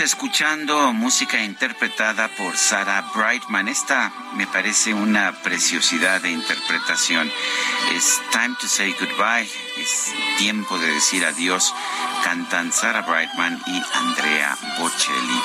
[0.02, 3.68] Escuchando música interpretada por Sarah Brightman.
[3.68, 7.30] Esta me parece una preciosidad de interpretación.
[7.94, 9.48] Es Time to Say Goodbye.
[9.76, 11.72] Es tiempo de decir adiós.
[12.24, 15.40] Cantan Sarah Brightman y Andrea Bocelli.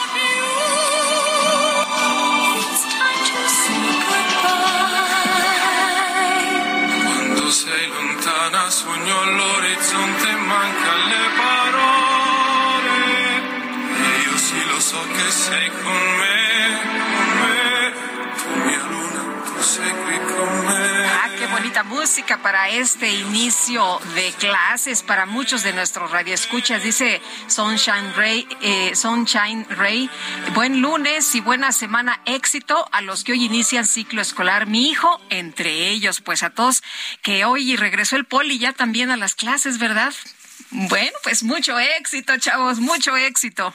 [7.03, 10.97] Quando sei lontana sogno all'orizzonte manca
[21.10, 26.82] Ah, qué bonita música para este inicio de clases para muchos de nuestros radioescuchas.
[26.82, 30.10] Dice Sunshine Ray, eh, Sunshine Ray,
[30.56, 34.66] buen lunes y buena semana, éxito a los que hoy inician ciclo escolar.
[34.66, 36.82] Mi hijo, entre ellos, pues a todos
[37.22, 40.14] que hoy regresó el poli ya también a las clases, ¿verdad?
[40.72, 43.74] Bueno, pues mucho éxito, chavos, mucho éxito.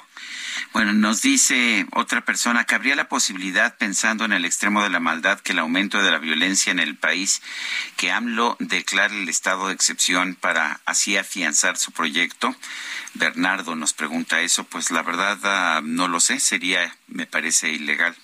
[0.73, 5.01] Bueno, nos dice otra persona que habría la posibilidad, pensando en el extremo de la
[5.01, 7.43] maldad, que el aumento de la violencia en el país,
[7.99, 12.57] que AMLO declare el estado de excepción para así afianzar su proyecto.
[13.13, 18.17] Bernardo nos pregunta eso, pues la verdad ah, no lo sé, sería, me parece, ilegal.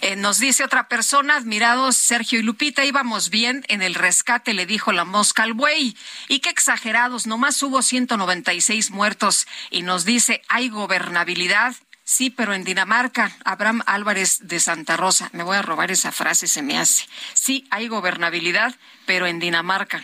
[0.00, 4.66] Eh, nos dice otra persona, admirados Sergio y Lupita, íbamos bien en el rescate, le
[4.66, 5.96] dijo la mosca al buey.
[6.28, 9.46] Y qué exagerados, nomás hubo 196 muertos.
[9.70, 11.74] Y nos dice, hay gobernabilidad.
[12.04, 16.48] Sí, pero en Dinamarca, Abraham Álvarez de Santa Rosa, me voy a robar esa frase,
[16.48, 17.06] se me hace.
[17.34, 18.74] Sí, hay gobernabilidad,
[19.06, 20.02] pero en Dinamarca.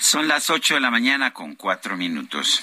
[0.00, 2.62] Son las 8 de la mañana con cuatro minutos.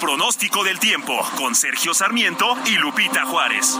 [0.00, 3.78] Pronóstico del tiempo con Sergio Sarmiento y Lupita Juárez.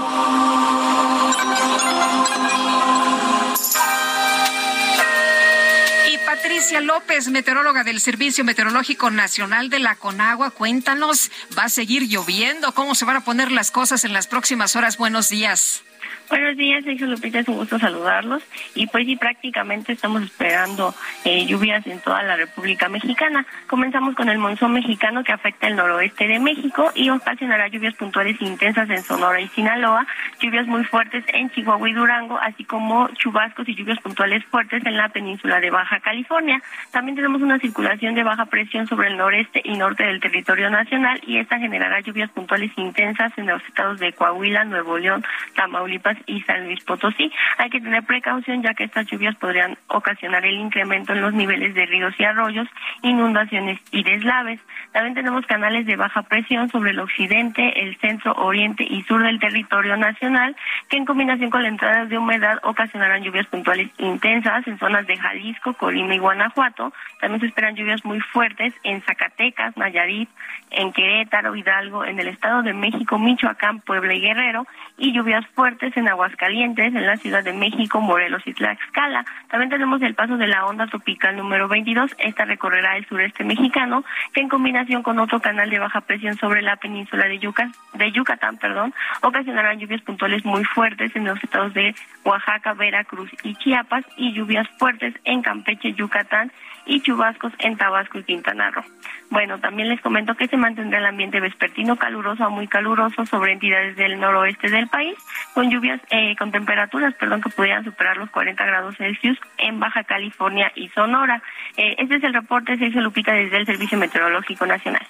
[6.10, 12.04] Y Patricia López, meteoróloga del Servicio Meteorológico Nacional de la Conagua, cuéntanos, ¿va a seguir
[12.04, 12.72] lloviendo?
[12.72, 14.96] ¿Cómo se van a poner las cosas en las próximas horas?
[14.96, 15.82] Buenos días.
[16.28, 18.42] Buenos días, Sergio Lupita, es un gusto saludarlos.
[18.74, 20.92] Y pues sí, prácticamente estamos esperando
[21.24, 23.46] eh, lluvias en toda la República Mexicana.
[23.68, 28.40] Comenzamos con el monzón mexicano que afecta el noroeste de México y ocasionará lluvias puntuales
[28.40, 30.04] intensas en Sonora y Sinaloa,
[30.40, 34.96] lluvias muy fuertes en Chihuahua y Durango, así como chubascos y lluvias puntuales fuertes en
[34.96, 36.60] la península de Baja California.
[36.90, 41.20] También tenemos una circulación de baja presión sobre el noreste y norte del territorio nacional
[41.24, 45.24] y esta generará lluvias puntuales intensas en los estados de Coahuila, Nuevo León,
[45.54, 47.30] Tamaulipas, y San Luis Potosí.
[47.58, 51.74] Hay que tener precaución ya que estas lluvias podrían ocasionar el incremento en los niveles
[51.74, 52.68] de ríos y arroyos,
[53.02, 54.60] inundaciones y deslaves.
[54.92, 59.38] También tenemos canales de baja presión sobre el occidente, el centro, oriente y sur del
[59.38, 60.56] territorio nacional,
[60.88, 65.16] que en combinación con la entrada de humedad ocasionarán lluvias puntuales intensas en zonas de
[65.16, 66.92] Jalisco, Colima y Guanajuato.
[67.20, 70.28] También se esperan lluvias muy fuertes en Zacatecas, Nayarit,
[70.70, 74.66] en Querétaro, Hidalgo, en el Estado de México, Michoacán, Puebla y Guerrero,
[74.98, 79.24] y lluvias fuertes en Aguascalientes, en la Ciudad de México, Morelos y Tlaxcala.
[79.48, 82.14] También tenemos el paso de la onda tropical número 22.
[82.18, 86.62] Esta recorrerá el sureste mexicano, que en combinación con otro canal de baja presión sobre
[86.62, 91.74] la península de, Yucatán, de Yucatán, perdón, ocasionarán lluvias puntuales muy fuertes en los estados
[91.74, 91.94] de
[92.24, 96.50] Oaxaca, Veracruz y Chiapas, y lluvias fuertes en Campeche, Yucatán
[96.86, 98.84] y chubascos en Tabasco y Quintana Roo.
[99.30, 103.52] Bueno, también les comento que se mantendrá el ambiente vespertino caluroso a muy caluroso sobre
[103.52, 105.16] entidades del noroeste del país,
[105.52, 110.04] con lluvias, eh, con temperaturas, perdón, que pudieran superar los 40 grados Celsius en Baja
[110.04, 111.42] California y Sonora.
[111.76, 115.06] Eh, este es el reporte, se hizo Lupita desde el Servicio Meteorológico Nacional.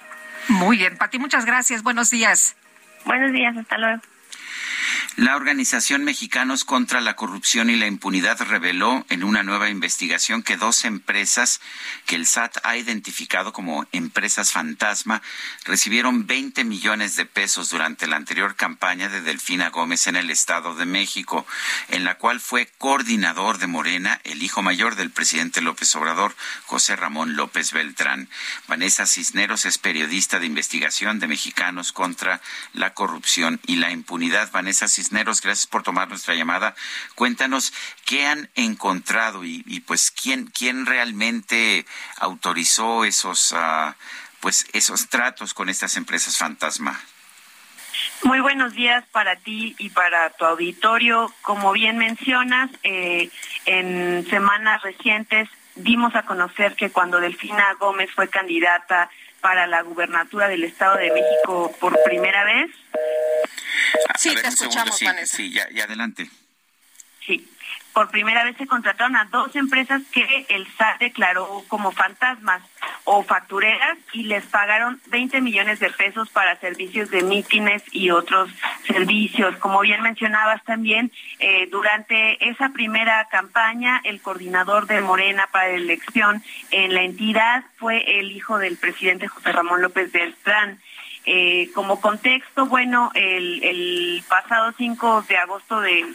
[0.49, 1.83] Muy bien, Pati, muchas gracias.
[1.83, 2.55] Buenos días.
[3.05, 4.01] Buenos días, hasta luego.
[5.15, 10.57] La Organización Mexicanos contra la Corrupción y la Impunidad reveló en una nueva investigación que
[10.57, 11.59] dos empresas
[12.05, 15.21] que el SAT ha identificado como empresas fantasma
[15.65, 20.75] recibieron 20 millones de pesos durante la anterior campaña de Delfina Gómez en el Estado
[20.75, 21.45] de México,
[21.89, 26.95] en la cual fue coordinador de Morena el hijo mayor del presidente López Obrador, José
[26.95, 28.29] Ramón López Beltrán.
[28.67, 32.41] Vanessa Cisneros es periodista de investigación de Mexicanos contra
[32.73, 34.51] la Corrupción y la Impunidad.
[34.73, 36.75] Cisneros gracias por tomar nuestra llamada.
[37.15, 37.73] Cuéntanos
[38.05, 41.85] qué han encontrado y, pues quién, quién realmente
[42.17, 43.93] autorizó esos, uh,
[44.39, 46.99] pues esos tratos con estas empresas fantasma.
[48.23, 51.31] Muy buenos días para ti y para tu auditorio.
[51.41, 53.29] Como bien mencionas, eh,
[53.65, 59.09] en semanas recientes dimos a conocer que cuando Delfina Gómez fue candidata
[59.41, 62.71] para la gubernatura del Estado de México por primera vez,
[64.17, 65.37] Sí, te escuchamos, Vanessa.
[65.37, 66.29] Sí, ya, ya adelante.
[67.25, 67.47] Sí,
[67.97, 72.61] por primera vez se contrataron a dos empresas que el SAT declaró como fantasmas
[73.05, 78.51] o factureras y les pagaron 20 millones de pesos para servicios de mítines y otros
[78.85, 79.55] servicios.
[79.57, 85.75] Como bien mencionabas también, eh, durante esa primera campaña, el coordinador de Morena para la
[85.75, 90.79] elección en la entidad fue el hijo del presidente José Ramón López Beltrán.
[91.29, 96.05] Eh, como contexto, bueno, el, pasado 5 de agosto de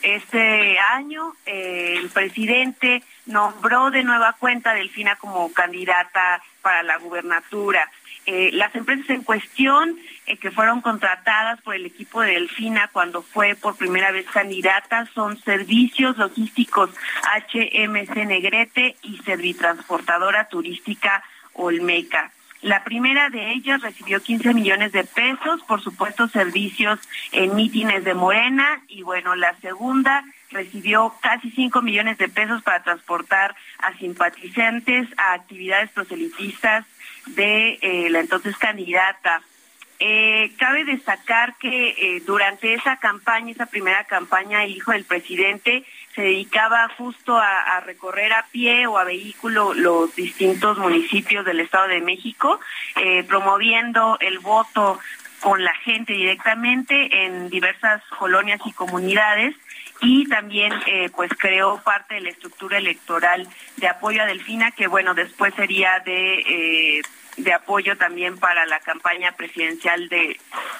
[0.00, 6.98] este año, eh, el presidente nombró de nueva cuenta a Delfina como candidata para la
[6.98, 7.90] gubernatura.
[8.26, 9.98] Eh, las empresas en cuestión
[10.40, 15.36] que fueron contratadas por el equipo de Delfina cuando fue por primera vez candidata son
[15.42, 16.90] Servicios Logísticos
[17.52, 22.30] HMC Negrete y Servitransportadora Turística Olmeca.
[22.62, 26.98] La primera de ellas recibió 15 millones de pesos, por supuesto, servicios
[27.32, 32.82] en mítines de Morena, y bueno, la segunda recibió casi 5 millones de pesos para
[32.82, 36.84] transportar a simpatizantes a actividades proselitistas
[37.28, 39.40] de eh, la entonces candidata.
[40.02, 45.84] Eh, cabe destacar que eh, durante esa campaña, esa primera campaña, el hijo del presidente
[46.14, 51.88] se dedicaba justo a, recorrer a pie o a vehículo los distintos municipios del Estado
[51.88, 52.60] de México,
[52.96, 54.98] eh, promoviendo el voto
[55.40, 59.54] con la gente directamente en diversas colonias y comunidades
[60.02, 64.86] y también eh, pues creó parte de la estructura electoral de apoyo a Delfina que
[64.86, 67.02] bueno después sería de eh,
[67.36, 70.38] de apoyo también para la campaña presidencial de,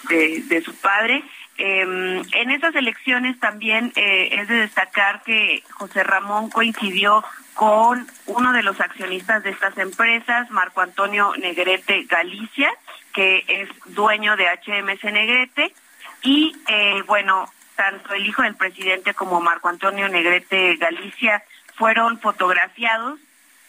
[0.08, 1.22] de, su padre.
[1.62, 8.54] Em, en esas elecciones también eh, es de destacar que José Ramón coincidió con uno
[8.54, 12.70] de los accionistas de estas empresas, Marco Antonio Negrete Galicia,
[13.12, 15.74] que es dueño de HMS Negrete,
[16.22, 17.46] y eh, bueno,
[17.76, 21.44] tanto el hijo del presidente como Marco Antonio Negrete Galicia
[21.74, 23.20] fueron fotografiados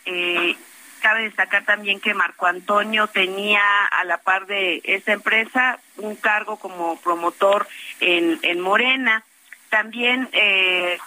[0.05, 0.55] eh,
[1.01, 6.57] Cabe destacar también que Marco Antonio tenía a la par de esta empresa un cargo
[6.57, 7.67] como promotor
[7.99, 9.23] en, Morena.
[9.69, 10.99] También eh,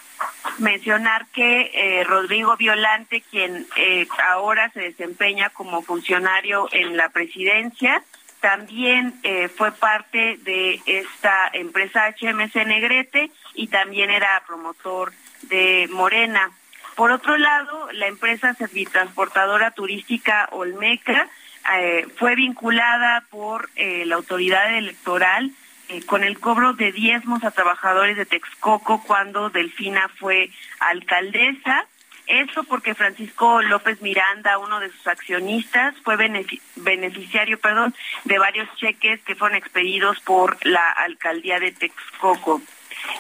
[0.59, 8.03] mencionar que eh, Rodrigo Violante, quien eh, ahora se desempeña como funcionario en la presidencia,
[8.41, 9.15] también
[9.57, 16.51] fue parte de esta empresa HMC Negrete y también era promotor de Morena.
[16.95, 21.29] Por otro lado, la empresa servitransportadora turística Olmeca
[21.73, 25.51] eh, fue vinculada por eh, la autoridad electoral
[25.89, 31.87] eh, con el cobro de diezmos a trabajadores de Texcoco cuando Delfina fue alcaldesa.
[32.27, 39.21] Eso porque Francisco López Miranda, uno de sus accionistas, fue beneficiario, perdón, de varios cheques
[39.25, 42.63] que fueron expedidos por la alcaldía de Texcoco.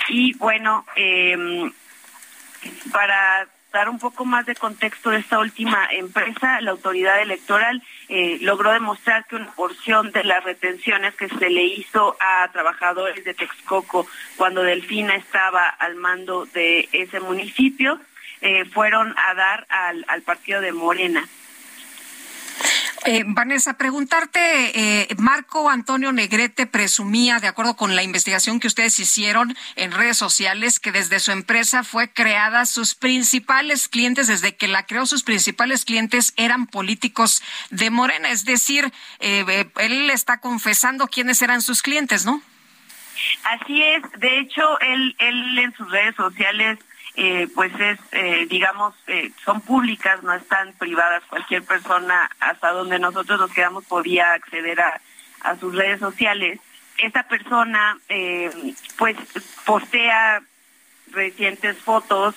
[0.08, 1.70] Y bueno, em,
[2.92, 8.38] para dar un poco más de contexto de esta última empresa, la autoridad electoral eh,
[8.40, 13.34] logró demostrar que una porción de las retenciones que se le hizo a trabajadores de
[13.34, 14.06] Texcoco
[14.36, 17.98] cuando Delfina estaba al mando de ese municipio
[18.40, 21.28] eh, fueron a dar al, al partido de Morena.
[23.06, 28.98] Eh, Vanessa, preguntarte, eh, Marco Antonio Negrete presumía, de acuerdo con la investigación que ustedes
[28.98, 34.68] hicieron en redes sociales, que desde su empresa fue creada sus principales clientes, desde que
[34.68, 38.90] la creó sus principales clientes eran políticos de Morena, es decir,
[39.20, 42.40] eh, él está confesando quiénes eran sus clientes, ¿no?
[43.44, 46.78] Así es, de hecho, él, él en sus redes sociales
[47.16, 51.22] eh, pues es, eh, digamos, eh, son públicas, no están privadas.
[51.28, 55.00] Cualquier persona, hasta donde nosotros nos quedamos, podía acceder a,
[55.42, 56.58] a sus redes sociales.
[56.98, 57.98] Esta persona,
[58.98, 59.16] pues,
[59.64, 60.42] postea
[61.10, 62.36] recientes fotos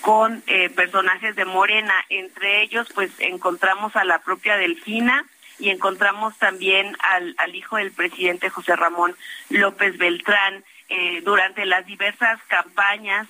[0.00, 0.40] con
[0.76, 1.94] personajes de Morena.
[2.08, 5.24] Entre ellos, pues, encontramos a la propia Delfina
[5.58, 9.16] y encontramos también al, al hijo del presidente José Ramón
[9.50, 10.64] López Beltrán.
[10.94, 13.26] Eh, durante las diversas campañas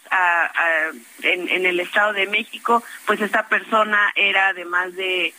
[1.22, 5.32] en, el Estado de México, pues esta persona era además de,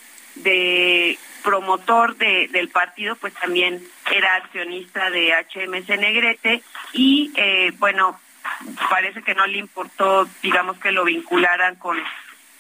[1.43, 6.63] promotor del partido, pues también era accionista de HMC Negrete
[6.93, 8.17] y eh, bueno,
[8.89, 11.97] parece que no le importó, digamos, que lo vincularan con,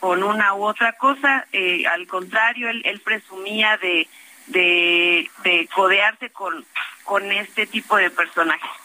[0.01, 4.09] con una u otra cosa, eh, al contrario, él, presumía de,
[4.47, 6.65] de, de codearse con,
[7.05, 8.82] con este tipo de personajes.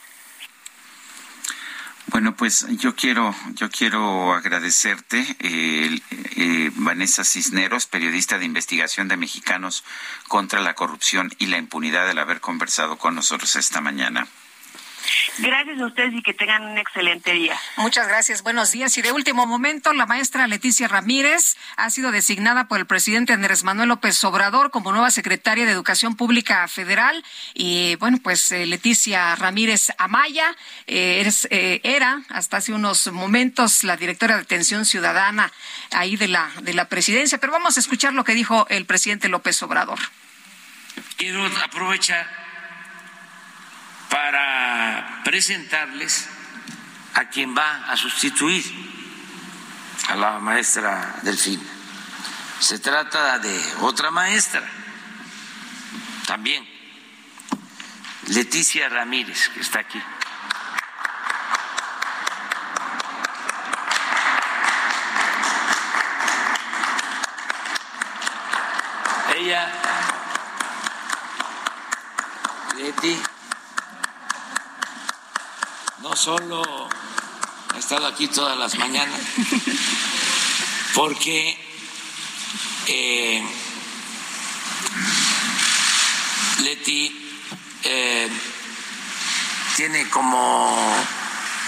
[2.10, 9.84] Bueno, pues yo quiero, yo quiero agradecerte, eh, Vanessa Cisneros, periodista de investigación de Mexicanos
[10.26, 14.26] contra la Corrupción y la Impunidad, el haber conversado con nosotros esta mañana.
[15.38, 17.58] Gracias a ustedes y que tengan un excelente día.
[17.76, 18.42] Muchas gracias.
[18.42, 18.96] Buenos días.
[18.98, 23.64] Y de último momento, la maestra Leticia Ramírez ha sido designada por el presidente Andrés
[23.64, 27.24] Manuel López Obrador como nueva secretaria de Educación Pública Federal.
[27.54, 30.56] Y bueno, pues eh, Leticia Ramírez Amaya
[30.86, 35.52] eh, eh, era hasta hace unos momentos la directora de Atención Ciudadana
[35.92, 37.38] ahí de la, de la presidencia.
[37.38, 39.98] Pero vamos a escuchar lo que dijo el presidente López Obrador.
[41.16, 42.37] Quiero aprovechar
[44.08, 46.28] para presentarles
[47.14, 48.64] a quien va a sustituir
[50.08, 51.60] a la maestra Delfín.
[52.60, 54.62] Se trata de otra maestra,
[56.26, 56.66] también,
[58.26, 60.02] Leticia Ramírez, que está aquí.
[69.36, 69.72] Ella,
[72.76, 73.22] Leti,
[76.08, 76.88] no solo
[77.74, 79.20] ha estado aquí todas las mañanas,
[80.94, 81.58] porque
[82.86, 83.46] eh,
[86.60, 87.42] Leti
[87.84, 88.30] eh,
[89.76, 91.06] tiene como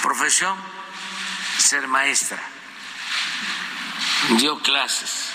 [0.03, 0.57] profesión
[1.59, 2.41] ser maestra.
[4.39, 5.29] Dio clases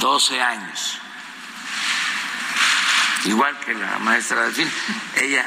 [0.00, 0.98] 12 años
[3.24, 4.70] igual que la maestra Delfín,
[5.16, 5.44] ella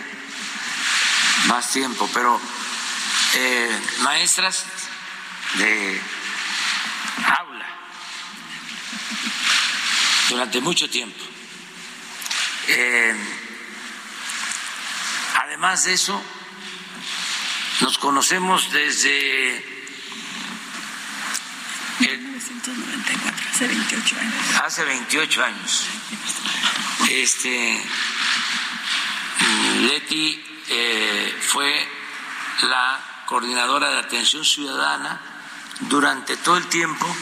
[1.47, 2.39] más tiempo, pero
[3.35, 4.65] eh, maestras
[5.55, 6.01] de
[7.37, 7.67] aula
[10.29, 11.23] durante mucho tiempo.
[12.67, 13.15] Eh,
[15.43, 16.21] además de eso,
[17.81, 19.57] nos conocemos desde
[21.99, 24.61] el 1994, hace 28 años.
[24.63, 25.87] Hace 28 años.
[27.09, 27.83] Este,
[29.81, 31.85] Leti eh, fue
[32.61, 35.19] la coordinadora de atención ciudadana
[35.81, 37.13] durante todo el tiempo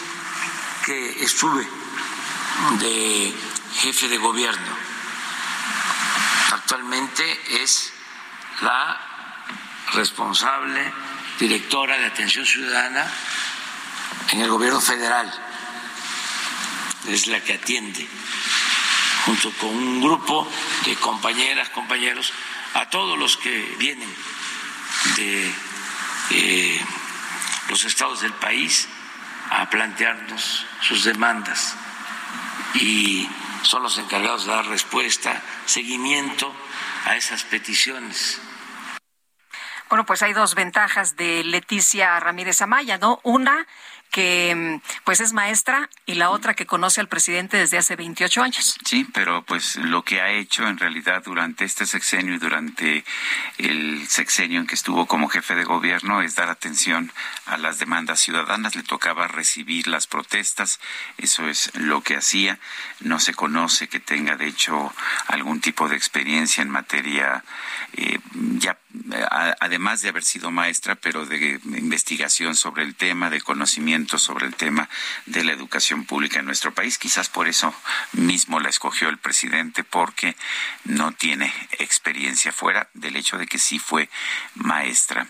[0.85, 1.67] que estuve
[2.79, 3.33] de
[3.81, 4.77] jefe de gobierno.
[6.51, 7.91] Actualmente es
[8.61, 8.99] la
[9.93, 10.93] responsable
[11.39, 13.11] directora de atención ciudadana
[14.29, 15.33] en el gobierno federal.
[17.07, 18.07] Es la que atiende,
[19.25, 20.47] junto con un grupo
[20.85, 22.31] de compañeras, compañeros,
[22.73, 24.09] a todos los que vienen
[25.15, 25.53] de
[26.31, 26.81] eh,
[27.69, 28.87] los estados del país
[29.49, 31.75] a plantearnos sus demandas
[32.75, 33.27] y
[33.63, 36.53] son los encargados de dar respuesta, seguimiento
[37.05, 38.41] a esas peticiones.
[39.89, 43.19] Bueno, pues hay dos ventajas de Leticia Ramírez Amaya, ¿no?
[43.23, 43.65] Una,
[44.11, 48.41] que mm, pues es maestra y la otra que conoce al presidente desde hace 28
[48.41, 48.77] años.
[48.85, 53.03] Sí, pero pues lo que ha hecho en realidad durante este sexenio y durante
[53.57, 57.11] el sexenio en que estuvo como jefe de gobierno es dar atención
[57.45, 58.75] a las demandas ciudadanas.
[58.75, 60.79] Le tocaba recibir las protestas,
[61.17, 62.59] eso es lo que hacía.
[63.01, 64.93] No se conoce que tenga de hecho
[65.27, 67.43] algún tipo de experiencia en materia
[67.93, 68.77] eh, ya
[69.59, 74.55] además de haber sido maestra, pero de investigación sobre el tema, de conocimiento sobre el
[74.55, 74.89] tema
[75.25, 76.97] de la educación pública en nuestro país.
[76.97, 77.73] Quizás por eso
[78.13, 80.35] mismo la escogió el presidente, porque
[80.85, 84.09] no tiene experiencia fuera del hecho de que sí fue
[84.55, 85.27] maestra.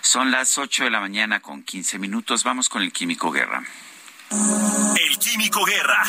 [0.00, 2.44] Son las ocho de la mañana con quince minutos.
[2.44, 3.62] Vamos con el Químico Guerra.
[4.30, 6.04] El Químico Guerra,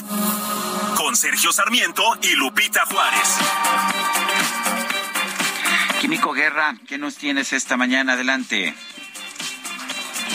[0.95, 4.64] con Sergio Sarmiento y Lupita Juárez.
[6.05, 8.13] Químico Guerra, ¿qué nos tienes esta mañana?
[8.13, 8.75] Adelante.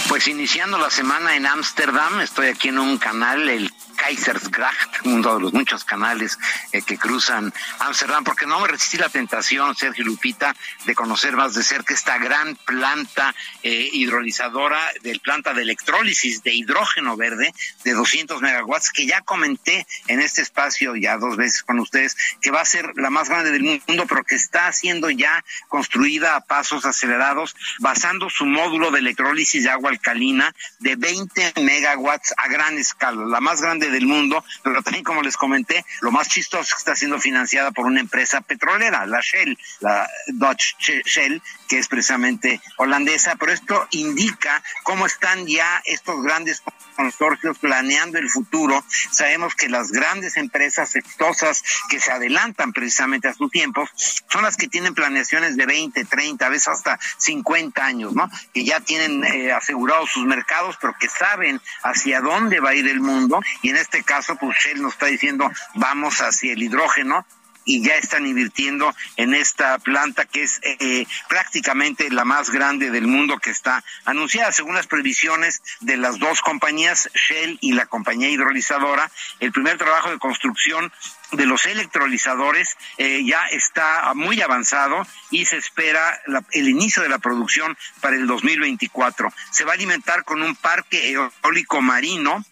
[0.09, 5.41] Pues iniciando la semana en Ámsterdam, estoy aquí en un canal, el Kaisersgracht, uno de
[5.43, 6.39] los muchos canales
[6.73, 11.55] eh, que cruzan Amsterdam, porque no me resistí la tentación, Sergio Lupita, de conocer más
[11.55, 17.53] de cerca esta gran planta eh, hidrolizadora, del planta de electrólisis de hidrógeno verde
[17.85, 22.51] de 200 megawatts, que ya comenté en este espacio ya dos veces con ustedes, que
[22.51, 26.41] va a ser la más grande del mundo, pero que está siendo ya construida a
[26.41, 32.79] pasos acelerados, basando su módulo de electrólisis de agua alcalina de 20 megawatts a gran
[32.79, 36.73] escala, la más grande del mundo, pero también como les comenté, lo más chistoso es
[36.73, 41.89] que está siendo financiada por una empresa petrolera, la Shell, la Dutch Shell, que es
[41.89, 46.63] precisamente holandesa, pero esto indica cómo están ya estos grandes
[46.97, 48.85] consorcios planeando el futuro.
[49.11, 53.91] Sabemos que las grandes empresas exitosas que se adelantan precisamente a sus tiempos
[54.29, 58.29] son las que tienen planeaciones de 20, 30, a veces hasta 50 años, ¿no?
[58.53, 62.89] Que ya tienen eh, asegurados sus mercados, pero que saben hacia dónde va a ir
[62.89, 67.27] el mundo y en este caso, pues Shell nos está diciendo vamos hacia el hidrógeno,
[67.65, 73.07] y ya están invirtiendo en esta planta que es eh, prácticamente la más grande del
[73.07, 74.53] mundo que está anunciada.
[74.53, 79.11] Según las previsiones de las dos compañías, Shell y la compañía hidrolizadora,
[79.41, 80.93] el primer trabajo de construcción
[81.33, 86.21] de los electrolizadores eh, ya está muy avanzado y se espera
[86.51, 89.33] el inicio de la producción para el 2024.
[89.53, 92.45] Se va a alimentar con un parque eólico marino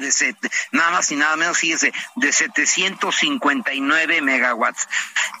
[0.00, 0.36] de
[0.72, 4.88] nada más y nada menos, fíjese, de 759 megawatts,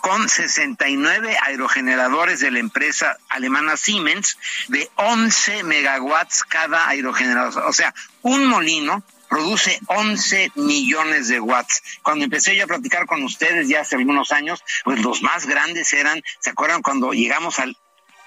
[0.00, 4.38] con 69 aerogeneradores de la empresa alemana Siemens
[4.68, 7.64] de 11 megawatts cada aerogenerador.
[7.64, 11.82] O sea, un molino produce 11 millones de watts.
[12.02, 15.92] Cuando empecé yo a platicar con ustedes ya hace algunos años, pues los más grandes
[15.92, 17.76] eran, ¿se acuerdan cuando llegamos al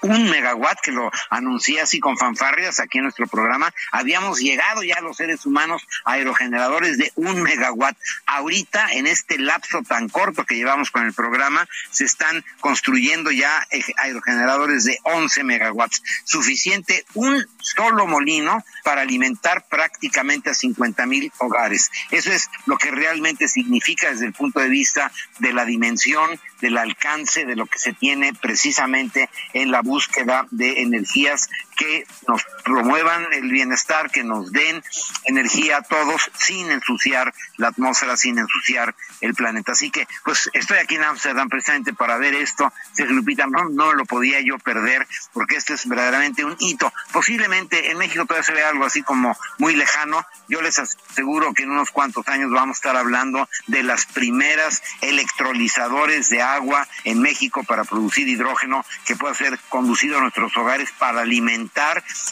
[0.02, 5.00] un megawatt, que lo anuncié así con fanfarrias aquí en nuestro programa, habíamos llegado ya
[5.00, 7.96] los seres humanos a aerogeneradores de un megawatt.
[8.26, 13.66] Ahorita, en este lapso tan corto que llevamos con el programa, se están construyendo ya
[13.96, 16.02] aerogeneradores de 11 megawatts.
[16.24, 21.90] Suficiente un solo molino para alimentar prácticamente a 50 mil hogares.
[22.10, 26.76] Eso es lo que realmente significa desde el punto de vista de la dimensión, del
[26.76, 31.48] alcance de lo que se tiene precisamente en la búsqueda de energías
[31.78, 34.82] que nos promuevan el bienestar, que nos den
[35.24, 39.72] energía a todos sin ensuciar la atmósfera, sin ensuciar el planeta.
[39.72, 42.70] Así que, pues estoy aquí en Amsterdam precisamente para ver esto.
[42.92, 46.92] Se Lupita, no, no lo podía yo perder porque esto es verdaderamente un hito.
[47.12, 50.26] Posiblemente en México todavía se ve algo así como muy lejano.
[50.48, 54.82] Yo les aseguro que en unos cuantos años vamos a estar hablando de las primeras
[55.00, 60.90] electrolizadores de agua en México para producir hidrógeno que pueda ser conducido a nuestros hogares
[60.98, 61.67] para alimentar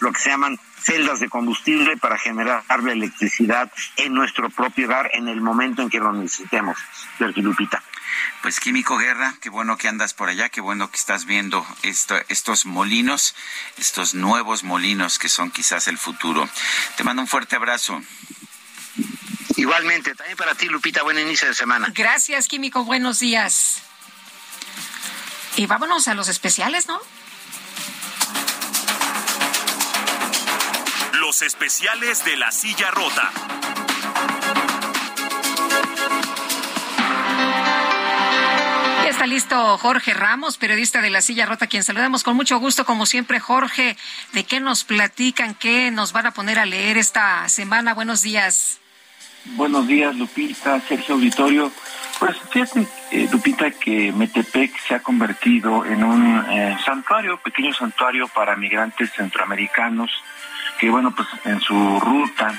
[0.00, 5.10] lo que se llaman celdas de combustible para generar la electricidad en nuestro propio hogar
[5.14, 6.78] en el momento en que lo necesitemos.
[7.18, 7.82] Sergio Lupita.
[8.42, 12.66] Pues Químico Guerra, qué bueno que andas por allá, qué bueno que estás viendo estos
[12.66, 13.34] molinos,
[13.78, 16.48] estos nuevos molinos que son quizás el futuro.
[16.96, 18.00] Te mando un fuerte abrazo.
[19.56, 21.88] Igualmente, también para ti, Lupita, buen inicio de semana.
[21.94, 23.82] Gracias, Químico, buenos días.
[25.56, 27.00] Y vámonos a los especiales, ¿no?
[31.26, 33.32] Los especiales de la silla rota.
[39.02, 42.84] Ya está listo Jorge Ramos, periodista de La Silla Rota, quien saludamos con mucho gusto,
[42.84, 43.40] como siempre.
[43.40, 43.96] Jorge,
[44.34, 45.56] ¿de qué nos platican?
[45.56, 47.92] ¿Qué nos van a poner a leer esta semana?
[47.92, 48.78] Buenos días.
[49.56, 51.72] Buenos días, Lupita, Sergio Auditorio.
[52.20, 58.28] Pues fíjate, eh, Lupita, que Metepec se ha convertido en un eh, santuario, pequeño santuario
[58.28, 60.10] para migrantes centroamericanos
[60.78, 62.54] que, bueno, pues en su ruta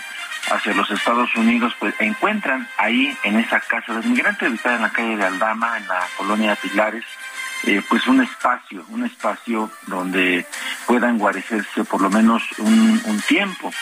[0.52, 4.90] hacia los Estados Unidos, pues encuentran ahí en esa casa de migrantes ubicada en la
[4.90, 7.06] calle de Aldama, en la colonia de Pilares,
[7.64, 10.46] eh, pues un espacio, un espacio donde
[10.86, 13.74] puedan guarecerse por lo menos un, tiempo.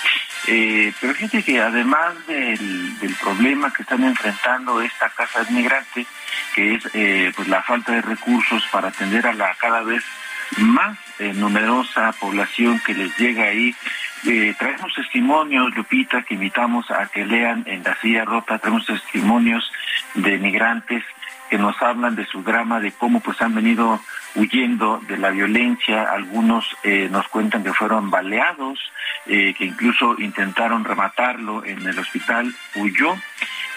[0.47, 6.07] Eh, pero fíjate que además del, del, problema que están enfrentando esta casa de migrantes,
[6.55, 10.03] que es eh, pues la falta de recursos para atender a la cada vez
[10.57, 13.75] más numerosa población que les llega ahí
[14.25, 19.71] eh, traemos testimonios, Lupita, que invitamos a que lean en la silla rota, traemos testimonios
[20.15, 21.03] de migrantes
[21.49, 23.99] que nos hablan de su drama, de cómo pues han venido
[24.35, 28.79] huyendo de la violencia, algunos eh, nos cuentan que fueron baleados,
[29.27, 33.15] eh, que incluso intentaron rematarlo en el hospital, huyó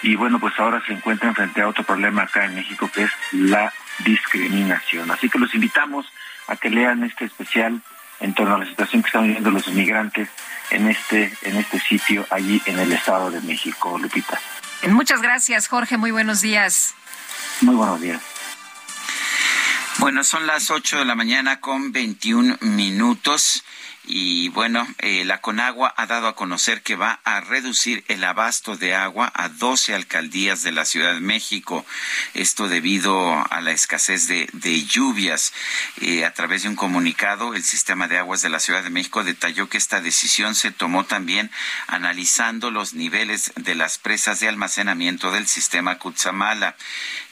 [0.01, 3.11] y bueno pues ahora se encuentran frente a otro problema acá en México que es
[3.31, 5.11] la discriminación.
[5.11, 6.11] Así que los invitamos
[6.47, 7.81] a que lean este especial
[8.19, 10.29] en torno a la situación que están viviendo los inmigrantes
[10.71, 14.39] en este, en este sitio allí en el Estado de México, Lupita.
[14.87, 15.97] Muchas gracias, Jorge.
[15.97, 16.93] Muy buenos días.
[17.61, 18.21] Muy buenos días.
[19.99, 23.65] Bueno, son las 8 de la mañana con 21 minutos.
[24.11, 28.75] Y bueno, eh, la Conagua ha dado a conocer que va a reducir el abasto
[28.75, 31.85] de agua a 12 alcaldías de la Ciudad de México.
[32.33, 35.53] Esto debido a la escasez de, lluvias.
[36.01, 39.23] Eh, a través de un comunicado, el sistema de aguas de la Ciudad de México
[39.23, 41.51] detalló que esta decisión se tomó también
[41.85, 46.75] analizando los niveles de las presas de almacenamiento del sistema Cutzamala.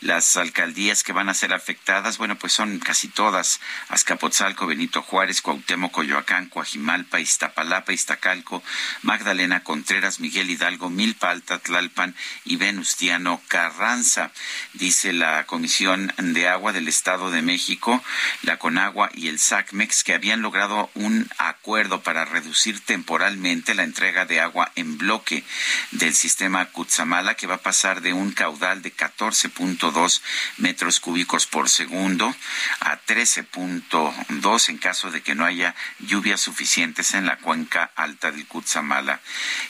[0.02, 3.60] Las alcaldías que van a ser afectadas, bueno, pues son casi todas.
[3.88, 8.64] Azcapotzalco, Benito Juárez, Cuauhtémoc, Coyoacán, Coajimalpa, Iztapalapa, Iztacalco,
[9.04, 12.16] Magdalena Contreras, Miguel Hidalgo, Milpa Alta, Tlalpan
[12.46, 14.32] y Venustiano Carranza.
[14.74, 18.04] Dice la Comisión de Agua del Estado de México,
[18.42, 24.26] la Conagua y el SACMEX que habían logrado un acuerdo para reducir temporalmente la entrega
[24.26, 25.44] de agua en bloque
[25.92, 30.22] del sistema Cutzamala, que va a pasar de un caudal de 14.2
[30.58, 32.34] metros cúbicos por segundo
[32.80, 38.48] a 13.2 en caso de que no haya lluvias suficientes en la cuenca alta del
[38.48, 39.20] Cutzamala.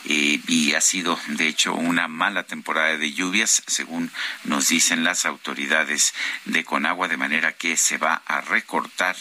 [0.06, 4.12] Eh, y ha sido de hecho una mala temporada de lluvias según
[4.44, 6.14] nos dicen las autoridades
[6.46, 9.16] de Conagua de manera que se va a recortar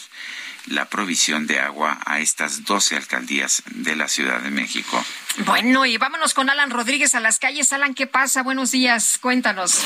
[0.67, 5.03] la provisión de agua a estas 12 alcaldías de la Ciudad de México.
[5.45, 7.71] Bueno, y vámonos con Alan Rodríguez a las calles.
[7.73, 8.43] Alan, ¿qué pasa?
[8.43, 9.81] Buenos días, cuéntanos.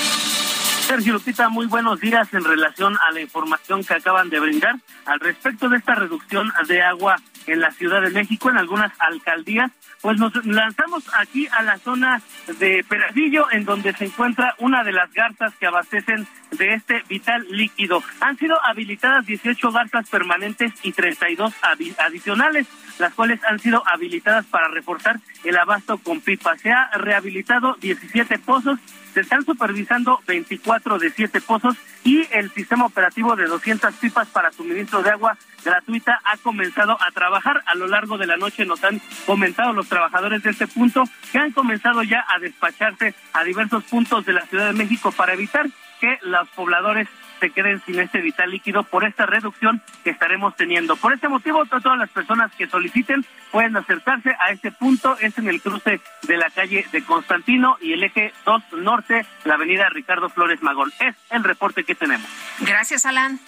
[0.87, 4.75] Sergio Lupita, muy buenos días en relación a la información que acaban de brindar
[5.05, 7.15] al respecto de esta reducción de agua
[7.47, 12.21] en la Ciudad de México, en algunas alcaldías, pues nos lanzamos aquí a la zona
[12.59, 17.45] de Peradillo, en donde se encuentra una de las garzas que abastecen de este vital
[17.49, 18.03] líquido.
[18.19, 21.53] Han sido habilitadas 18 garzas permanentes y 32
[21.97, 22.67] adicionales,
[22.99, 26.57] las cuales han sido habilitadas para reforzar el abasto con pipa.
[26.57, 28.79] Se ha rehabilitado 17 pozos
[29.13, 34.51] se están supervisando 24 de 7 pozos y el sistema operativo de 200 pipas para
[34.51, 37.61] suministro de agua gratuita ha comenzado a trabajar.
[37.65, 41.37] A lo largo de la noche nos han comentado los trabajadores de este punto que
[41.37, 45.67] han comenzado ya a despacharse a diversos puntos de la Ciudad de México para evitar
[45.99, 47.07] que los pobladores
[47.41, 50.95] se queden sin este vital líquido por esta reducción que estaremos teniendo.
[50.95, 55.49] Por este motivo, todas las personas que soliciten pueden acercarse a este punto, es en
[55.49, 60.29] el cruce de la calle de Constantino y el eje 2 norte, la avenida Ricardo
[60.29, 60.93] Flores Magón.
[60.99, 62.29] Es el reporte que tenemos.
[62.59, 63.39] Gracias, Alan.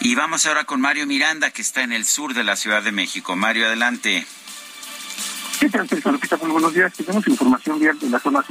[0.00, 2.90] Y vamos ahora con Mario Miranda, que está en el sur de la Ciudad de
[2.90, 3.36] México.
[3.36, 4.26] Mario, adelante.
[5.60, 6.36] ¿Qué tal, Lupita?
[6.38, 6.92] Muy buenos días.
[6.94, 8.44] Tenemos información vial de las zonas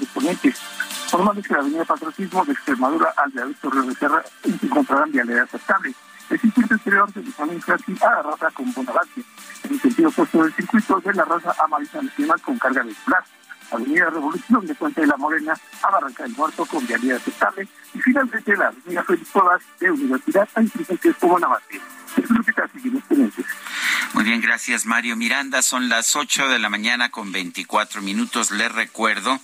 [1.11, 5.53] Formales que la avenida Patriotismo de Extremadura al de Río de Serra se encontrarán vialidades
[5.53, 5.93] estables.
[6.29, 9.21] El circuito exterior se también casi a la raza con Bonavanti.
[9.65, 13.25] En el sentido opuesto del circuito de la raza a Marisa Nacional con carga vehicular.
[13.71, 17.99] Avenida Revolución de Puente de la Morena a Barranca del Muerto con vialidad aceptable y
[17.99, 21.81] finalmente la Avenida Félix Porras de Universidad a Insurgentes como Navate.
[24.13, 25.61] Muy bien, gracias Mario Miranda.
[25.61, 28.51] Son las 8 de la mañana con 24 minutos.
[28.51, 29.39] Les recuerdo,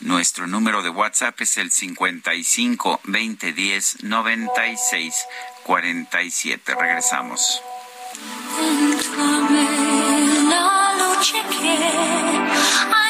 [0.00, 5.26] nuestro número de WhatsApp es el 55 2010 96
[5.64, 6.74] 47.
[6.74, 7.62] Regresamos.
[10.48, 13.05] La luce che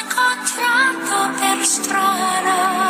[1.67, 2.86] strana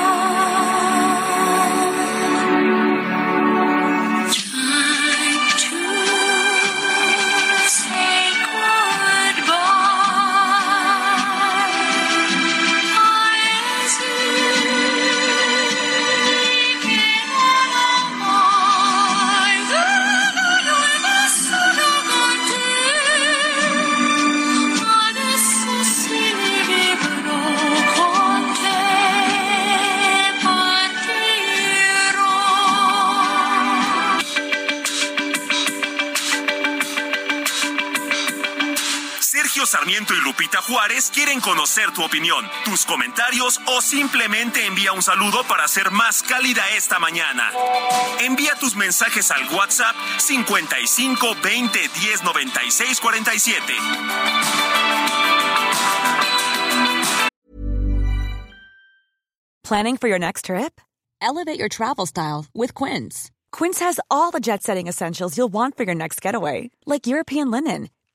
[39.65, 45.43] Sarmiento y Lupita Juárez quieren conocer tu opinión, tus comentarios o simplemente envía un saludo
[45.47, 47.51] para hacer más cálida esta mañana.
[48.19, 53.63] Envía tus mensajes al WhatsApp 55 20 10 96 47.
[59.63, 60.79] Planning for your next trip?
[61.21, 63.31] Elevate your travel style with Quince.
[63.51, 67.51] Quince has all the jet setting essentials you'll want for your next getaway, like European
[67.51, 67.89] linen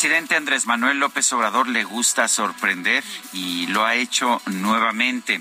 [0.00, 3.02] Presidente Andrés Manuel López Obrador le gusta sorprender
[3.32, 5.40] y lo ha hecho nuevamente.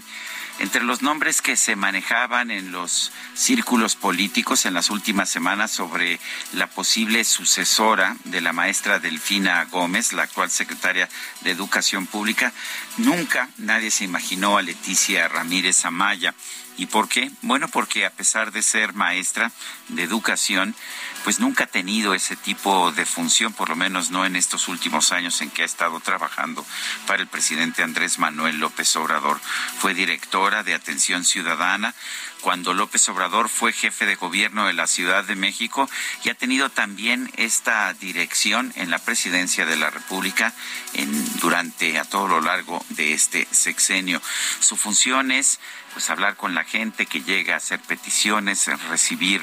[0.58, 6.20] Entre los nombres que se manejaban en los círculos políticos en las últimas semanas sobre
[6.54, 11.08] la posible sucesora de la maestra Delfina Gómez, la actual secretaria
[11.42, 12.52] de Educación Pública,
[12.98, 16.34] nunca nadie se imaginó a Leticia Ramírez Amaya.
[16.78, 17.30] ¿Y por qué?
[17.44, 19.52] Bueno, porque a pesar de ser maestra
[19.90, 20.76] de educación,
[21.28, 25.12] pues nunca ha tenido ese tipo de función, por lo menos no en estos últimos
[25.12, 26.66] años en que ha estado trabajando
[27.06, 29.38] para el presidente Andrés Manuel López Obrador.
[29.78, 31.94] Fue directora de Atención Ciudadana
[32.48, 35.90] cuando López Obrador fue jefe de gobierno de la Ciudad de México
[36.24, 40.54] y ha tenido también esta dirección en la presidencia de la República
[41.42, 44.22] durante a todo lo largo de este sexenio.
[44.62, 45.60] Su función es
[45.92, 49.42] pues hablar con la gente que llega a hacer peticiones, recibir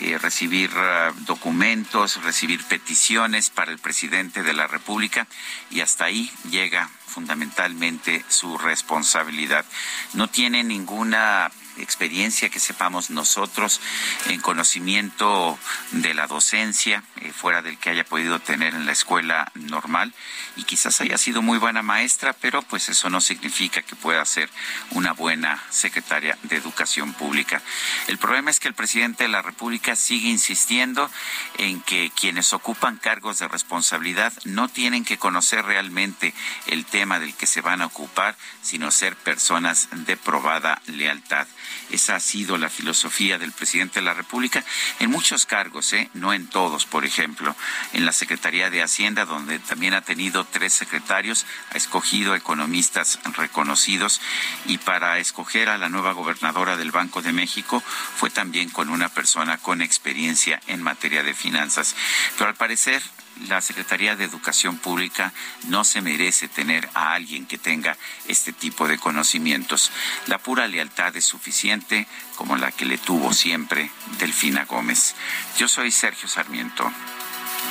[0.00, 5.26] eh, recibir eh, documentos, recibir peticiones para el presidente de la República
[5.70, 9.66] y hasta ahí llega fundamentalmente su responsabilidad.
[10.14, 13.80] No tiene ninguna experiencia que sepamos nosotros
[14.26, 15.58] en conocimiento
[15.92, 20.12] de la docencia, eh, fuera del que haya podido tener en la escuela normal,
[20.56, 24.50] y quizás haya sido muy buena maestra, pero pues eso no significa que pueda ser
[24.90, 27.62] una buena secretaria de educación pública.
[28.06, 31.10] El problema es que el presidente de la República sigue insistiendo
[31.58, 36.34] en que quienes ocupan cargos de responsabilidad no tienen que conocer realmente
[36.66, 41.46] el tema del que se van a ocupar, sino ser personas de probada lealtad.
[41.90, 44.64] Esa ha sido la filosofía del presidente de la República
[44.98, 46.10] en muchos cargos, ¿eh?
[46.14, 47.54] no en todos, por ejemplo.
[47.92, 54.20] En la Secretaría de Hacienda, donde también ha tenido tres secretarios, ha escogido economistas reconocidos
[54.66, 57.82] y para escoger a la nueva gobernadora del Banco de México
[58.16, 61.94] fue también con una persona con experiencia en materia de finanzas.
[62.36, 63.02] Pero al parecer
[63.48, 65.32] la Secretaría de Educación Pública
[65.68, 67.96] no se merece tener a alguien que tenga
[68.28, 69.90] este tipo de conocimientos.
[70.26, 72.06] La pura lealtad es suficiente
[72.36, 75.14] como la que le tuvo siempre Delfina Gómez.
[75.58, 76.90] Yo soy Sergio Sarmiento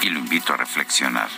[0.02, 1.30] y lo invito a reflexionar.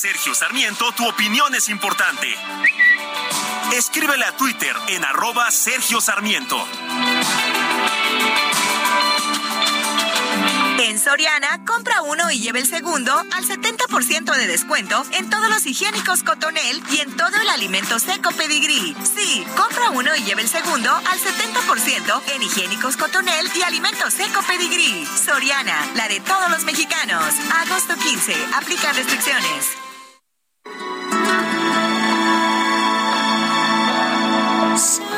[0.00, 2.34] Sergio Sarmiento, tu opinión es importante.
[3.74, 6.56] Escríbele a Twitter en arroba Sergio Sarmiento.
[10.78, 15.66] En Soriana, compra uno y lleve el segundo al 70% de descuento en todos los
[15.66, 18.94] higiénicos Cotonel y en todo el alimento seco Pedigree.
[19.04, 24.40] Sí, compra uno y lleve el segundo al 70% en higiénicos Cotonel y alimento seco
[24.46, 25.04] Pedigree.
[25.04, 27.34] Soriana, la de todos los mexicanos.
[27.66, 29.89] Agosto 15, aplica restricciones.
[34.76, 35.10] Sueñas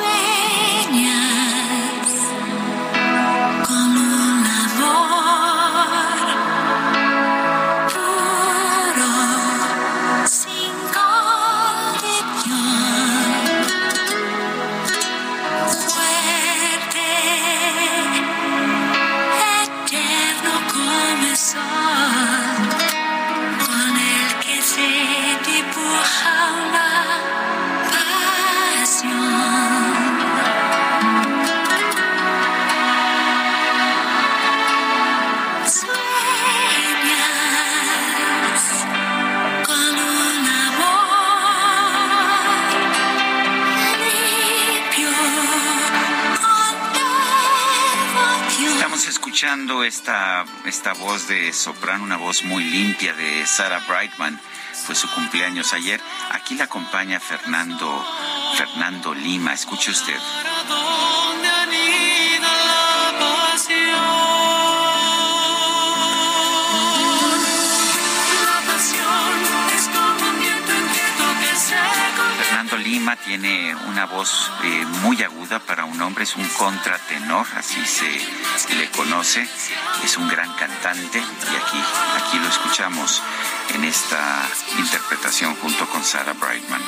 [3.67, 5.52] con una voz.
[49.83, 54.41] Esta, esta voz de soprano, una voz muy limpia de Sarah Brightman.
[54.87, 56.01] Fue su cumpleaños ayer.
[56.31, 58.07] Aquí la acompaña Fernando,
[58.57, 59.53] Fernando Lima.
[59.53, 60.17] Escuche usted.
[73.25, 78.91] Tiene una voz eh, muy aguda para un hombre, es un contratenor, así se le
[78.91, 79.47] conoce,
[80.05, 81.83] es un gran cantante y aquí,
[82.17, 83.23] aquí lo escuchamos
[83.75, 84.43] en esta
[84.79, 86.83] interpretación junto con Sarah Brightman.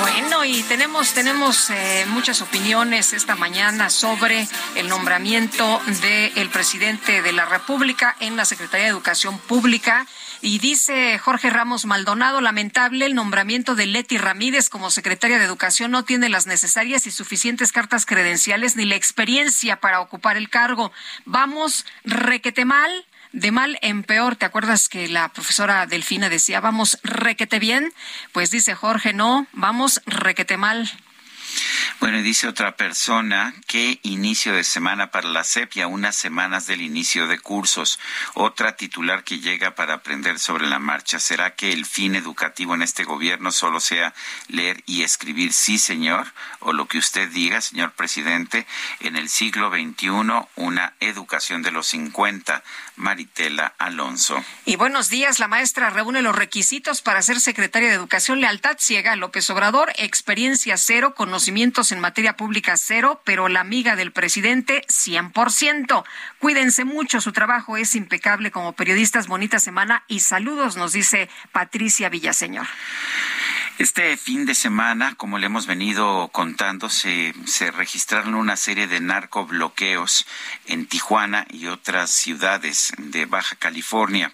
[0.00, 7.32] Bueno, y tenemos, tenemos eh, muchas opiniones esta mañana sobre el nombramiento del presidente de
[7.32, 10.06] la República en la Secretaría de Educación Pública.
[10.44, 15.92] Y dice Jorge Ramos Maldonado, lamentable el nombramiento de Leti Ramírez como secretaria de Educación
[15.92, 20.90] no tiene las necesarias y suficientes cartas credenciales ni la experiencia para ocupar el cargo.
[21.26, 22.90] Vamos requete mal,
[23.30, 24.34] de mal en peor.
[24.34, 27.92] ¿Te acuerdas que la profesora Delfina decía, vamos requete bien?
[28.32, 30.90] Pues dice Jorge, no, vamos requete mal.
[32.00, 36.82] Bueno, y dice otra persona que inicio de semana para la sepia, unas semanas del
[36.82, 38.00] inicio de cursos.
[38.34, 41.20] Otra titular que llega para aprender sobre la marcha.
[41.20, 44.14] ¿Será que el fin educativo en este gobierno solo sea
[44.48, 46.32] leer y escribir sí, señor?
[46.60, 48.66] O lo que usted diga, señor presidente,
[49.00, 50.08] en el siglo XXI,
[50.56, 52.64] una educación de los 50.
[52.96, 54.42] Maritela Alonso.
[54.64, 59.16] Y buenos días, la maestra reúne los requisitos para ser secretaria de Educación, lealtad ciega,
[59.16, 66.04] López Obrador, experiencia cero, conocimientos en materia pública cero, pero la amiga del presidente 100%.
[66.38, 69.26] Cuídense mucho, su trabajo es impecable como periodistas.
[69.26, 72.66] Bonita semana y saludos, nos dice Patricia Villaseñor.
[73.78, 79.00] Este fin de semana, como le hemos venido contando, se, se registraron una serie de
[79.00, 80.26] narcobloqueos
[80.66, 84.32] en Tijuana y otras ciudades de Baja California.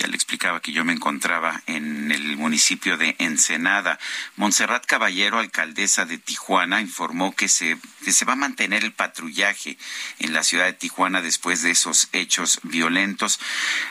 [0.00, 3.98] Ya le explicaba que yo me encontraba en el municipio de Ensenada.
[4.36, 9.76] Montserrat Caballero, alcaldesa de Tijuana, informó que se, se va a mantener el patrullaje
[10.18, 13.40] en la ciudad de Tijuana después de esos hechos violentos.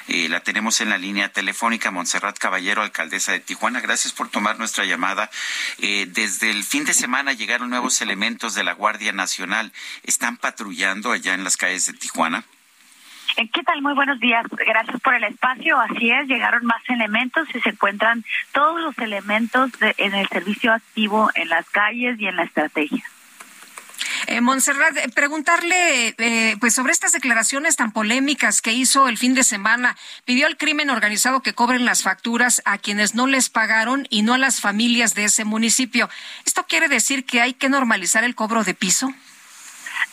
[0.08, 1.92] Eh, la tenemos en la línea telefónica.
[1.92, 5.30] Montserrat Caballero, alcaldesa de Tijuana, gracias por tomar nuestra llamada.
[5.78, 9.72] Eh, desde el fin de semana llegaron nuevos elementos de la Guardia Nacional.
[10.02, 12.46] ¿Están patrullando allá en las calles de Tijuana?
[13.38, 13.82] Eh, ¿Qué tal?
[13.82, 14.46] Muy buenos días.
[14.50, 15.80] Gracias por el espacio.
[15.80, 21.30] Así es, llegaron más elementos y se encuentran todos los elementos en el servicio activo
[21.36, 23.04] en las calles y en la estrategia.
[24.28, 29.34] Eh, Montserrat, eh, preguntarle eh, pues sobre estas declaraciones tan polémicas que hizo el fin
[29.34, 29.96] de semana.
[30.26, 34.34] Pidió al crimen organizado que cobren las facturas a quienes no les pagaron y no
[34.34, 36.10] a las familias de ese municipio.
[36.46, 39.12] ¿Esto quiere decir que hay que normalizar el cobro de piso?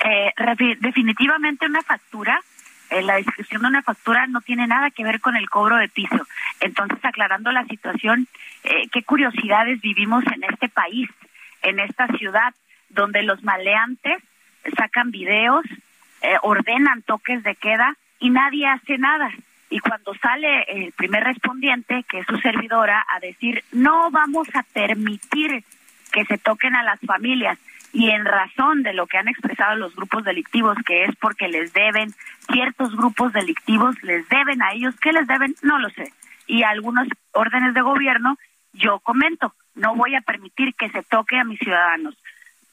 [0.04, 0.32] Eh,
[0.80, 2.42] definitivamente una factura
[2.90, 6.26] la descripción de una factura no tiene nada que ver con el cobro de piso.
[6.60, 8.28] Entonces, aclarando la situación,
[8.64, 11.08] eh, qué curiosidades vivimos en este país,
[11.62, 12.54] en esta ciudad,
[12.88, 14.22] donde los maleantes
[14.76, 15.64] sacan videos,
[16.22, 19.30] eh, ordenan toques de queda y nadie hace nada.
[19.68, 24.62] Y cuando sale el primer respondiente, que es su servidora, a decir, no vamos a
[24.62, 25.64] permitir
[26.12, 27.58] que se toquen a las familias,
[27.96, 31.72] y en razón de lo que han expresado los grupos delictivos, que es porque les
[31.72, 32.12] deben,
[32.52, 35.54] ciertos grupos delictivos les deben a ellos, ¿qué les deben?
[35.62, 36.12] No lo sé.
[36.46, 38.36] Y algunos órdenes de gobierno,
[38.74, 42.14] yo comento, no voy a permitir que se toque a mis ciudadanos.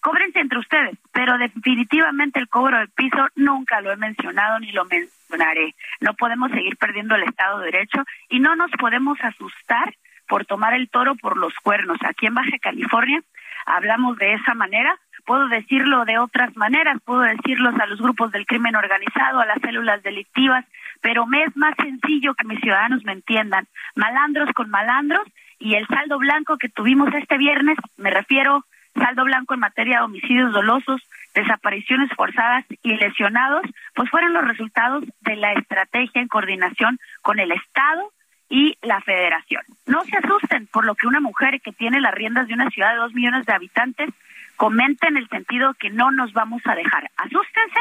[0.02, 4.84] Cóbrense entre ustedes, pero definitivamente el cobro de piso nunca lo he mencionado ni lo
[4.84, 5.74] mencionaré.
[6.02, 9.96] No podemos seguir perdiendo el Estado de Derecho y no nos podemos asustar
[10.28, 11.98] por tomar el toro por los cuernos.
[12.04, 13.22] Aquí en Baja California
[13.66, 18.46] hablamos de esa manera puedo decirlo de otras maneras, puedo decirlos a los grupos del
[18.46, 20.66] crimen organizado, a las células delictivas,
[21.02, 23.68] pero me es más sencillo que mis ciudadanos me entiendan.
[23.96, 25.24] Malandros con malandros
[25.60, 30.04] y el saldo blanco que tuvimos este viernes, me refiero saldo blanco en materia de
[30.04, 31.02] homicidios dolosos,
[31.34, 33.64] desapariciones forzadas y lesionados,
[33.96, 38.12] pues fueron los resultados de la estrategia en coordinación con el Estado
[38.50, 39.64] y la Federación.
[39.88, 42.92] No se asusten por lo que una mujer que tiene las riendas de una ciudad
[42.92, 44.10] de dos millones de habitantes
[44.56, 47.10] comenta en el sentido que no nos vamos a dejar.
[47.18, 47.80] Asústense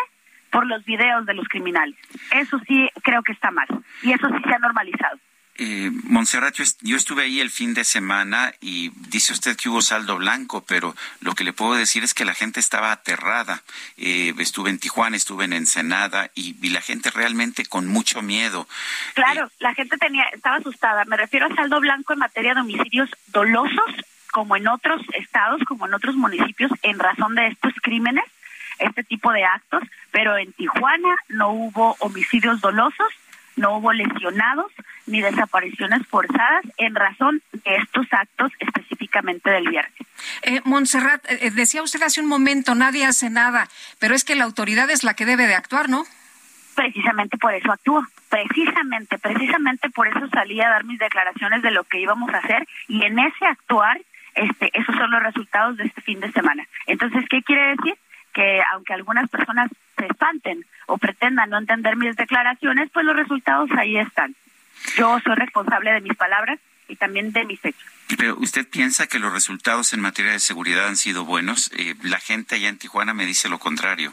[0.51, 1.97] por los videos de los criminales.
[2.31, 3.67] Eso sí creo que está mal
[4.03, 5.19] y eso sí se ha normalizado.
[5.57, 10.17] Eh, Montserrat, yo, estuve ahí el fin de semana y dice usted que hubo saldo
[10.17, 13.63] blanco, pero lo que le puedo decir es que la gente estaba aterrada.
[13.99, 18.67] Eh, estuve en Tijuana, estuve en Ensenada y, vi la gente realmente con mucho miedo.
[19.15, 21.05] Claro, eh, la gente tenía, estaba asustada.
[21.05, 23.95] Me refiero a saldo blanco en materia de homicidios dolosos
[24.33, 28.25] como en otros estados, como en otros municipios, en razón de estos crímenes,
[28.79, 33.09] este tipo de actos, pero en Tijuana no hubo homicidios dolosos,
[33.55, 34.73] no hubo lesionados
[35.07, 39.95] ni desapariciones forzadas en razón de estos actos específicamente del viernes.
[40.43, 43.69] Eh, Montserrat, eh, eh, decía usted hace un momento, nadie hace nada,
[43.99, 46.05] pero es que la autoridad es la que debe de actuar, ¿no?
[46.75, 51.85] Precisamente por eso actúo, precisamente, precisamente por eso salí a dar mis declaraciones de lo
[51.85, 54.01] que íbamos a hacer y en ese actuar
[54.35, 56.67] este, esos son los resultados de este fin de semana.
[56.87, 57.95] Entonces, ¿qué quiere decir?
[58.33, 63.71] Que aunque algunas personas se espanten o pretendan no entender mis declaraciones, pues los resultados
[63.73, 64.35] ahí están.
[64.97, 67.83] Yo soy responsable de mis palabras y también de mis hechos.
[68.17, 71.71] Pero usted piensa que los resultados en materia de seguridad han sido buenos.
[71.77, 74.13] Eh, la gente allá en Tijuana me dice lo contrario.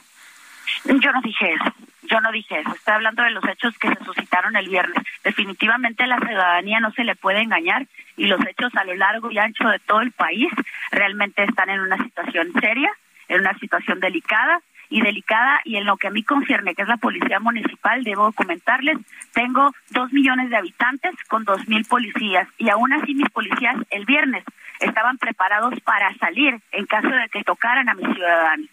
[0.86, 1.74] Yo no dije eso.
[2.10, 2.74] Yo no dije eso.
[2.74, 5.04] Estoy hablando de los hechos que se suscitaron el viernes.
[5.24, 7.86] Definitivamente la ciudadanía no se le puede engañar
[8.18, 10.50] y los hechos a lo largo y ancho de todo el país
[10.92, 12.92] realmente están en una situación seria,
[13.28, 14.60] en una situación delicada
[14.90, 18.32] y delicada y en lo que a mí concierne, que es la policía municipal, debo
[18.32, 18.98] comentarles,
[19.34, 24.06] tengo dos millones de habitantes con dos mil policías y aún así mis policías el
[24.06, 24.44] viernes
[24.80, 28.68] estaban preparados para salir en caso de que tocaran a mis ciudadanos.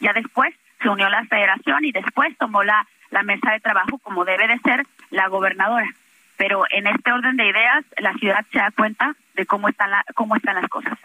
[0.00, 4.24] Ya después se unió la federación y después tomó la, la mesa de trabajo como
[4.24, 5.88] debe de ser la gobernadora
[6.36, 10.04] pero en este orden de ideas la ciudad se da cuenta de cómo están, la,
[10.14, 10.98] cómo están las cosas.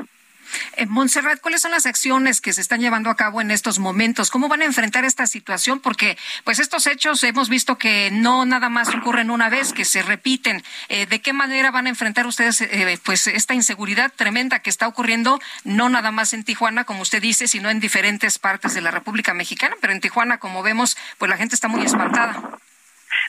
[0.78, 4.30] Eh, Montserrat, ¿cuáles son las acciones que se están llevando a cabo en estos momentos?
[4.30, 5.80] ¿Cómo van a enfrentar esta situación?
[5.80, 10.02] Porque, pues, estos hechos hemos visto que no nada más ocurren una vez, que se
[10.02, 10.64] repiten.
[10.90, 14.88] Eh, ¿De qué manera van a enfrentar ustedes, eh, pues, esta inseguridad tremenda que está
[14.88, 18.92] ocurriendo, no nada más en Tijuana, como usted dice, sino en diferentes partes de la
[18.92, 19.76] República Mexicana?
[19.82, 22.60] Pero en Tijuana, como vemos, pues la gente está muy espantada.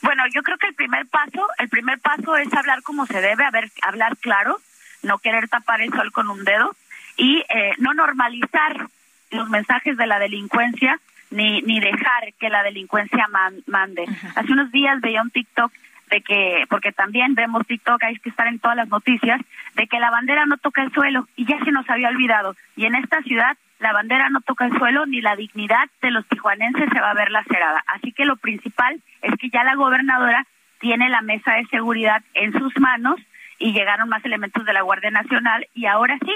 [0.03, 3.45] Bueno, yo creo que el primer paso, el primer paso es hablar como se debe,
[3.83, 4.61] hablar claro,
[5.03, 6.77] no querer tapar el sol con un dedo
[7.23, 8.89] y eh, no normalizar
[9.31, 10.99] los mensajes de la delincuencia
[11.31, 13.29] ni, ni dejar que la delincuencia
[13.67, 14.05] mande.
[14.35, 15.73] Hace unos días veía un TikTok
[16.11, 19.41] de que, porque también vemos TikTok, hay que estar en todas las noticias,
[19.77, 22.57] de que la bandera no toca el suelo y ya se nos había olvidado.
[22.75, 26.27] Y en esta ciudad la bandera no toca el suelo ni la dignidad de los
[26.27, 27.85] tijuanenses se va a ver lacerada.
[27.87, 30.45] Así que lo principal es que ya la gobernadora
[30.81, 33.21] tiene la mesa de seguridad en sus manos
[33.61, 36.33] y llegaron más elementos de la Guardia Nacional y ahora sí,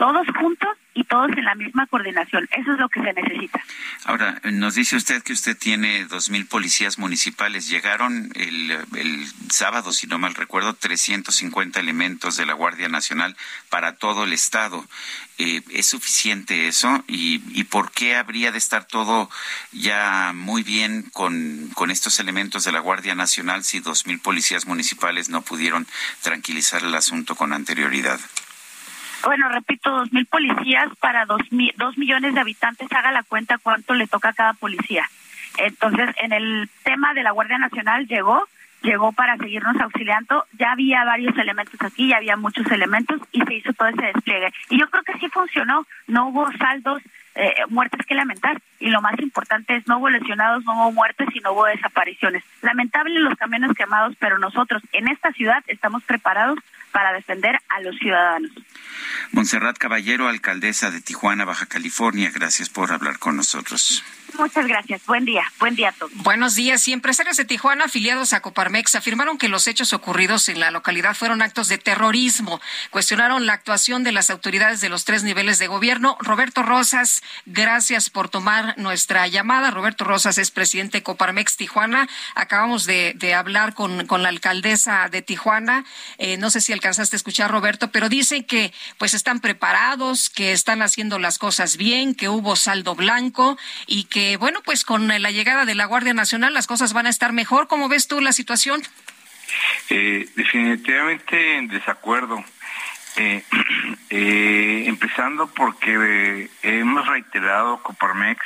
[0.00, 2.48] todos juntos y todos en la misma coordinación.
[2.52, 3.62] Eso es lo que se necesita.
[4.04, 7.68] Ahora, nos dice usted que usted tiene dos mil policías municipales.
[7.68, 13.36] Llegaron el, sábado, si no mal recuerdo, 350 elementos de la Guardia Nacional
[13.68, 14.86] para todo el estado.
[15.36, 17.04] Eh, ¿Es suficiente eso?
[17.06, 19.28] ¿Y, ¿Y por qué habría de estar todo
[19.70, 24.66] ya muy bien con, con estos elementos de la Guardia Nacional si dos mil policías
[24.66, 25.86] municipales no pudieron
[26.22, 28.18] tranquilizar el asunto con anterioridad?
[29.24, 31.42] Bueno, repito, dos mil policías para dos,
[31.76, 35.08] dos millones de habitantes, haga la cuenta cuánto le toca a cada policía.
[35.58, 38.46] Entonces, en el tema de la Guardia Nacional llegó,
[38.82, 43.54] llegó para seguirnos auxiliando, ya había varios elementos aquí, ya había muchos elementos y se
[43.54, 44.52] hizo todo ese despliegue.
[44.70, 47.02] Y yo creo que sí funcionó, no hubo saldos,
[47.36, 51.28] eh, muertes que lamentar y lo más importante es no hubo lesionados, no hubo muertes
[51.32, 52.42] y no hubo desapariciones.
[52.62, 56.58] Lamentable los camiones quemados, pero nosotros en esta ciudad estamos preparados
[56.92, 58.50] para defender a los ciudadanos.
[59.32, 64.04] Montserrat Caballero, alcaldesa de Tijuana, Baja California, gracias por hablar con nosotros.
[64.38, 65.04] Muchas gracias.
[65.06, 65.42] Buen día.
[65.58, 66.12] Buen día a todos.
[66.14, 66.86] Buenos días.
[66.88, 71.14] Y empresarios de Tijuana afiliados a Coparmex afirmaron que los hechos ocurridos en la localidad
[71.14, 72.60] fueron actos de terrorismo.
[72.90, 76.16] Cuestionaron la actuación de las autoridades de los tres niveles de gobierno.
[76.20, 79.70] Roberto Rosas, gracias por tomar nuestra llamada.
[79.70, 82.08] Roberto Rosas es presidente de Coparmex Tijuana.
[82.34, 85.84] Acabamos de, hablar con, con, la alcaldesa de Tijuana.
[86.18, 90.52] Eh, no sé si alcanzaste a escuchar, Roberto, pero dicen que pues están preparados, que
[90.52, 95.30] están haciendo las cosas bien, que hubo saldo blanco y que bueno, pues con la
[95.30, 97.66] llegada de la Guardia Nacional las cosas van a estar mejor.
[97.66, 98.82] ¿Cómo ves tú la situación?
[99.88, 102.42] Eh, definitivamente en desacuerdo.
[103.16, 103.42] Eh,
[104.10, 108.40] eh, empezando porque hemos reiterado Coparmex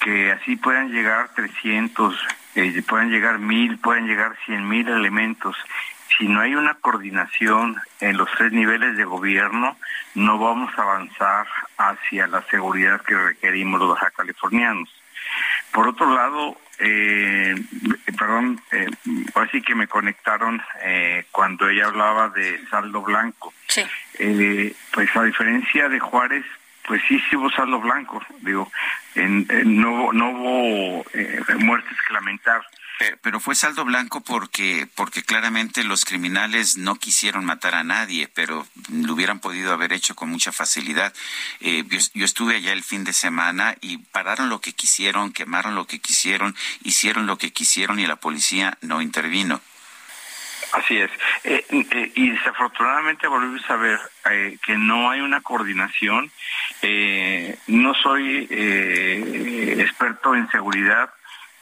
[0.00, 2.18] que así puedan llegar 300,
[2.88, 5.56] puedan llegar mil, pueden llegar cien mil elementos.
[6.18, 9.76] Si no hay una coordinación en los tres niveles de gobierno,
[10.14, 11.46] no vamos a avanzar
[11.78, 14.88] hacia la seguridad que requerimos los californianos.
[15.72, 17.54] Por otro lado, eh,
[18.18, 18.88] perdón, eh,
[19.34, 23.54] así que me conectaron eh, cuando ella hablaba de saldo blanco.
[23.68, 23.82] Sí.
[24.18, 26.44] Eh, pues a diferencia de Juárez,
[26.86, 28.22] pues sí, sí hubo saldo blanco.
[28.40, 28.70] Digo,
[29.14, 29.46] en,
[29.80, 31.04] no, no hubo
[31.58, 32.62] muertes que lamentar.
[33.22, 38.66] Pero fue saldo blanco porque, porque claramente los criminales no quisieron matar a nadie, pero
[38.90, 41.12] lo hubieran podido haber hecho con mucha facilidad.
[41.60, 41.84] Eh,
[42.14, 46.00] yo, estuve allá el fin de semana y pararon lo que quisieron, quemaron lo que
[46.00, 49.60] quisieron, hicieron lo que quisieron y la policía no intervino.
[50.72, 51.10] Así es.
[51.44, 54.00] Eh, eh, y desafortunadamente volvimos a ver
[54.64, 56.30] que no hay una coordinación.
[57.66, 58.48] no soy
[59.78, 61.12] experto en seguridad,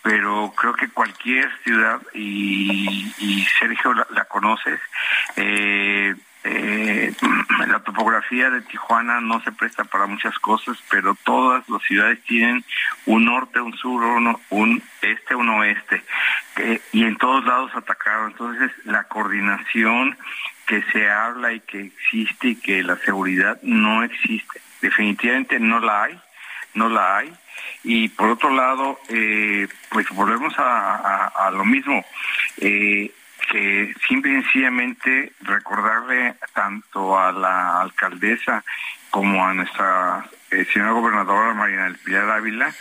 [0.03, 4.81] pero creo que cualquier ciudad, y, Sergio la, conoces,
[5.37, 6.15] eh,
[6.45, 7.13] eh,
[7.69, 12.65] la topografía de Tijuana no se presta para muchas cosas, pero todas las ciudades tienen
[13.07, 16.03] un norte, un sur, un este, un oeste,
[16.93, 18.31] y en todos lados atacaron.
[18.31, 20.17] Entonces, la coordinación
[20.67, 24.61] que se habla y que existe y que la seguridad no existe.
[24.81, 26.21] Definitivamente no la hay,
[26.75, 27.33] no la hay
[27.83, 32.05] y por otro lado, eh, pues volvemos a, lo mismo,
[32.59, 33.11] eh,
[33.51, 38.63] que simple y sencillamente recordarle tanto a la alcaldesa
[39.11, 42.73] como a nuestra eh, señora gobernadora Marina del Pilar Ávila,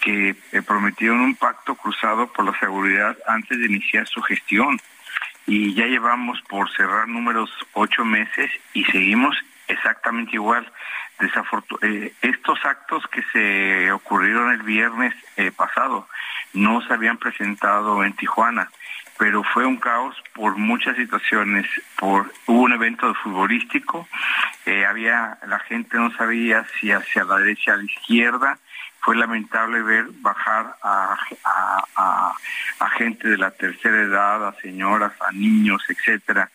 [0.00, 0.36] que
[0.66, 4.78] prometieron un pacto cruzado por la seguridad antes de iniciar su gestión.
[5.46, 9.36] Y ya llevamos por cerrar números ocho meses y seguimos
[9.68, 10.70] exactamente igual.
[11.82, 16.08] Eh, estos actos que se ocurrieron el viernes eh, pasado
[16.52, 18.70] no se habían presentado en Tijuana,
[19.18, 21.66] pero fue un caos por muchas situaciones.
[21.98, 24.08] Por hubo un evento futbolístico,
[24.66, 28.58] eh, había la gente no sabía si hacia la derecha o la izquierda.
[29.00, 32.32] Fue lamentable ver bajar a, a,
[32.80, 36.50] a gente de la tercera edad, a señoras, a niños, etcétera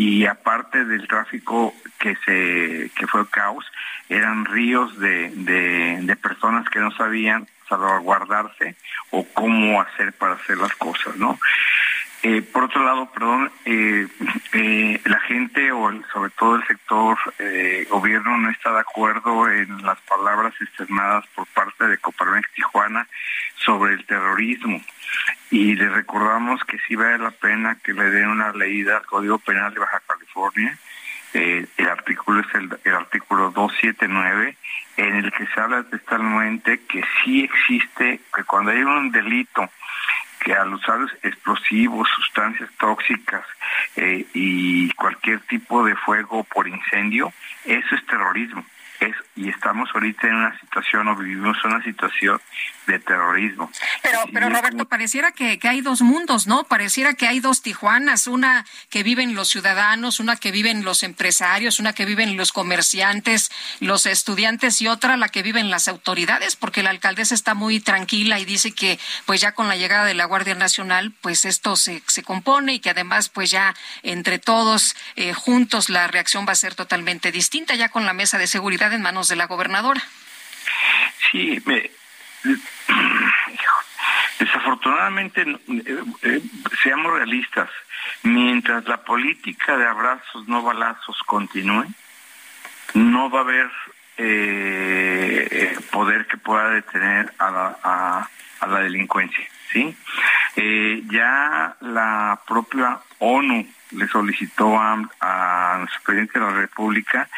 [0.00, 3.66] y aparte del tráfico que se que fue caos
[4.08, 8.76] eran ríos de, de, personas que no sabían salvaguardarse
[9.10, 11.38] o cómo hacer para hacer las cosas no
[12.22, 14.06] eh, por otro lado perdón eh,
[14.52, 17.16] eh, la gente o sobre todo el sector
[17.88, 23.08] gobierno no está de acuerdo en las palabras externadas por parte de Coparmex Tijuana
[23.56, 24.82] sobre el terrorismo
[25.50, 29.38] y le recordamos que sí vale la pena que le den una leída al Código
[29.38, 30.78] Penal de Baja California.
[31.32, 34.56] El artículo es el, el, artículo 279,
[34.96, 39.70] en el que se habla textualmente que sí existe, que cuando hay un delito
[40.40, 43.44] que al usar explosivos, sustancias tóxicas
[43.96, 47.32] eh, y cualquier tipo de fuego por incendio,
[47.64, 48.64] eso es terrorismo
[49.40, 52.40] y estamos ahorita en una situación o vivimos una situación
[52.86, 53.70] de terrorismo.
[54.02, 56.64] Pero, pero Roberto, pareciera que, que, hay dos mundos, ¿no?
[56.64, 61.78] Pareciera que hay dos Tijuanas, una que viven los ciudadanos, una que viven los empresarios,
[61.78, 63.50] una que viven los comerciantes,
[63.80, 68.38] los estudiantes y otra la que viven las autoridades, porque la alcaldesa está muy tranquila
[68.38, 72.02] y dice que pues ya con la llegada de la Guardia Nacional, pues esto se,
[72.06, 76.56] se compone y que además pues ya entre todos eh, juntos la reacción va a
[76.56, 80.02] ser totalmente distinta ya con la mesa de seguridad en manos de la gobernadora.
[81.30, 81.90] Sí, me,
[84.38, 86.42] desafortunadamente, eh, eh,
[86.82, 87.70] seamos realistas,
[88.22, 91.86] mientras la política de abrazos, no balazos continúe,
[92.94, 93.70] no va a haber
[94.16, 98.28] eh, poder que pueda detener a,
[98.66, 99.48] la delincuencia.
[99.72, 99.96] ¿Sí?
[101.10, 107.28] ya la propia ONU le solicitó a, a nuestro presidente de la República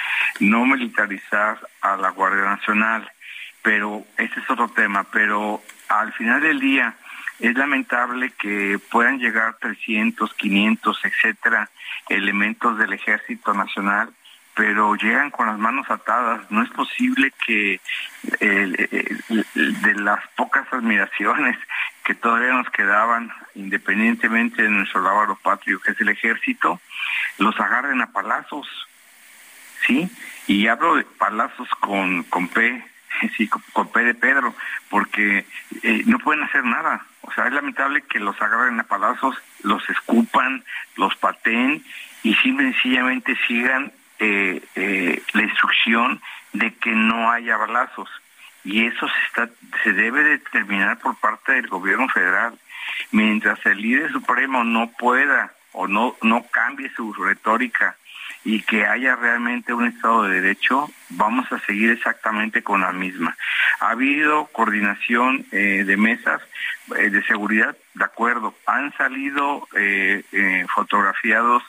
[0.40, 3.10] no militarizar a la Guardia Nacional,
[3.62, 6.94] pero ese es otro tema, pero al final del día
[7.38, 11.70] es lamentable que puedan llegar 300, 500, etcétera,
[12.08, 14.12] elementos del Ejército Nacional
[14.54, 16.50] pero llegan con las manos atadas.
[16.50, 17.80] No es posible que
[18.40, 21.56] de las pocas admiraciones
[22.04, 26.80] que todavía nos quedaban, independientemente de nuestro lábaro patrio, que es el ejército,
[27.38, 28.66] los agarren a palazos,
[29.86, 30.10] ¿sí?
[30.46, 32.84] Y hablo de palazos con, con P,
[33.36, 34.54] sí, con, P de Pedro,
[34.90, 35.46] porque
[35.82, 37.04] eh, no pueden hacer nada.
[37.22, 40.64] O sea, es lamentable que los agarren a palazos, los escupan,
[40.96, 41.84] los pateen
[42.24, 46.20] y sencillamente sigan eh, eh, la instrucción
[46.52, 48.08] de que no haya balazos
[48.64, 52.58] y eso se está se debe determinar por parte del gobierno federal.
[53.10, 57.96] Mientras el líder supremo no pueda o no no cambie su retórica
[58.44, 63.36] y que haya realmente un Estado de Derecho, vamos a seguir exactamente con la misma.
[63.80, 66.40] Ha habido coordinación eh, de mesas
[66.96, 71.62] eh, de seguridad, de acuerdo, han salido eh, fotografiados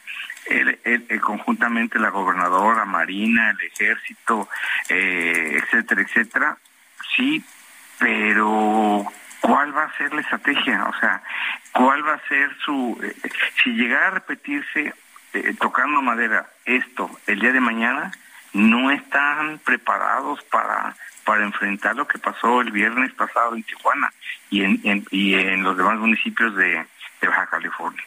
[0.48, 0.80] el,
[1.22, 4.50] conjuntamente la gobernadora, Marina, el ejército,
[4.90, 6.58] etcétera, etcétera,
[7.16, 7.44] sí,
[8.00, 9.06] pero
[9.42, 10.86] ¿cuál va a ser la estrategia?
[10.86, 11.22] O sea,
[11.72, 13.00] ¿cuál va a ser su...
[13.64, 14.94] si llegara a repetirse
[15.34, 18.12] eh, tocando madera, esto el día de mañana,
[18.54, 24.12] no están preparados para, para enfrentar lo que pasó el viernes pasado en Tijuana
[24.50, 26.86] y en, y en los demás municipios de
[27.22, 28.04] Baja California.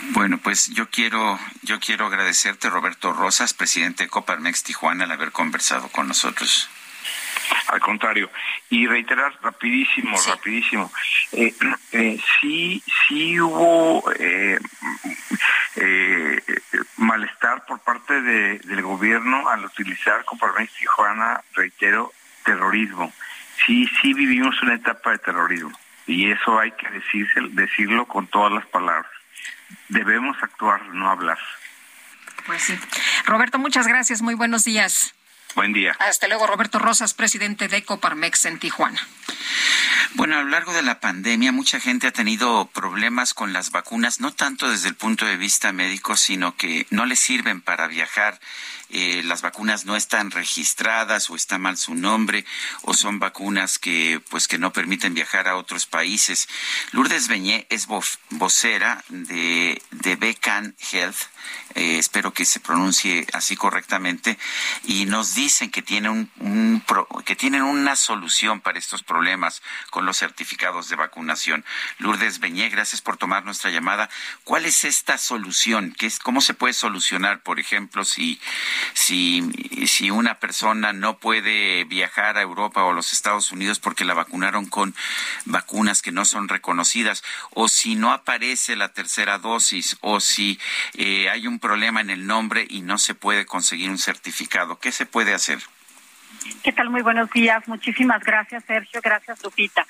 [0.00, 5.32] Bueno, pues yo quiero, yo quiero agradecerte, Roberto Rosas, presidente de Coparmex Tijuana, al haber
[5.32, 6.70] conversado con nosotros.
[7.68, 8.30] Al contrario,
[8.70, 10.90] y reiterar rapidísimo, rapidísimo,
[11.32, 11.54] eh,
[11.92, 14.58] eh, sí, sí hubo eh,
[15.76, 16.42] eh,
[16.96, 22.12] malestar por parte de, del gobierno al utilizar Coparmex Tijuana, reitero,
[22.44, 23.12] terrorismo.
[23.66, 25.72] Sí, sí vivimos una etapa de terrorismo
[26.06, 29.17] y eso hay que decirse, decirlo con todas las palabras.
[29.88, 31.38] Debemos actuar, no hablar.
[32.46, 32.78] Pues sí.
[33.24, 34.22] Roberto, muchas gracias.
[34.22, 35.14] Muy buenos días.
[35.54, 35.96] Buen día.
[35.98, 39.00] Hasta luego, Roberto Rosas, presidente de Coparmex en Tijuana.
[40.14, 44.20] Bueno, a lo largo de la pandemia mucha gente ha tenido problemas con las vacunas,
[44.20, 48.40] no tanto desde el punto de vista médico, sino que no les sirven para viajar.
[48.90, 52.44] Eh, las vacunas no están registradas o está mal su nombre
[52.82, 56.48] o son vacunas que pues que no permiten viajar a otros países.
[56.92, 57.86] Lourdes Beñé es
[58.30, 61.16] vocera de, de Becan Health
[61.74, 64.38] eh, espero que se pronuncie así correctamente,
[64.84, 66.82] y nos dicen que, tiene un,
[67.24, 71.64] que tienen una solución para estos problemas con los certificados de vacunación.
[71.98, 74.08] Lourdes Beñé, gracias por tomar nuestra llamada.
[74.44, 75.94] ¿Cuál es esta solución?
[75.96, 78.40] ¿Qué es, ¿Cómo se puede solucionar, por ejemplo, si,
[78.94, 79.42] si,
[79.86, 84.14] si una persona no puede viajar a Europa o a los Estados Unidos porque la
[84.14, 84.94] vacunaron con
[85.44, 90.58] vacunas que no son reconocidas, o si no aparece la tercera dosis, o si
[90.94, 94.78] eh, hay un problema en el nombre y no se puede conseguir un certificado.
[94.78, 95.58] ¿Qué se puede hacer?
[96.62, 96.90] ¿Qué tal?
[96.90, 97.66] Muy buenos días.
[97.68, 99.00] Muchísimas gracias, Sergio.
[99.02, 99.86] Gracias, Lupita.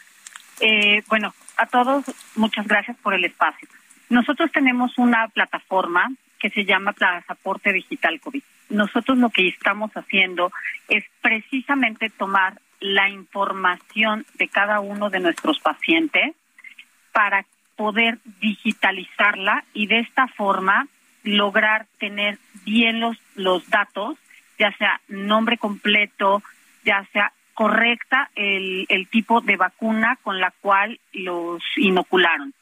[0.61, 2.05] Eh, bueno, a todos,
[2.35, 3.69] muchas gracias por el espacio.
[4.09, 8.43] Nosotros tenemos una plataforma que se llama Pasaporte Digital COVID.
[8.71, 10.53] Nosotros lo que estamos haciendo
[10.89, 16.35] es precisamente tomar la información de cada uno de nuestros pacientes
[17.13, 17.45] para
[17.77, 20.87] poder digitalizarla y de esta forma
[21.23, 24.17] lograr tener bien los, los datos,
[24.59, 26.43] ya sea nombre completo,
[26.85, 32.55] ya sea correcta el, el tipo de vacuna con la cual los inocularon.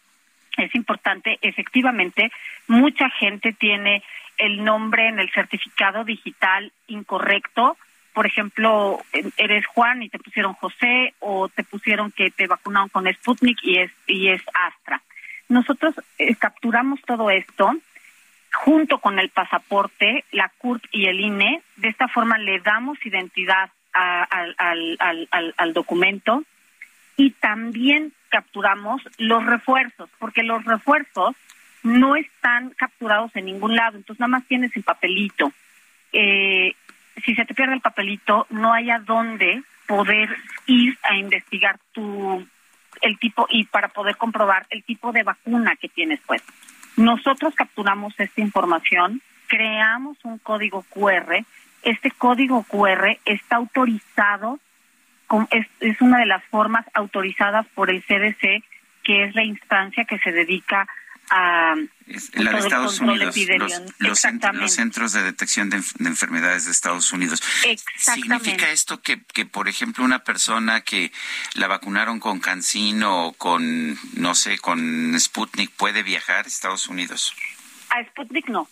[0.57, 2.31] Es importante, efectivamente,
[2.67, 4.03] mucha gente tiene
[4.39, 7.77] el nombre en el certificado digital incorrecto.
[8.13, 9.03] Por ejemplo,
[9.37, 13.79] eres Juan y te pusieron José o te pusieron que te vacunaron con Sputnik y
[13.79, 15.03] es y es Astra.
[15.49, 17.73] Nosotros eh, capturamos todo esto
[18.53, 21.63] junto con el pasaporte, la CURP y el INE.
[21.77, 24.97] De esta forma le damos identidad al, al,
[25.31, 26.43] al, al documento
[27.17, 31.35] y también capturamos los refuerzos, porque los refuerzos
[31.83, 35.51] no están capturados en ningún lado, entonces nada más tienes el papelito.
[36.13, 36.75] Eh,
[37.25, 40.29] si se te pierde el papelito, no hay a dónde poder
[40.67, 42.47] ir a investigar tu
[43.01, 46.43] el tipo y para poder comprobar el tipo de vacuna que tienes pues.
[46.99, 51.43] Nosotros capturamos esta información, creamos un código QR,
[51.83, 54.59] este código QR está autorizado,
[55.51, 58.65] es, es una de las formas autorizadas por el CDC,
[59.03, 60.87] que es la instancia que se dedica
[61.31, 61.75] a
[62.35, 63.37] la de Estados Unidos,
[63.99, 64.21] los,
[64.71, 67.43] centros de detección de, enfermedades de Estados Unidos.
[67.97, 71.13] ¿Significa esto que, que, por ejemplo, una persona que
[71.55, 77.35] la vacunaron con Cancino o con, no sé, con Sputnik puede viajar a Estados Unidos?
[77.91, 78.69] A Sputnik no,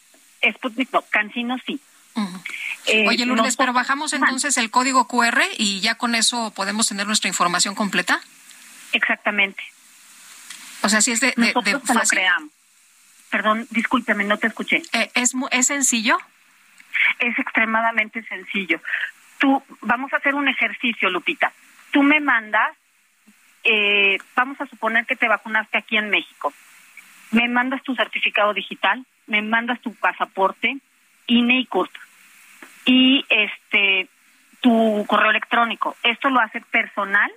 [0.53, 1.81] Sputnik no, Cancino sí.
[2.87, 7.07] Eh, Oye, Lourdes, pero bajamos entonces el código QR y ya con eso podemos tener
[7.07, 8.21] nuestra información completa.
[8.93, 9.63] Exactamente.
[10.83, 12.51] O sea, si es de, Nosotros lo creamos.
[13.31, 14.83] Perdón, discúlpeme, no te escuché.
[14.93, 16.19] Eh, ¿Es, ¿Es sencillo?
[17.19, 18.81] Es extremadamente sencillo.
[19.39, 21.53] Tú, vamos a hacer un ejercicio, Lupita.
[21.91, 22.77] Tú me mandas,
[23.65, 26.53] eh, vamos a suponer que te vacunaste aquí en México.
[27.31, 30.77] Me mandas tu certificado digital, me mandas tu pasaporte,
[31.27, 31.91] INE y CURP.
[32.85, 34.09] Y este,
[34.61, 35.97] tu correo electrónico.
[36.03, 37.31] Esto lo hace personal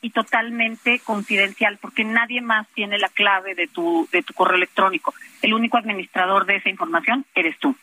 [0.00, 5.14] y totalmente confidencial porque nadie más tiene la clave de tu de tu correo electrónico.
[5.40, 7.74] El único administrador de esa información eres tú.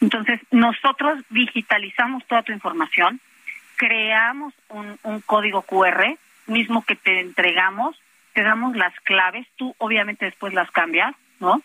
[0.00, 3.20] Entonces, nosotros digitalizamos toda tu información,
[3.76, 6.16] creamos un, un código QR
[6.46, 8.00] mismo que te entregamos,
[8.32, 11.62] te damos las claves, tú obviamente después las cambias, ¿no?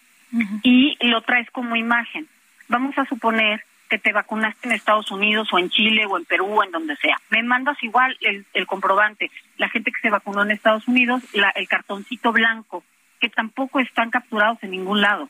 [0.63, 2.27] Y lo traes como imagen.
[2.67, 6.59] Vamos a suponer que te vacunaste en Estados Unidos o en Chile o en Perú
[6.59, 7.17] o en donde sea.
[7.29, 9.31] Me mandas igual el, comprobante.
[9.57, 12.83] La gente que se vacunó en Estados Unidos, la, el cartoncito blanco,
[13.19, 15.29] que tampoco están capturados en ningún lado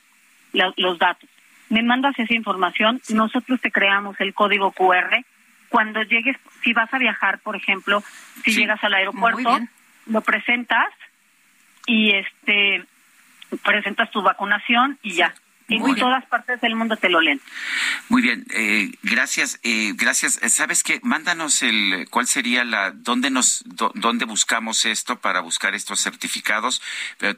[0.53, 1.29] los datos.
[1.69, 5.23] Me mandas esa información, nosotros te creamos el código QR.
[5.69, 8.01] Cuando llegues, si vas a viajar, por ejemplo,
[8.43, 9.59] si llegas al aeropuerto,
[10.05, 10.87] lo presentas
[11.85, 12.85] y este
[13.63, 15.33] presentas tu vacunación y ya
[15.69, 17.41] en todas partes del mundo te lo leen.
[18.09, 20.39] Muy bien, eh, gracias, eh, gracias.
[20.49, 20.99] ¿Sabes qué?
[21.03, 26.81] Mándanos el, cuál sería la, dónde nos, dónde buscamos esto para buscar estos certificados.
[27.17, 27.37] Pero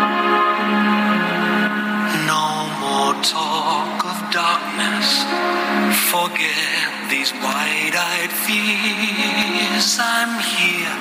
[3.23, 5.21] Talk of darkness.
[6.09, 10.01] Forget these wide eyed fears.
[10.01, 10.97] I'm here,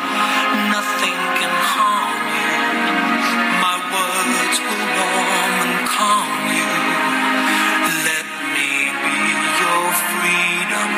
[0.68, 2.60] nothing can harm you.
[3.64, 6.72] My words will warm and calm you.
[8.04, 9.20] Let me be
[9.64, 10.88] your freedom.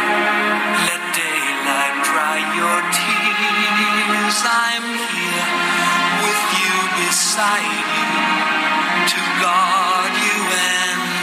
[0.90, 4.38] Let daylight dry your tears.
[4.42, 5.48] I'm here
[6.26, 8.52] with you beside you
[9.06, 10.41] to guard you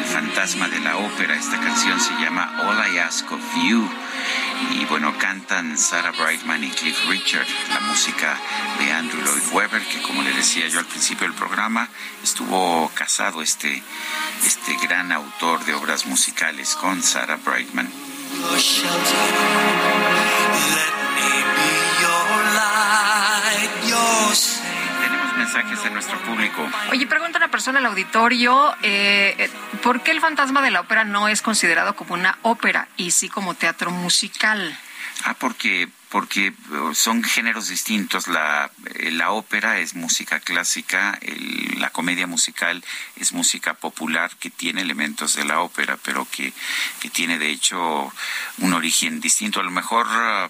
[0.00, 1.34] El fantasma de la ópera.
[1.36, 3.86] Esta canción se llama All I Ask of You.
[4.72, 8.38] Y bueno, cantan Sarah Brightman y Cliff Richard, la música
[8.78, 11.88] de Andrew Lloyd Webber, que como le decía yo al principio del programa,
[12.22, 13.82] estuvo casado este,
[14.44, 17.88] este gran autor de obras musicales con Sarah Brightman.
[25.40, 26.68] Mensajes de nuestro público.
[26.90, 29.50] Oye, pregunta una persona al auditorio, eh,
[29.82, 33.28] ¿por qué el fantasma de la ópera no es considerado como una ópera y sí
[33.28, 34.76] como teatro musical?
[35.24, 38.26] Ah, porque porque uh, son géneros distintos.
[38.26, 42.82] La, eh, la ópera es música clásica, el- la comedia musical
[43.14, 46.52] es música popular que tiene elementos de la ópera, pero que,
[47.00, 48.12] que tiene de hecho
[48.58, 49.60] un origen distinto.
[49.60, 50.48] A lo mejor ah,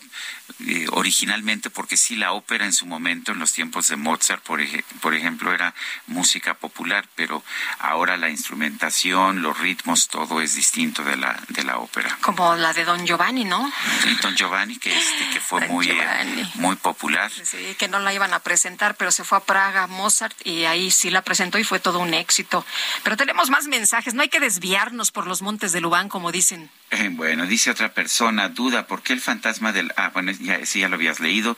[0.66, 4.60] eh, originalmente, porque sí, la ópera en su momento, en los tiempos de Mozart, por,
[4.60, 5.74] ej- por ejemplo, era
[6.06, 7.42] música popular, pero
[7.78, 12.16] ahora la instrumentación, los ritmos, todo es distinto de la, de la ópera.
[12.20, 13.70] Como la de Don Giovanni, ¿no?
[14.02, 17.30] Sí, Don Giovanni, que, este, que fue Don muy, eh, muy popular.
[17.30, 20.90] Sí, que no la iban a presentar, pero se fue a Praga, Mozart, y ahí
[20.90, 22.64] sí la presentó y fue todo un éxito.
[23.02, 26.70] Pero tenemos más mensajes, no hay que desviarnos por los montes de Lubán, como dicen.
[26.90, 29.92] Eh, bueno, dice otra persona, duda, ¿por qué el fantasma del...
[29.96, 31.56] Ah, bueno, ya, sí, ya lo habías leído.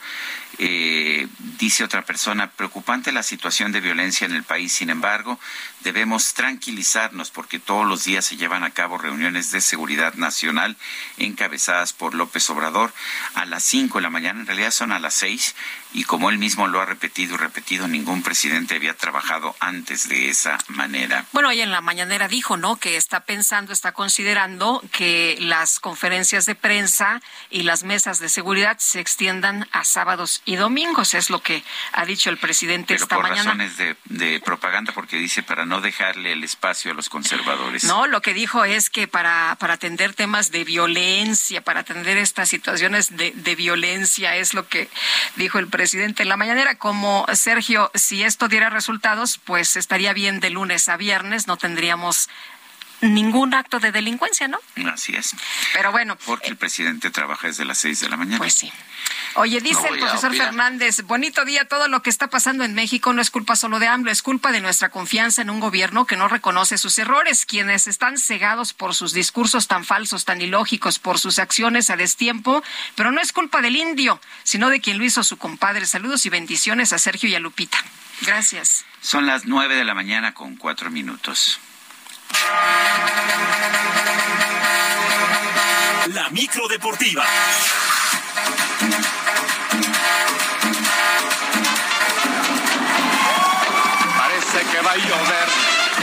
[0.59, 1.27] Eh,
[1.59, 5.41] dice otra persona, preocupante la situación de violencia en el país, sin embargo,
[5.81, 10.77] debemos tranquilizarnos porque todos los días se llevan a cabo reuniones de seguridad nacional
[11.17, 12.93] encabezadas por López Obrador
[13.35, 15.55] a las 5 de la mañana, en realidad son a las 6,
[15.95, 20.29] y como él mismo lo ha repetido y repetido, ningún presidente había trabajado antes de
[20.29, 21.27] esa manera.
[21.33, 22.77] Bueno, hoy en la mañanera dijo, ¿no?
[22.77, 27.21] Que está pensando, está considerando que las conferencias de prensa
[27.51, 31.15] y las mesas de seguridad se extiendan a sábados y domingos.
[31.15, 33.45] Es lo que ha dicho el presidente Pero esta por mañana.
[33.53, 37.85] razones de, de propaganda, porque dice para no dejarle el espacio a los conservadores.
[37.85, 42.49] No, lo que dijo es que para, para atender temas de violencia, para atender estas
[42.49, 44.89] situaciones de, de violencia, es lo que
[45.37, 46.77] dijo el presidente en la mañanera.
[46.77, 52.29] Como Sergio, si esto diera resultados, pues estaría bien de lunes a viernes, no tendríamos
[53.03, 54.59] ningún acto de delincuencia, ¿no?
[54.93, 55.35] Así es.
[55.75, 56.17] Pero bueno.
[56.25, 58.39] Porque el presidente trabaja desde las 6 de la mañana.
[58.39, 58.73] Pues sí.
[59.35, 60.35] Oye, dice No el profesor.
[60.35, 63.87] Fernández, bonito día, todo lo que está pasando en México no es culpa solo de
[63.89, 67.87] AMLO, es culpa de nuestra confianza en un gobierno que no reconoce sus errores, quienes
[67.87, 72.63] están cegados por sus discursos tan falsos, tan ilógicos, por sus acciones a destiempo,
[72.95, 75.87] pero no es culpa del indio, sino de quien lo hizo su compadre.
[75.87, 77.79] Saludos y bendiciones a Sergio y a Lupita.
[78.23, 78.85] Gracias.
[79.01, 81.59] Son las 9 de la mañana con 4 minutos.
[86.15, 87.25] La micro deportiva.
[94.19, 95.49] Parece que va a llover,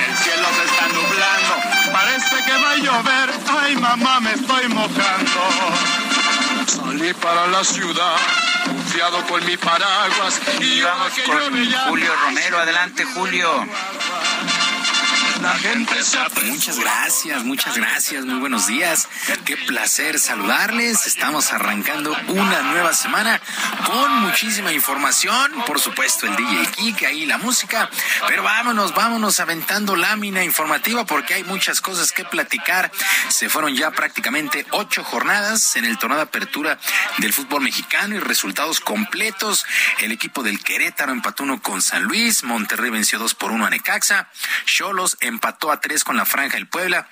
[0.07, 1.91] el cielo se está nublando.
[1.91, 5.41] Parece que va a llover, ay mamá me estoy mojando.
[6.65, 8.15] Salí para la ciudad,
[8.65, 10.39] confiado con mi paraguas.
[10.60, 11.88] Y vamos con.
[11.88, 12.60] Julio Romero.
[12.60, 13.68] Adelante, Julio.
[15.41, 19.07] La gente se Muchas gracias, muchas gracias, muy buenos días.
[19.45, 21.06] Qué placer saludarles.
[21.07, 23.40] Estamos arrancando una nueva semana
[23.86, 25.52] con muchísima información.
[25.66, 27.90] Por supuesto, el DJ Kike, ahí la música.
[28.28, 32.91] Pero vámonos, vámonos aventando lámina informativa porque hay muchas cosas que platicar.
[33.30, 36.78] Se fueron ya prácticamente ocho jornadas en el torneo de apertura
[37.20, 39.66] del fútbol mexicano y resultados completos.
[39.99, 43.70] El equipo del Querétaro empató uno con San Luis, Monterrey venció dos por uno a
[43.70, 44.30] Necaxa,
[44.66, 47.07] Cholos empató a tres con la Franja del Puebla.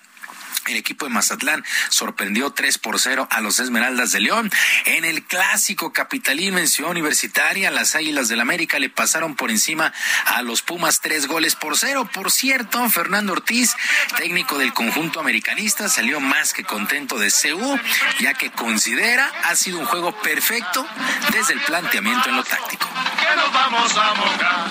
[0.67, 4.51] El equipo de Mazatlán sorprendió 3 por 0 a los Esmeraldas de León.
[4.85, 9.93] En el clásico capitalino en Ciudad Universitaria, las Águilas del América le pasaron por encima
[10.25, 12.09] a los Pumas tres goles por cero.
[12.13, 13.73] Por cierto, Fernando Ortiz,
[14.17, 17.79] técnico del conjunto americanista, salió más que contento de CU,
[18.19, 20.85] ya que considera ha sido un juego perfecto
[21.31, 22.89] desde el planteamiento en lo táctico.
[23.19, 24.69] que nos vamos a mojar.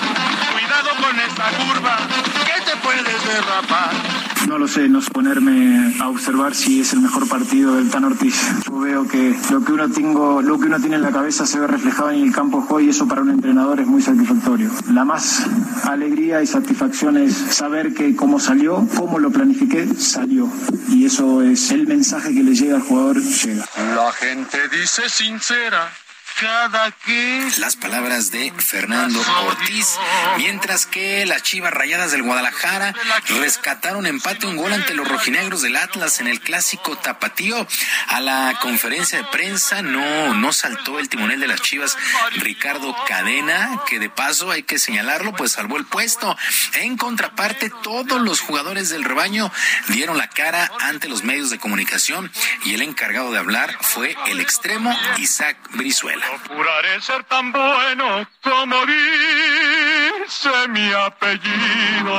[0.53, 1.99] Cuidado con esta curva,
[2.45, 3.93] que te puedes derrapar.
[4.47, 8.05] No lo sé, no sé ponerme a observar si es el mejor partido del Tan
[8.05, 8.35] Ortiz.
[8.67, 11.59] Yo veo que lo que uno tengo, lo que uno tiene en la cabeza se
[11.59, 14.71] ve reflejado en el campo de juego y eso para un entrenador es muy satisfactorio.
[14.93, 15.47] La más
[15.85, 20.49] alegría y satisfacción es saber que como salió, como lo planifiqué, salió.
[20.89, 23.65] Y eso es el mensaje que le llega al jugador, llega.
[23.95, 25.91] La gente dice sincera
[26.41, 27.51] cada quien.
[27.59, 29.97] Las palabras de Fernando Ortiz,
[30.37, 32.95] mientras que las Chivas Rayadas del Guadalajara
[33.41, 37.67] rescataron empate un gol ante los rojinegros del Atlas en el clásico tapatío.
[38.09, 41.97] A la conferencia de prensa no, no saltó el timonel de las Chivas,
[42.37, 46.37] Ricardo Cadena, que de paso hay que señalarlo, pues salvó el puesto.
[46.75, 49.51] En contraparte, todos los jugadores del rebaño
[49.89, 52.31] dieron la cara ante los medios de comunicación
[52.65, 56.26] y el encargado de hablar fue el extremo Isaac Brizuela.
[56.27, 62.15] Procuraré ser tan bueno como dice mi apellido.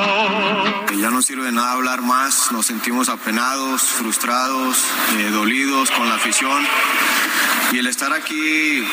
[0.96, 4.84] Ya no sirve de nada hablar más, nos sentimos apenados, frustrados,
[5.18, 6.66] eh, dolidos con la afición.
[7.72, 8.84] Y el estar aquí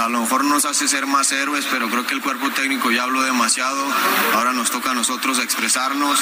[0.00, 3.04] a lo mejor nos hace ser más héroes, pero creo que el cuerpo técnico ya
[3.04, 3.86] habló demasiado.
[4.34, 6.18] Ahora nos toca a nosotros expresarnos.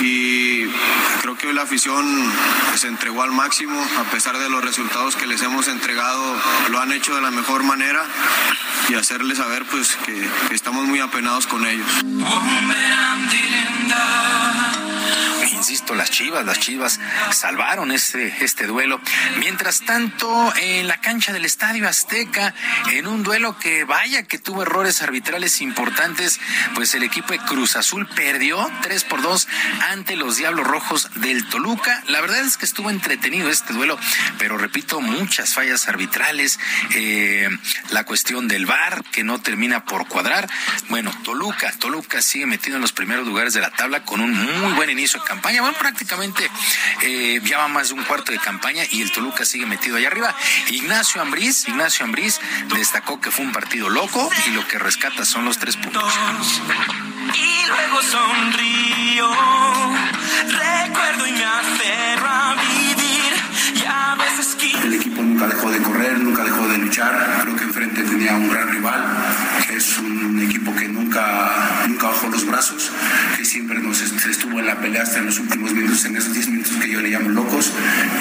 [0.00, 0.66] Y
[1.20, 2.04] creo que hoy la afición
[2.74, 6.36] se entregó al máximo, a pesar de los resultados que les hemos entregado,
[6.70, 8.04] lo han hecho de la mejor manera
[8.88, 11.86] y hacerles saber pues que, que estamos muy apenados con ellos.
[15.52, 16.98] Insisto, las Chivas, las Chivas
[17.32, 19.00] salvaron este, este duelo.
[19.38, 22.54] Mientras tanto, en la cancha del Estadio Azteca,
[22.90, 26.40] en un duelo que vaya que tuvo errores arbitrales importantes,
[26.74, 29.48] pues el equipo de Cruz Azul perdió 3 por 2
[29.90, 32.02] ante los Diablos Rojos del Toluca.
[32.08, 33.98] La verdad es que estuvo entretenido este duelo,
[34.38, 36.58] pero repito, muchas fallas arbitrales,
[36.94, 37.48] eh,
[37.90, 40.48] la cuestión del VAR que no termina por cuadrar.
[40.88, 44.72] Bueno, Toluca, Toluca sigue metido en los primeros lugares de la tabla con un muy
[44.72, 45.62] buen inicio de campaña.
[45.62, 46.48] Bueno, prácticamente
[47.02, 50.06] eh, ya va más de un cuarto de campaña y el Toluca sigue metido allá
[50.06, 50.32] arriba.
[50.70, 52.38] Ignacio Ambriz, Ignacio Ambriz
[52.76, 56.04] destacó que fue un partido loco y lo que rescata son los tres puntos.
[57.34, 59.30] Y luego sonrío,
[60.46, 63.82] recuerdo y me aferro a vivir.
[63.82, 67.40] Y a veces El equipo nunca dejó de correr, nunca dejó de luchar.
[67.42, 69.04] Creo que enfrente tenía un gran rival,
[69.66, 72.90] que es un equipo que nunca, nunca los brazos,
[73.36, 76.32] que siempre nos est- estuvo en la pelea hasta en los últimos minutos, en esos
[76.32, 77.72] 10 minutos que yo le llamo locos.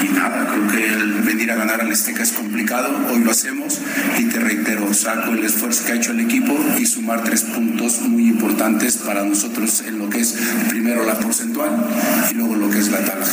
[0.03, 3.07] Y nada, creo que el venir a ganar al Azteca es complicado.
[3.09, 3.79] Hoy lo hacemos
[4.19, 8.01] y te reitero, saco el esfuerzo que ha hecho el equipo y sumar tres puntos
[8.01, 10.35] muy importantes para nosotros en lo que es
[10.69, 11.71] primero la porcentual
[12.29, 13.25] y luego lo que es la tabla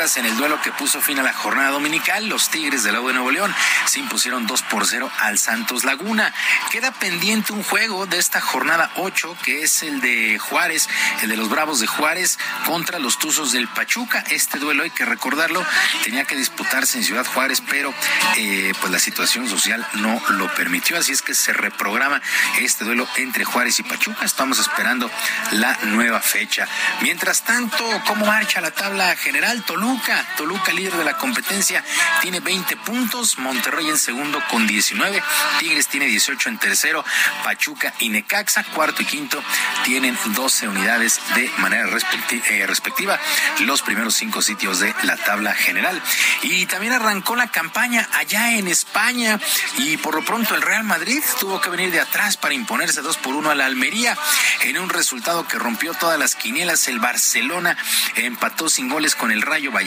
[0.00, 3.14] en el duelo que puso fin a la jornada dominical, los Tigres del Lago de
[3.14, 3.54] Nuevo León
[3.84, 6.32] se impusieron 2 por 0 al Santos Laguna.
[6.70, 10.88] Queda pendiente un juego de esta jornada 8, que es el de Juárez,
[11.20, 14.24] el de los Bravos de Juárez contra los Tuzos del Pachuca.
[14.30, 15.62] Este duelo, hay que recordarlo,
[16.02, 17.92] tenía que disputarse en Ciudad Juárez, pero
[18.38, 22.22] eh, pues la situación social no lo permitió, así es que se reprograma
[22.58, 24.24] este duelo entre Juárez y Pachuca.
[24.24, 25.10] Estamos esperando
[25.52, 26.66] la nueva fecha.
[27.02, 29.62] Mientras tanto, ¿cómo marcha la tabla general?
[29.64, 29.89] Toluca,
[30.36, 30.70] Toluca.
[30.70, 31.82] Líder de la competencia,
[32.22, 35.20] tiene 20 puntos, Monterrey en segundo con 19,
[35.58, 37.04] Tigres tiene 18 en tercero,
[37.42, 39.42] Pachuca y Necaxa, cuarto y quinto,
[39.84, 43.18] tienen 12 unidades de manera eh, respectiva,
[43.60, 46.00] los primeros cinco sitios de la tabla general.
[46.42, 49.40] Y también arrancó la campaña allá en España.
[49.78, 53.16] Y por lo pronto el Real Madrid tuvo que venir de atrás para imponerse 2
[53.18, 54.16] por 1 a la Almería
[54.62, 56.86] en un resultado que rompió todas las quinielas.
[56.88, 57.76] El Barcelona
[58.14, 59.79] empató sin goles con el Rayo Vallecano,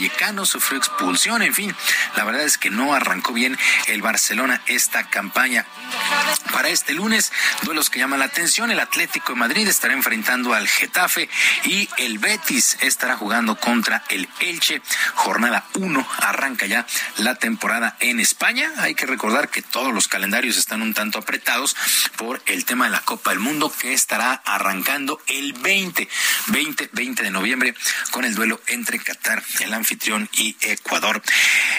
[0.45, 1.75] sufrió expulsión, en fin,
[2.15, 3.57] la verdad es que no arrancó bien
[3.87, 5.65] el Barcelona esta campaña.
[6.51, 7.31] Para este lunes,
[7.63, 11.29] duelos que llaman la atención, el Atlético de Madrid estará enfrentando al Getafe
[11.65, 14.81] y el Betis estará jugando contra el Elche.
[15.15, 16.85] Jornada 1 arranca ya
[17.17, 18.71] la temporada en España.
[18.77, 21.75] Hay que recordar que todos los calendarios están un tanto apretados
[22.17, 26.07] por el tema de la Copa del Mundo que estará arrancando el 20,
[26.47, 27.75] 20, 20 de noviembre
[28.11, 31.21] con el duelo entre Qatar, el anfitrión, y Ecuador.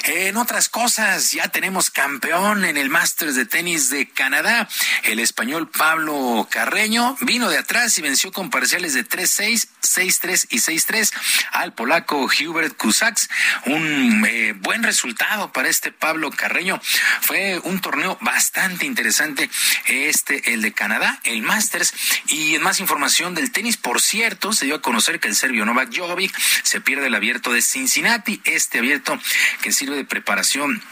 [0.05, 4.69] En otras cosas, ya tenemos campeón en el Masters de tenis de Canadá.
[5.05, 10.59] El español Pablo Carreño vino de atrás y venció con parciales de 3-6, 6-3 y
[10.59, 11.13] 6-3
[11.53, 13.31] al polaco Hubert Kusaks.
[13.67, 16.81] Un eh, buen resultado para este Pablo Carreño.
[17.23, 19.49] Fue un torneo bastante interesante
[19.87, 21.95] este, el de Canadá, el Masters.
[22.29, 25.65] Y en más información del tenis, por cierto, se dio a conocer que el serbio
[25.65, 29.21] Novak Djokovic se pierde el abierto de Cincinnati, este abierto
[29.63, 30.83] que sirve de preparación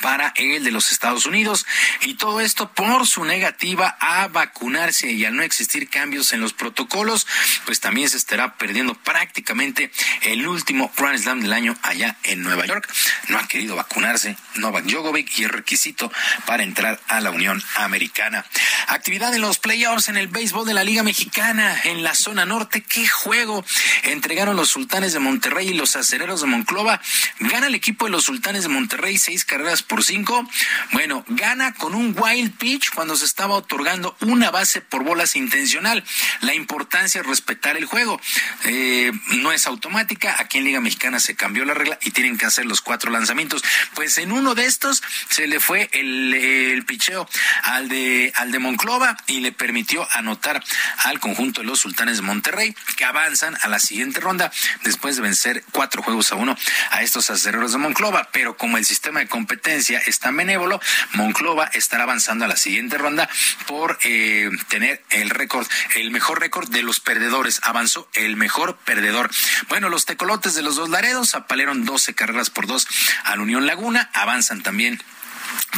[0.00, 1.66] para el de los Estados Unidos.
[2.02, 6.52] Y todo esto por su negativa a vacunarse y al no existir cambios en los
[6.52, 7.26] protocolos,
[7.64, 9.90] pues también se estará perdiendo prácticamente
[10.22, 12.92] el último Grand Slam del año allá en Nueva York.
[13.28, 16.12] No ha querido vacunarse Novak Djokovic y es requisito
[16.46, 18.44] para entrar a la Unión Americana.
[18.88, 22.82] Actividad en los playoffs en el béisbol de la Liga Mexicana en la zona norte.
[22.82, 23.64] ¿Qué juego
[24.02, 27.00] entregaron los sultanes de Monterrey y los acereros de Monclova?
[27.40, 30.48] Gana el equipo de los sultanes de Monterrey seis carreras por cinco.
[30.92, 36.02] Bueno, gana con un wild pitch cuando se estaba otorgando una base por bolas intencional.
[36.40, 38.18] La importancia es respetar el juego.
[38.64, 39.12] Eh,
[39.42, 40.36] no es automática.
[40.38, 43.62] Aquí en Liga Mexicana se cambió la regla y tienen que hacer los cuatro lanzamientos.
[43.94, 47.28] Pues en uno de estos se le fue el, picheo
[47.64, 50.64] al de, al de Monclova y le permitió anotar
[51.04, 54.50] al conjunto de los sultanes de Monterrey, que avanzan a la siguiente ronda
[54.82, 56.56] después de vencer cuatro juegos a uno
[56.90, 58.30] a estos acereros de Monclova.
[58.32, 60.80] Pero como el sistema de competencia es tan benévolo,
[61.14, 63.28] Monclova estará avanzando a la siguiente ronda
[63.66, 65.66] por eh, tener el récord,
[65.96, 67.58] el mejor récord de los perdedores.
[67.64, 69.30] Avanzó el mejor perdedor.
[69.68, 72.86] Bueno, los tecolotes de los dos Laredos apalearon 12 carreras por dos
[73.24, 75.02] al Unión Laguna, avanzan también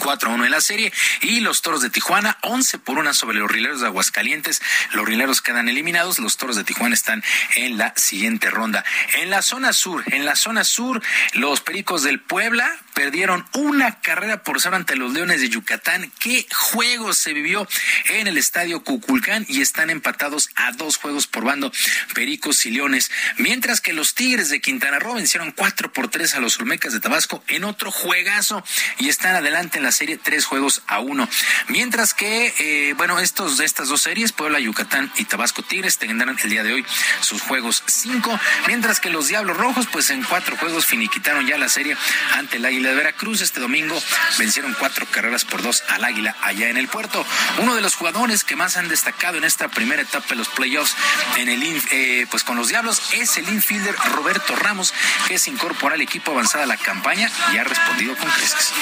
[0.00, 3.38] 4 a 1 en la serie y los Toros de Tijuana 11 por 1 sobre
[3.38, 4.60] los Rileros de Aguascalientes.
[4.92, 7.22] Los Rileros quedan eliminados, los Toros de Tijuana están
[7.56, 8.84] en la siguiente ronda.
[9.14, 11.02] En la zona sur, en la zona sur,
[11.32, 16.12] los Pericos del Puebla perdieron una carrera por ser ante los Leones de Yucatán.
[16.18, 17.66] ¿Qué juego se vivió
[18.10, 21.72] en el estadio Cuculcán y están empatados a dos juegos por bando
[22.14, 23.10] Pericos y Leones?
[23.38, 27.00] Mientras que los Tigres de Quintana Roo vencieron 4 por 3 a los Olmecas de
[27.00, 28.62] Tabasco en otro juegazo
[28.98, 31.28] y están adelante en la serie tres juegos a uno.
[31.68, 36.38] Mientras que, eh, bueno, estos de estas dos series, Puebla, Yucatán y Tabasco Tigres tendrán
[36.42, 36.86] el día de hoy
[37.20, 41.68] sus juegos cinco, mientras que los Diablos Rojos, pues en cuatro juegos finiquitaron ya la
[41.68, 41.96] serie
[42.34, 43.40] ante el Águila de Veracruz.
[43.40, 44.00] Este domingo
[44.38, 47.24] vencieron cuatro carreras por dos al Águila allá en el puerto.
[47.58, 50.94] Uno de los jugadores que más han destacado en esta primera etapa de los playoffs
[51.36, 54.92] en el eh, pues con los Diablos es el infielder Roberto Ramos,
[55.26, 58.72] que se incorpora al equipo avanzada la campaña y ha respondido con creces.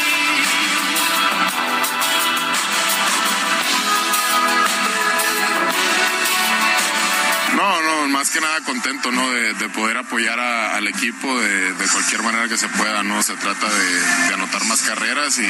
[7.56, 9.30] No, no, más que nada contento, ¿no?
[9.30, 13.22] De, poder apoyar al equipo de, cualquier manera que se pueda, ¿no?
[13.22, 15.46] Se trata de, anotar más carreras y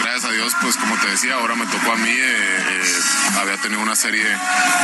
[0.00, 3.00] gracias a Dios, pues como te decía, ahora me tocó a mí, eh, eh,
[3.40, 4.26] había tenido una serie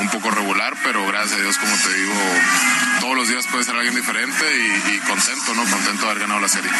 [0.01, 2.15] un poco regular, pero gracias a Dios, como te digo,
[3.01, 5.65] todos los días puede ser alguien diferente y, y contento, ¿no?
[5.65, 6.71] Contento de haber ganado la serie.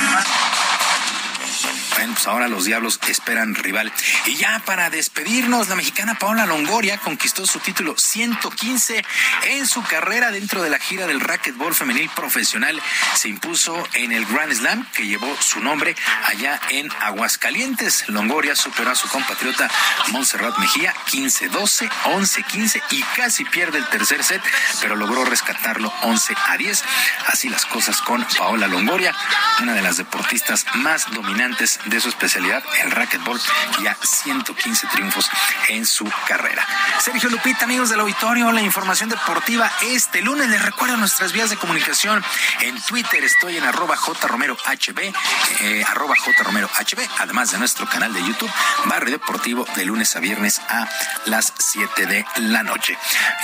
[2.11, 3.93] Pues ahora los Diablos esperan rival.
[4.27, 9.05] Y ya para despedirnos, la mexicana Paola Longoria conquistó su título 115
[9.45, 12.81] en su carrera dentro de la gira del racquetball femenil profesional.
[13.15, 15.95] Se impuso en el Grand Slam que llevó su nombre
[16.27, 18.09] allá en Aguascalientes.
[18.09, 19.71] Longoria superó a su compatriota
[20.09, 24.43] Montserrat Mejía 15-12, 11-15 y casi pierde el tercer set,
[24.81, 26.85] pero logró rescatarlo 11 a 10.
[27.29, 29.15] Así las cosas con Paola Longoria,
[29.61, 33.41] una de las deportistas más dominantes de su especialidad, el racquetball,
[33.83, 35.31] ya 115 triunfos
[35.69, 36.67] en su carrera.
[36.99, 40.49] Sergio Lupita, amigos del auditorio, la información deportiva este lunes.
[40.49, 42.25] Les recuerdo nuestras vías de comunicación.
[42.61, 44.59] En Twitter estoy en arroba jromerohb,
[45.61, 46.71] eh, arroba jromerohb,
[47.19, 48.51] además de nuestro canal de YouTube,
[48.87, 50.89] Barrio Deportivo, de lunes a viernes a
[51.27, 52.97] las 7 de la noche.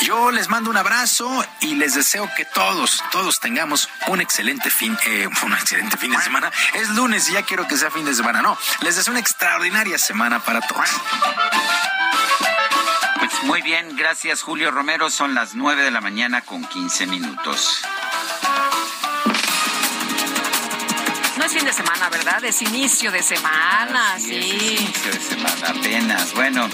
[0.02, 4.96] Yo les mando un abrazo y les deseo que todos, todos tengamos un excelente fin,
[5.06, 6.50] eh, un excelente fin de semana.
[6.74, 8.58] Es lunes y ya quiero que sea fin de semana no.
[8.82, 10.88] Les deseo una extraordinaria semana para todos.
[13.18, 15.10] Pues muy bien, gracias Julio Romero.
[15.10, 17.82] Son las 9 de la mañana con 15 minutos.
[21.36, 22.44] No es fin de semana, ¿verdad?
[22.44, 24.34] Es inicio de semana, sí.
[24.34, 26.32] inicio de semana, apenas.
[26.34, 26.68] Bueno,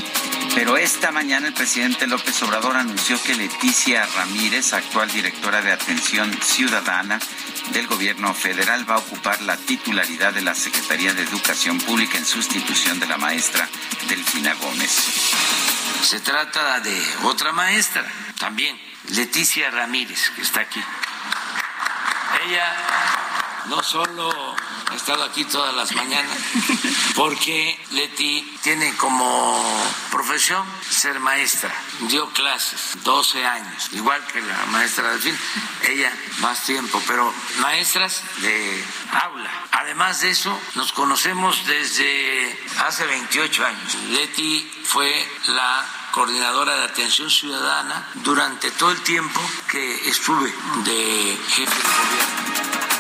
[0.55, 6.33] pero esta mañana el presidente López Obrador anunció que Leticia Ramírez, actual directora de Atención
[6.43, 7.19] Ciudadana,
[7.73, 12.25] del gobierno federal va a ocupar la titularidad de la Secretaría de Educación Pública en
[12.25, 13.69] sustitución de la maestra
[14.09, 14.91] Delfina Gómez.
[16.03, 18.05] Se trata de otra maestra
[18.39, 18.79] también,
[19.09, 20.81] Leticia Ramírez, que está aquí.
[22.47, 22.77] Ella
[23.67, 24.55] no solo
[24.91, 26.39] ha estado aquí todas las mañanas,
[27.17, 29.63] porque Leti tiene como
[30.11, 31.75] profesión ser maestra.
[32.01, 35.39] Dio clases 12 años, igual que la maestra Delfín,
[35.83, 38.85] ella más tiempo, pero maestras de
[39.23, 39.51] aula.
[39.73, 43.95] Además de eso, nos conocemos desde hace 28 años.
[44.11, 45.13] Leti fue
[45.49, 50.53] la coordinadora de atención ciudadana durante todo el tiempo que estuve
[50.85, 52.94] de jefe de gobierno.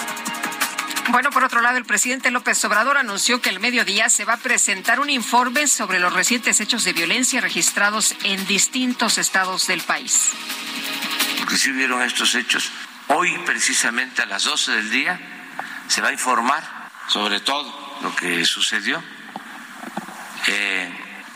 [1.08, 4.38] Bueno, por otro lado, el presidente López Obrador anunció que el mediodía se va a
[4.38, 10.30] presentar un informe sobre los recientes hechos de violencia registrados en distintos estados del país.
[11.38, 12.70] Porque si vieron estos hechos,
[13.08, 15.20] hoy precisamente a las 12 del día
[15.88, 19.02] se va a informar sobre todo lo que sucedió,
[20.46, 20.90] eh,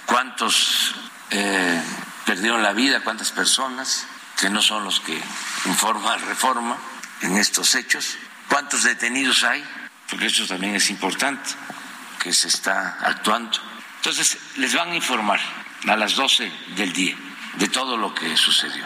[0.06, 0.94] cuántos
[1.30, 1.82] eh,
[2.24, 4.06] perdieron la vida, cuántas personas,
[4.38, 5.20] que no son los que
[5.66, 6.76] informa Reforma
[7.20, 8.16] en estos hechos,
[8.48, 9.64] cuántos detenidos hay,
[10.10, 11.50] porque eso también es importante,
[12.18, 13.58] que se está actuando.
[13.96, 15.40] Entonces, les van a informar
[15.86, 17.16] a las 12 del día
[17.58, 18.84] de todo lo que sucedió.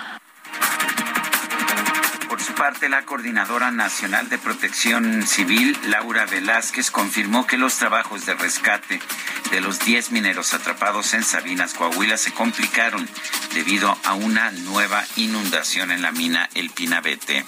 [2.29, 8.25] Por su parte, la Coordinadora Nacional de Protección Civil, Laura Velázquez, confirmó que los trabajos
[8.25, 9.01] de rescate
[9.51, 13.07] de los 10 mineros atrapados en Sabinas, Coahuila, se complicaron
[13.53, 17.45] debido a una nueva inundación en la mina El Pinabete.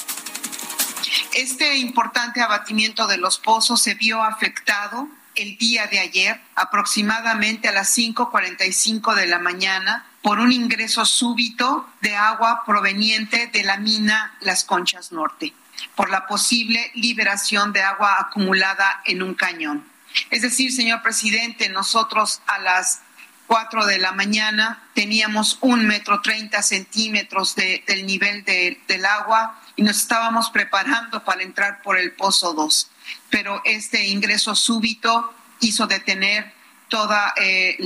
[1.34, 7.72] Este importante abatimiento de los pozos se vio afectado el día de ayer, aproximadamente a
[7.72, 14.36] las 5.45 de la mañana, por un ingreso súbito de agua proveniente de la mina
[14.40, 15.52] Las Conchas Norte,
[15.96, 19.84] por la posible liberación de agua acumulada en un cañón.
[20.30, 23.00] Es decir, señor presidente, nosotros a las
[23.46, 29.96] 4 de la mañana teníamos un metro treinta centímetros del nivel del agua y nos
[29.96, 32.90] estábamos preparando para entrar por el pozo 2.
[33.30, 36.52] Pero este ingreso súbito hizo detener
[36.88, 37.76] toda eh,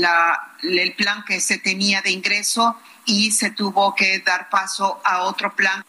[0.62, 5.54] el plan que se tenía de ingreso y se tuvo que dar paso a otro
[5.54, 5.84] plan.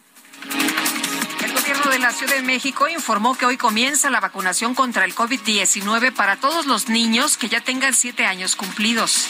[1.42, 5.16] El gobierno de la Ciudad de México informó que hoy comienza la vacunación contra el
[5.16, 9.28] COVID-19 para todos los niños que ya tengan siete años cumplidos.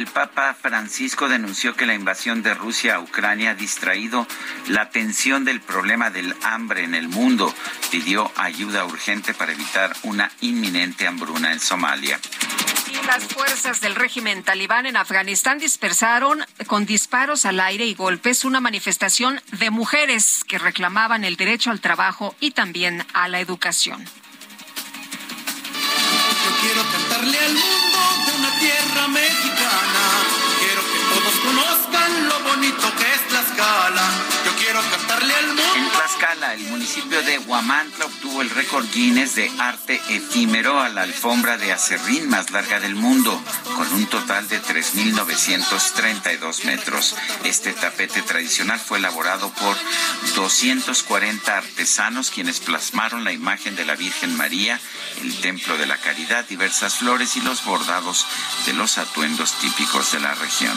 [0.00, 4.26] El Papa Francisco denunció que la invasión de Rusia a Ucrania ha distraído
[4.66, 7.54] la atención del problema del hambre en el mundo.
[7.90, 12.18] Pidió ayuda urgente para evitar una inminente hambruna en Somalia.
[12.90, 18.46] Y las fuerzas del régimen talibán en Afganistán dispersaron con disparos al aire y golpes
[18.46, 24.02] una manifestación de mujeres que reclamaban el derecho al trabajo y también a la educación.
[26.44, 30.02] Yo quiero cantarle al mundo de una tierra mexicana.
[30.58, 34.49] Quiero que todos conozcan lo bonito que es Tlaxcala.
[34.60, 41.00] En Tlaxcala, el municipio de Huamantla obtuvo el récord Guinness de arte efímero a la
[41.02, 43.42] alfombra de acerrín más larga del mundo,
[43.74, 47.16] con un total de 3.932 metros.
[47.44, 49.76] Este tapete tradicional fue elaborado por
[50.34, 54.78] 240 artesanos quienes plasmaron la imagen de la Virgen María,
[55.22, 58.26] el Templo de la Caridad, diversas flores y los bordados
[58.66, 60.76] de los atuendos típicos de la región.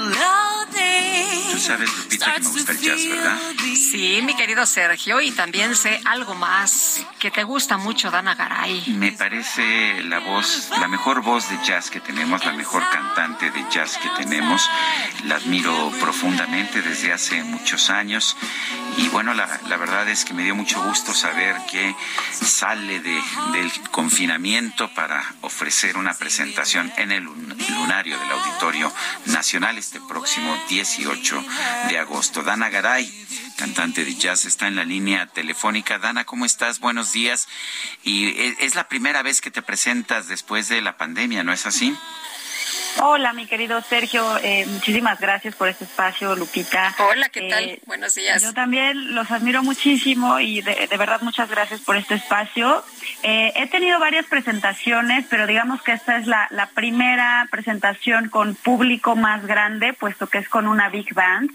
[0.00, 0.14] a melody.
[0.14, 0.59] Tú
[1.60, 3.38] sabes, Lupita, que me gusta el jazz, ¿verdad?
[3.74, 8.84] Sí, mi querido Sergio, y también sé algo más que te gusta mucho, Dana Garay.
[8.96, 13.64] Me parece la voz, la mejor voz de jazz que tenemos, la mejor cantante de
[13.70, 14.68] jazz que tenemos.
[15.24, 18.36] La admiro profundamente desde hace muchos años.
[18.96, 21.94] Y bueno, la, la verdad es que me dio mucho gusto saber que
[22.32, 23.22] sale de,
[23.52, 28.92] del confinamiento para ofrecer una presentación en el lun- lunario del Auditorio
[29.26, 31.42] Nacional este próximo 18
[31.88, 32.42] de agosto.
[32.42, 33.10] Dana Garay,
[33.56, 35.98] cantante de jazz, está en la línea telefónica.
[35.98, 36.80] Dana, ¿cómo estás?
[36.80, 37.48] Buenos días.
[38.02, 41.66] Y e- es la primera vez que te presentas después de la pandemia, ¿no es
[41.66, 41.96] así?
[43.02, 44.36] Hola, mi querido Sergio.
[44.42, 46.94] eh, muchísimas gracias por este espacio, Lupita.
[46.98, 47.64] Hola, ¿qué tal?
[47.64, 48.42] Eh, Buenos días.
[48.42, 52.84] Yo también los admiro muchísimo y de, de verdad muchas gracias por este espacio.
[53.22, 58.54] Eh, he tenido varias presentaciones, pero digamos que esta es la, la primera presentación con
[58.54, 61.50] público más grande, puesto que es con una big band.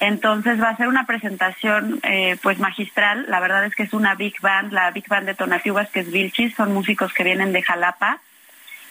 [0.00, 3.26] Entonces va a ser una presentación eh, pues magistral.
[3.28, 6.10] La verdad es que es una big band, la big band de Tonatiuh que es
[6.10, 8.20] Vilchis, son músicos que vienen de Jalapa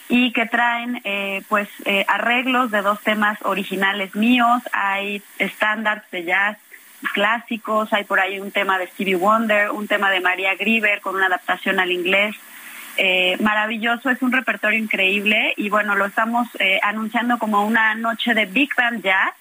[0.08, 6.24] y que traen eh, pues eh, arreglos de dos temas originales míos, hay estándares de
[6.24, 6.58] jazz
[7.12, 11.16] clásicos, hay por ahí un tema de Stevie Wonder, un tema de María Grieber con
[11.16, 12.34] una adaptación al inglés.
[12.96, 16.48] Eh, maravilloso, es un repertorio increíble y bueno, lo estamos
[16.82, 19.32] anunciando como una noche de Big Band Jazz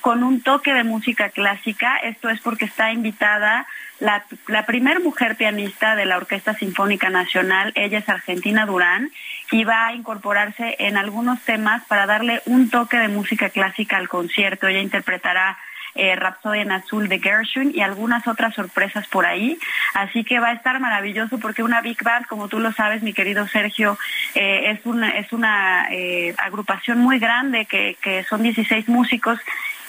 [0.00, 1.96] con un toque de música clásica.
[1.96, 3.66] Esto es porque está invitada
[3.98, 7.72] la, la primer mujer pianista de la Orquesta Sinfónica Nacional.
[7.74, 9.10] Ella es Argentina Durán
[9.50, 14.08] y va a incorporarse en algunos temas para darle un toque de música clásica al
[14.08, 14.68] concierto.
[14.68, 15.58] Ella interpretará
[15.94, 16.16] eh,
[16.54, 19.58] en Azul de Gershwin y algunas otras sorpresas por ahí.
[19.94, 23.12] Así que va a estar maravilloso porque una Big Band, como tú lo sabes, mi
[23.12, 23.98] querido Sergio,
[24.34, 29.40] eh, es una, es una eh, agrupación muy grande que, que son 16 músicos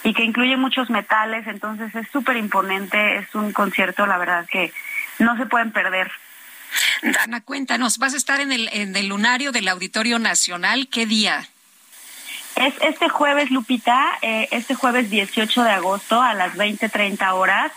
[0.04, 4.72] y que incluye muchos metales, entonces es súper imponente, es un concierto, la verdad que
[5.20, 6.10] no se pueden perder.
[7.02, 11.48] Dana, cuéntanos, vas a estar en el, en el lunario del Auditorio Nacional, ¿qué día?
[12.56, 17.72] Es este jueves, Lupita, eh, este jueves 18 de agosto a las 20.30 horas.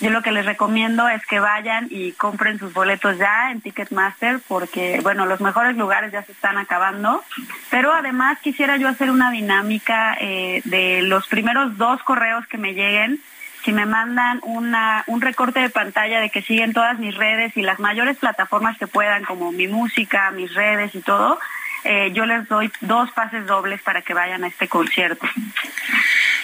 [0.00, 4.40] Yo lo que les recomiendo es que vayan y compren sus boletos ya en Ticketmaster
[4.46, 7.24] porque, bueno, los mejores lugares ya se están acabando.
[7.70, 12.74] Pero además quisiera yo hacer una dinámica eh, de los primeros dos correos que me
[12.74, 13.22] lleguen.
[13.66, 17.62] Si me mandan una, un recorte de pantalla de que siguen todas mis redes y
[17.62, 21.40] las mayores plataformas que puedan, como mi música, mis redes y todo,
[21.82, 25.26] eh, yo les doy dos pases dobles para que vayan a este concierto.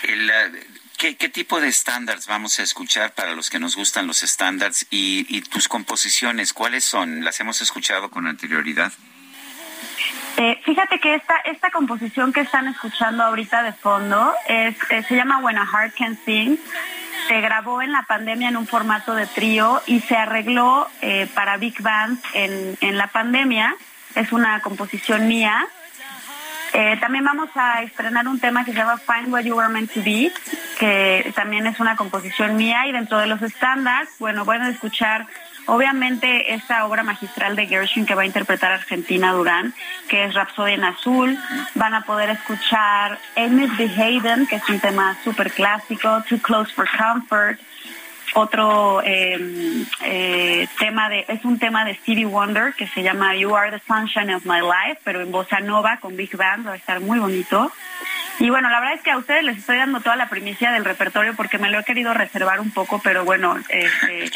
[0.03, 0.67] El, eh,
[0.99, 4.89] ¿qué, ¿Qué tipo de estándares vamos a escuchar para los que nos gustan los estándares
[4.91, 6.53] y, y tus composiciones?
[6.53, 7.25] ¿Cuáles son?
[7.25, 8.93] ¿Las hemos escuchado con anterioridad?
[10.39, 15.15] Eh, fíjate que esta, esta composición que están escuchando ahorita de fondo es, eh, se
[15.15, 16.59] llama When a Heart Can Sing.
[17.29, 21.57] Se grabó en la pandemia en un formato de trío y se arregló eh, para
[21.57, 23.75] Big Band en, en la pandemia.
[24.15, 25.67] Es una composición mía.
[26.75, 29.93] Eh, también vamos a estrenar un tema que se llama Find What You Were Meant
[29.93, 30.33] to Be,
[30.79, 35.27] que también es una composición mía y dentro de los estándares, bueno, van a escuchar
[35.67, 39.75] obviamente esta obra magistral de Gershwin que va a interpretar Argentina Durán,
[40.09, 41.39] que es Rhapsody en Azul,
[41.75, 46.73] van a poder escuchar Amos de Hayden, que es un tema súper clásico, Too Close
[46.73, 47.59] for Comfort,
[48.35, 53.55] otro eh, eh, tema de es un tema de Stevie Wonder que se llama You
[53.55, 56.77] Are the Sunshine of My Life, pero en bossa nova con big band va a
[56.77, 57.71] estar muy bonito.
[58.39, 60.85] Y bueno, la verdad es que a ustedes les estoy dando toda la primicia del
[60.85, 64.31] repertorio porque me lo he querido reservar un poco, pero bueno, este,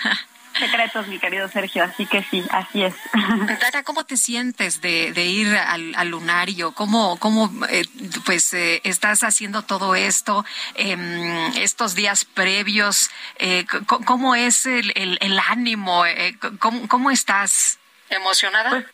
[0.58, 2.94] secretos, mi querido Sergio, así que sí, así es.
[3.60, 6.72] Dara, ¿cómo te sientes de, de ir al, al, lunario?
[6.72, 7.84] ¿Cómo, cómo eh,
[8.24, 10.44] pues eh, estás haciendo todo esto
[10.74, 13.10] eh, estos días previos?
[13.38, 16.06] Eh, ¿Cómo es el, el, el ánimo?
[16.06, 17.78] Eh, ¿cómo, ¿Cómo estás?
[18.10, 18.70] ¿Emocionada?
[18.70, 18.84] Pues,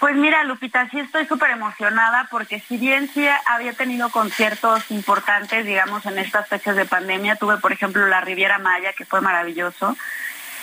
[0.00, 5.64] pues mira, Lupita, sí estoy súper emocionada porque si bien sí había tenido conciertos importantes,
[5.64, 9.96] digamos, en estas fechas de pandemia, tuve, por ejemplo, la Riviera Maya, que fue maravilloso,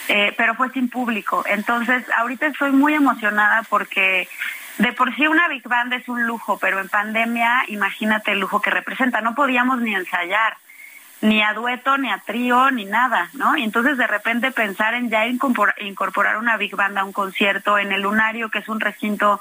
[0.07, 1.43] eh, pero fue sin público.
[1.47, 4.27] Entonces, ahorita estoy muy emocionada porque
[4.77, 8.61] de por sí una Big Band es un lujo, pero en pandemia, imagínate el lujo
[8.61, 9.21] que representa.
[9.21, 10.57] No podíamos ni ensayar,
[11.21, 13.55] ni a dueto, ni a trío, ni nada, ¿no?
[13.55, 17.91] Y entonces de repente pensar en ya incorporar una Big Band a un concierto en
[17.91, 19.39] el Lunario, que es un recinto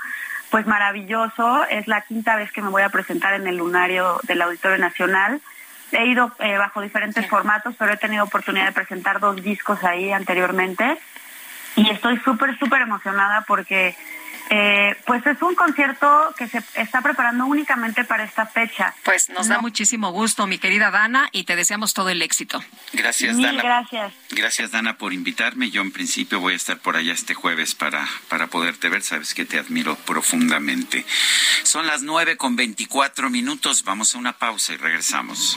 [0.50, 4.42] pues maravilloso, es la quinta vez que me voy a presentar en el Lunario del
[4.42, 5.40] Auditorio Nacional
[5.92, 10.12] he ido eh, bajo diferentes formatos, pero he tenido oportunidad de presentar dos discos ahí
[10.12, 10.98] anteriormente.
[11.76, 13.94] Y estoy súper, súper emocionada porque
[14.52, 18.94] eh, pues es un concierto que se está preparando únicamente para esta fecha.
[19.05, 19.55] Pues nos no.
[19.55, 22.60] da muchísimo gusto, mi querida Dana, y te deseamos todo el éxito.
[22.93, 23.62] Gracias, Mil Dana.
[23.62, 24.12] gracias.
[24.31, 25.70] Gracias, Dana, por invitarme.
[25.70, 29.02] Yo en principio voy a estar por allá este jueves para, para poderte ver.
[29.02, 31.06] Sabes que te admiro profundamente.
[31.62, 33.85] Son las nueve con veinticuatro minutos.
[33.85, 35.56] Vamos a una pausa y regresamos.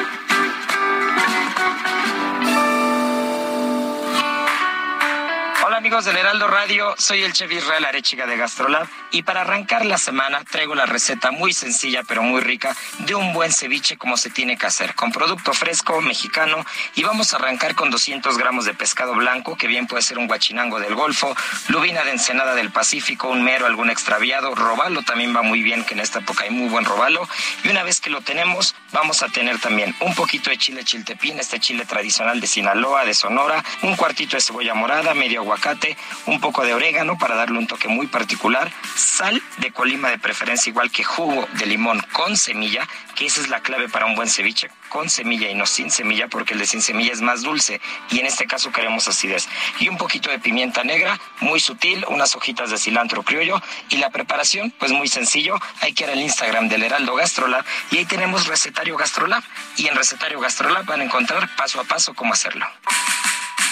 [5.91, 6.95] Amigos del Heraldo Radio?
[6.97, 11.31] Soy el chef Israel Arechiga de Gastrolab y para arrancar la semana traigo la receta
[11.31, 15.11] muy sencilla pero muy rica de un buen ceviche como se tiene que hacer, con
[15.11, 16.65] producto fresco, mexicano
[16.95, 20.27] y vamos a arrancar con 200 gramos de pescado blanco, que bien puede ser un
[20.27, 21.35] guachinango del Golfo,
[21.67, 25.93] lubina de ensenada del Pacífico, un mero, algún extraviado, robalo también va muy bien, que
[25.93, 27.27] en esta época hay muy buen robalo
[27.65, 31.37] y una vez que lo tenemos vamos a tener también un poquito de chile chiltepín,
[31.37, 35.80] este chile tradicional de Sinaloa, de Sonora, un cuartito de cebolla morada, medio aguacate,
[36.25, 40.69] un poco de orégano para darle un toque muy particular, sal de colima de preferencia
[40.69, 44.29] igual que jugo de limón con semilla, que esa es la clave para un buen
[44.29, 47.81] ceviche, con semilla y no sin semilla, porque el de sin semilla es más dulce
[48.09, 49.47] y en este caso queremos acidez.
[49.79, 54.09] Y un poquito de pimienta negra, muy sutil, unas hojitas de cilantro criollo y la
[54.09, 58.47] preparación, pues muy sencillo, hay que ir al Instagram del Heraldo Gastrolab y ahí tenemos
[58.47, 59.43] recetario Gastrolab
[59.77, 62.65] y en recetario Gastrolab van a encontrar paso a paso cómo hacerlo.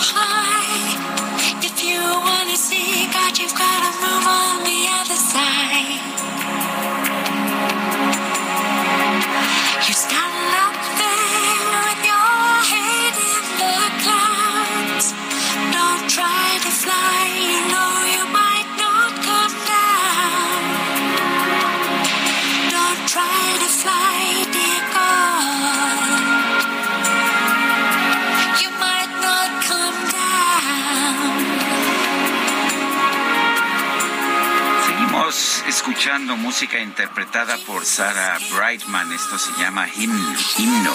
[0.00, 1.62] High.
[1.62, 4.65] If you wanna see God, you've gotta move on
[36.36, 39.12] música interpretada por Sarah Brightman.
[39.12, 40.34] Esto se llama himno.
[40.56, 40.92] himno.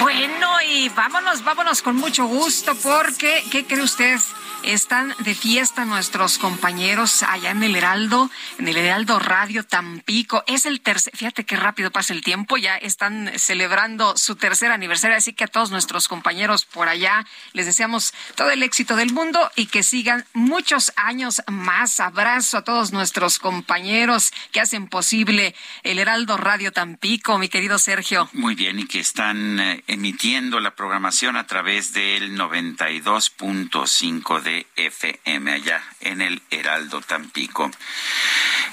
[0.00, 4.20] Bueno, y vámonos, vámonos con mucho gusto porque, ¿qué cree usted?
[4.64, 10.42] Están de fiesta nuestros compañeros allá en el Heraldo, en el Heraldo Radio Tampico.
[10.46, 15.16] Es el tercer, fíjate qué rápido pasa el tiempo, ya están celebrando su tercer aniversario,
[15.16, 19.50] así que a todos nuestros compañeros por allá les deseamos todo el éxito del mundo
[19.56, 22.00] y que sigan muchos años más.
[22.00, 28.28] Abrazo a todos nuestros compañeros que hacen posible el Heraldo Radio Tampico, mi querido Sergio.
[28.32, 35.52] Muy bien, y que están eh, emitiendo la programación a través del 92.5 de FM
[35.52, 37.70] allá en el Heraldo Tampico.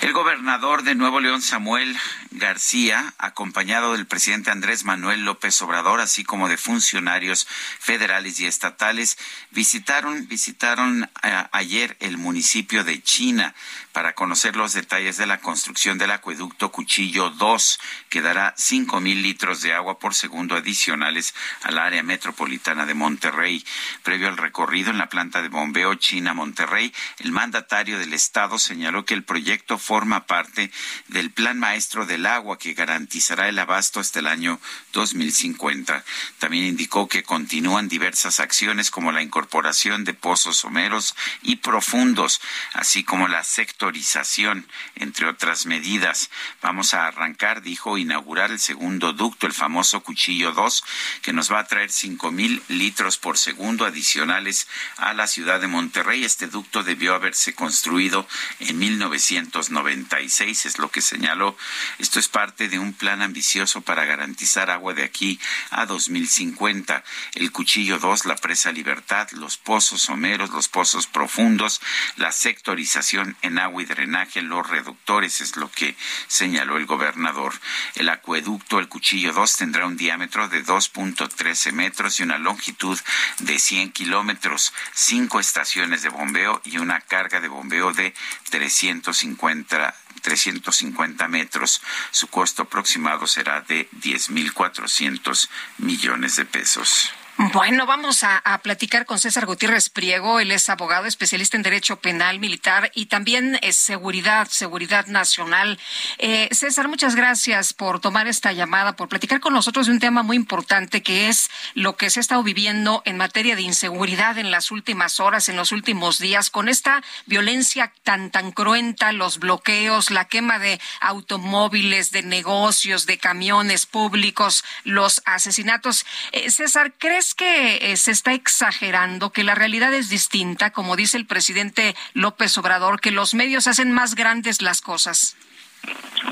[0.02, 1.98] El gobernador de Nuevo León, Samuel
[2.32, 7.48] García, acompañado del presidente Andrés Manuel López Obrador, así como de funcionarios
[7.80, 9.18] federales y estatales,
[9.52, 13.56] visitaron, visitaron eh, ayer el municipio de China
[13.96, 19.22] para conocer los detalles de la construcción del acueducto Cuchillo 2, que dará 5 mil
[19.22, 23.66] litros de agua por segundo adicionales al área metropolitana de Monterrey.
[24.04, 29.14] Previo al recorrido en la planta de bombeo China-Monterrey, el mandatario del estado señaló que
[29.14, 30.72] el proyecto forma parte
[31.08, 34.60] del Plan Maestro del Agua que garantizará el abasto hasta el año
[34.92, 36.04] 2050.
[36.40, 42.42] También indicó que continúan diversas acciones como la incorporación de pozos someros y profundos,
[42.74, 43.46] así como la
[43.86, 46.32] sectorización, entre otras medidas.
[46.62, 50.84] Vamos a arrancar, dijo, inaugurar el segundo ducto, el famoso Cuchillo 2,
[51.22, 54.68] que nos va a traer cinco mil litros por segundo adicionales
[54.98, 56.24] a la ciudad de Monterrey.
[56.24, 58.28] Este ducto debió haberse construido
[58.60, 61.56] en 1996, es lo que señaló.
[62.00, 65.40] Esto es parte de un plan ambicioso para garantizar agua de aquí
[65.70, 67.04] a 2050.
[67.36, 71.82] El Cuchillo 2, la presa Libertad, los pozos someros, los pozos profundos,
[72.16, 75.96] la sectorización en agua y drenaje, los reductores, es lo que
[76.28, 77.54] señaló el gobernador.
[77.96, 83.00] El acueducto, el Cuchillo 2, tendrá un diámetro de 2.13 metros y una longitud
[83.40, 88.14] de 100 kilómetros, cinco estaciones de bombeo y una carga de bombeo de
[88.50, 91.82] 350 350 metros.
[92.10, 97.12] Su costo aproximado será de 10.400 millones de pesos.
[97.38, 100.40] Bueno, vamos a, platicar con César Gutiérrez Priego.
[100.40, 105.78] Él es abogado especialista en Derecho Penal Militar y también es Seguridad, Seguridad Nacional.
[106.18, 110.24] Eh, César, muchas gracias por tomar esta llamada, por platicar con nosotros de un tema
[110.24, 114.50] muy importante que es lo que se ha estado viviendo en materia de inseguridad en
[114.50, 120.10] las últimas horas, en los últimos días, con esta violencia tan, tan cruenta, los bloqueos,
[120.10, 126.06] la quema de automóviles, de negocios, de camiones públicos, los asesinatos.
[126.32, 131.18] Eh, César, ¿crees que eh, se está exagerando, que la realidad es distinta, como dice
[131.18, 135.38] el presidente López Obrador, que los medios hacen más grandes las cosas?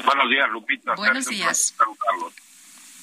[0.05, 0.95] Buenos días, Lupita.
[0.95, 1.75] Buenos días.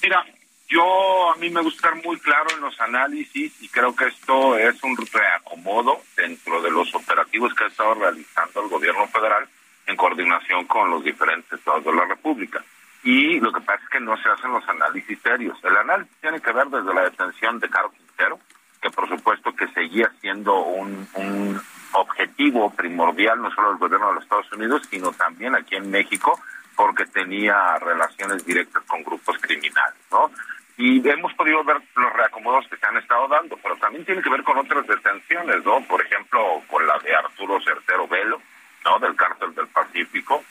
[0.03, 0.25] Mira,
[0.69, 4.57] yo a mí me gusta estar muy claro en los análisis y creo que esto
[4.57, 9.49] es un reacomodo dentro de los operativos que ha estado realizando el gobierno federal
[9.87, 12.63] en coordinación con los diferentes estados de la República
[13.03, 15.57] y lo que pasa es que no se hacen los análisis serios.
[15.63, 18.39] El análisis tiene que ver desde la detención de Carlos Quintero,
[18.81, 21.61] que por supuesto que seguía siendo un, un
[21.93, 26.39] objetivo primordial no solo del gobierno de los Estados Unidos, sino también aquí en México,
[26.75, 30.31] porque tenía relaciones directas con grupos criminales, ¿no?
[30.77, 34.29] Y hemos podido ver los reacomodos que se han estado dando, pero también tiene que
[34.29, 35.81] ver con otras detenciones, ¿no?
[35.81, 38.41] Por ejemplo, con la de Arturo Certero Velo,
[38.85, 38.97] ¿no?
[38.99, 40.43] Del cártel del Pacífico,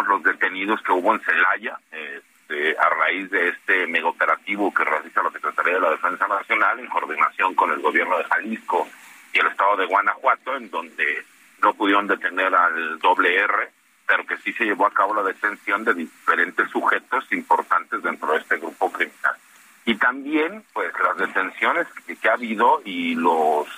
[0.00, 5.30] Los detenidos que hubo en Celaya este, a raíz de este megaoperativo que realiza la
[5.30, 8.88] Secretaría de la Defensa Nacional en coordinación con el gobierno de Jalisco
[9.32, 11.24] y el estado de Guanajuato, en donde
[11.62, 13.70] no pudieron detener al doble R,
[14.06, 18.38] pero que sí se llevó a cabo la detención de diferentes sujetos importantes dentro de
[18.38, 19.36] este grupo criminal.
[19.84, 23.68] Y también, pues, las detenciones que, que ha habido y los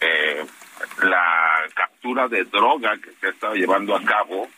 [0.00, 0.44] eh,
[1.02, 4.48] la captura de droga que se ha estado llevando a cabo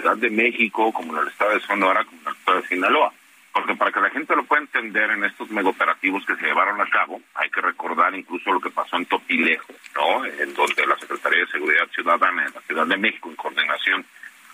[0.00, 3.12] Ciudad de México como en el estado de como en el de Sinaloa.
[3.52, 6.86] Porque para que la gente lo pueda entender en estos megaoperativos que se llevaron a
[6.86, 10.24] cabo, hay que recordar incluso lo que pasó en Topilejo, ¿no?
[10.24, 14.06] En donde la Secretaría de Seguridad Ciudadana en la Ciudad de México, en coordinación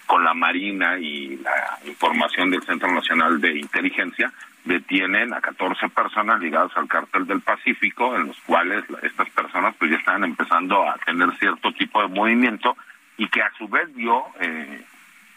[0.07, 4.33] con la Marina y la información del Centro Nacional de Inteligencia,
[4.65, 9.91] detienen a 14 personas ligadas al cártel del Pacífico, en los cuales estas personas pues
[9.91, 12.77] ya están empezando a tener cierto tipo de movimiento
[13.19, 14.85] y que a su vez dio eh,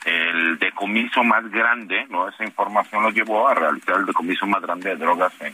[0.10, 4.90] el decomiso más grande, no esa información lo llevó a realizar el decomiso más grande
[4.90, 5.54] de drogas en,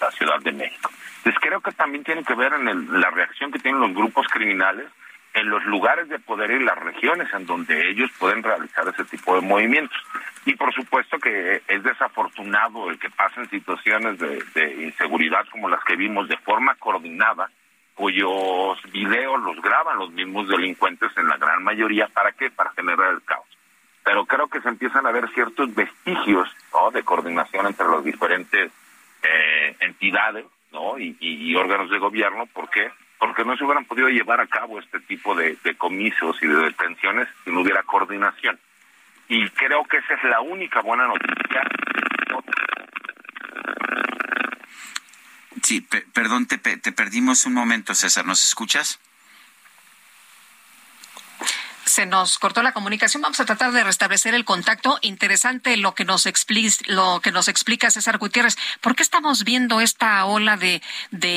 [0.00, 0.90] la Ciudad de México.
[1.18, 4.26] Entonces creo que también tiene que ver en el, la reacción que tienen los grupos
[4.28, 4.86] criminales
[5.34, 9.34] en los lugares de poder y las regiones en donde ellos pueden realizar ese tipo
[9.34, 9.96] de movimientos.
[10.44, 15.96] Y por supuesto que es desafortunado el que pasen situaciones de inseguridad como las que
[15.96, 17.50] vimos de forma coordinada,
[17.96, 22.06] cuyos videos los graban los mismos delincuentes en la gran mayoría.
[22.08, 22.50] ¿Para qué?
[22.50, 23.45] Para generar el caos.
[24.06, 26.48] Pero creo que se empiezan a ver ciertos vestigios
[26.94, 28.70] de coordinación entre las diferentes
[29.20, 30.46] eh, entidades
[31.20, 32.46] y, órganos de gobierno.
[32.46, 32.90] ¿Por qué?
[33.18, 36.54] porque no se hubieran podido llevar a cabo este tipo de, de comisos y de
[36.54, 38.60] detenciones si no hubiera coordinación.
[39.26, 41.62] Y creo que esa es la única buena noticia.
[45.62, 48.26] Sí, pe perdón, te, te perdimos un momento, César.
[48.26, 49.00] ¿Nos escuchas?
[51.86, 53.22] Se nos cortó la comunicación.
[53.22, 54.98] Vamos a tratar de restablecer el contacto.
[55.02, 58.56] Interesante lo que nos explica, lo que nos explica César Gutiérrez.
[58.80, 60.82] ¿Por qué estamos viendo esta ola de,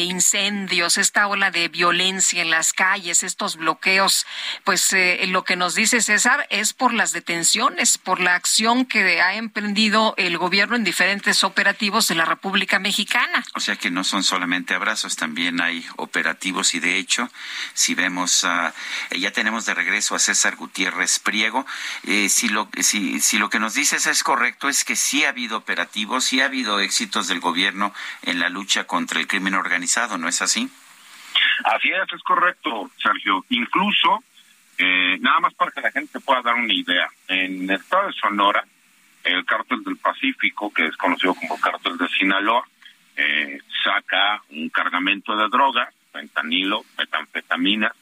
[0.01, 4.25] incendios, esta ola de violencia en las calles, estos bloqueos?
[4.63, 9.21] Pues eh, lo que nos dice César es por las detenciones, por la acción que
[9.21, 13.45] ha emprendido el gobierno en diferentes operativos de la República Mexicana.
[13.53, 17.29] O sea que no son solamente abrazos, también hay operativos y de hecho,
[17.73, 18.71] si vemos, uh,
[19.15, 21.65] ya tenemos de regreso a César César Gutiérrez Priego.
[22.07, 25.29] Eh, si, lo, si, si lo que nos dices es correcto, es que sí ha
[25.29, 30.17] habido operativos, sí ha habido éxitos del gobierno en la lucha contra el crimen organizado,
[30.17, 30.69] ¿no es así?
[31.65, 33.45] Así es, es correcto, Sergio.
[33.49, 34.23] Incluso,
[34.77, 38.13] eh, nada más para que la gente pueda dar una idea, en el estado de
[38.13, 38.63] Sonora,
[39.25, 42.63] el cártel del Pacífico, que es conocido como cártel de Sinaloa,
[43.17, 47.93] eh, saca un cargamento de droga, fentanilo, metanfetamina,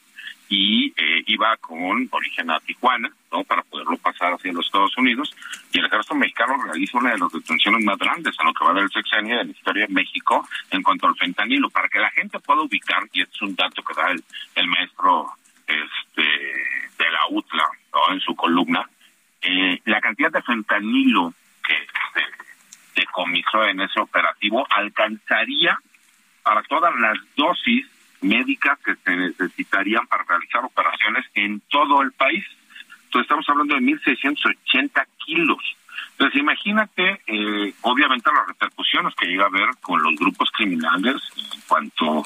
[0.49, 3.43] y eh, iba con origen a Tijuana, ¿no?
[3.43, 5.35] Para poderlo pasar hacia los Estados Unidos.
[5.73, 8.73] Y el ejército mexicano realiza una de las detenciones más grandes en lo que va
[8.73, 11.69] del sexenio de la historia de México en cuanto al fentanilo.
[11.69, 14.23] Para que la gente pueda ubicar, y este es un dato que da el,
[14.55, 15.31] el maestro
[15.67, 18.13] este, de la UTLA, ¿no?
[18.13, 18.89] En su columna,
[19.41, 21.33] eh, la cantidad de fentanilo
[21.63, 21.75] que
[22.13, 25.77] se decomisó en ese operativo alcanzaría
[26.43, 27.85] para todas las dosis
[28.21, 32.45] médicas que se necesitarían para realizar operaciones en todo el país.
[33.05, 35.59] Entonces estamos hablando de 1.680 kilos.
[36.11, 41.61] Entonces imagínate, eh, obviamente, las repercusiones que llega a haber con los grupos criminales en
[41.67, 42.25] cuanto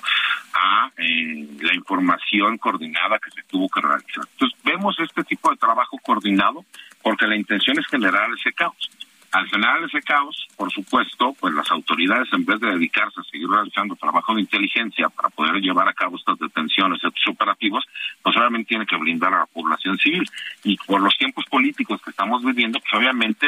[0.54, 4.24] a eh, la información coordinada que se tuvo que realizar.
[4.32, 6.66] Entonces, vemos este tipo de trabajo coordinado
[7.02, 8.90] porque la intención es generar ese caos.
[9.32, 13.48] Al generar ese caos, por supuesto, pues las autoridades, en vez de dedicarse a seguir
[13.48, 17.86] realizando trabajo de inteligencia para poder llevar a cabo estas detenciones, estos operativos,
[18.22, 20.24] pues obviamente tiene que blindar a la población civil.
[20.64, 23.48] Y por los tiempos políticos que estamos viviendo, pues obviamente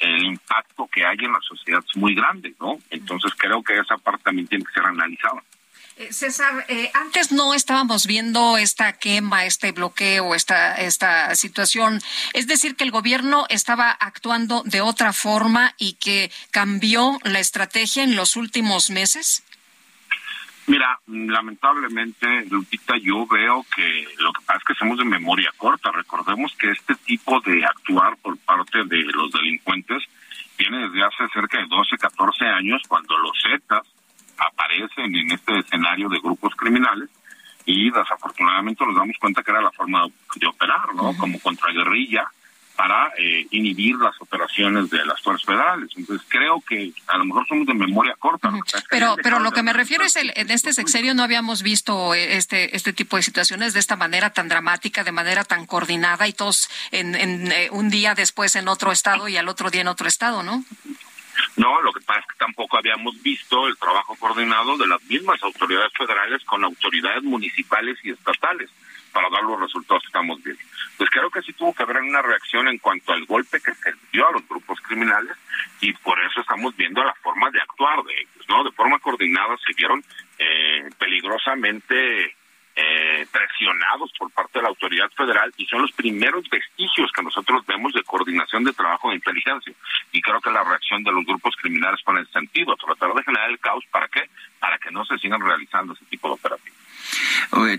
[0.00, 2.78] el impacto que hay en la sociedad es muy grande, ¿no?
[2.90, 5.42] Entonces creo que esa parte también tiene que ser analizada.
[5.96, 12.00] Eh, César, eh, antes no estábamos viendo esta quema, este bloqueo, esta, esta situación.
[12.32, 18.04] Es decir, que el gobierno estaba actuando de otra forma y que cambió la estrategia
[18.04, 19.44] en los últimos meses.
[20.66, 25.90] Mira, lamentablemente, Lupita, yo veo que lo que pasa es que somos de memoria corta.
[25.90, 30.02] Recordemos que este tipo de actuar por parte de los delincuentes
[30.56, 33.86] viene desde hace cerca de 12, 14 años, cuando los Zetas
[34.36, 37.08] aparecen en este escenario de grupos criminales
[37.64, 41.16] y desafortunadamente nos damos cuenta que era la forma de operar, ¿no?
[41.16, 42.30] Como contraguerrilla
[42.76, 45.90] para eh, inhibir las operaciones de las fuerzas federales.
[45.96, 48.50] Entonces creo que a lo mejor somos de memoria corta.
[48.90, 52.36] Pero, pero lo que me refiero es el, en este sexenio no habíamos visto eh,
[52.36, 56.32] este este tipo de situaciones de esta manera tan dramática, de manera tan coordinada y
[56.32, 59.88] todos en, en eh, un día después en otro estado y al otro día en
[59.88, 60.64] otro estado, ¿no?
[61.56, 65.42] No, lo que pasa es que tampoco habíamos visto el trabajo coordinado de las mismas
[65.42, 68.70] autoridades federales con autoridades municipales y estatales
[69.12, 70.62] para dar los resultados que estamos viendo.
[70.96, 73.92] Pues creo que sí tuvo que haber una reacción en cuanto al golpe que se
[74.12, 75.36] dio a los grupos criminales
[75.80, 78.64] y por eso estamos viendo la forma de actuar de ellos, ¿no?
[78.64, 80.02] De forma coordinada se vieron
[80.38, 82.36] eh, peligrosamente
[82.74, 87.64] eh, presionados por parte de la autoridad federal y son los primeros vestigios que nosotros
[87.66, 89.74] vemos de coordinación de trabajo de inteligencia.
[90.12, 93.22] Y creo que la reacción de los grupos criminales fue en el sentido, tratar de
[93.22, 94.28] generar el caos, ¿para qué?
[94.58, 96.78] Para que no se sigan realizando ese tipo de operativos.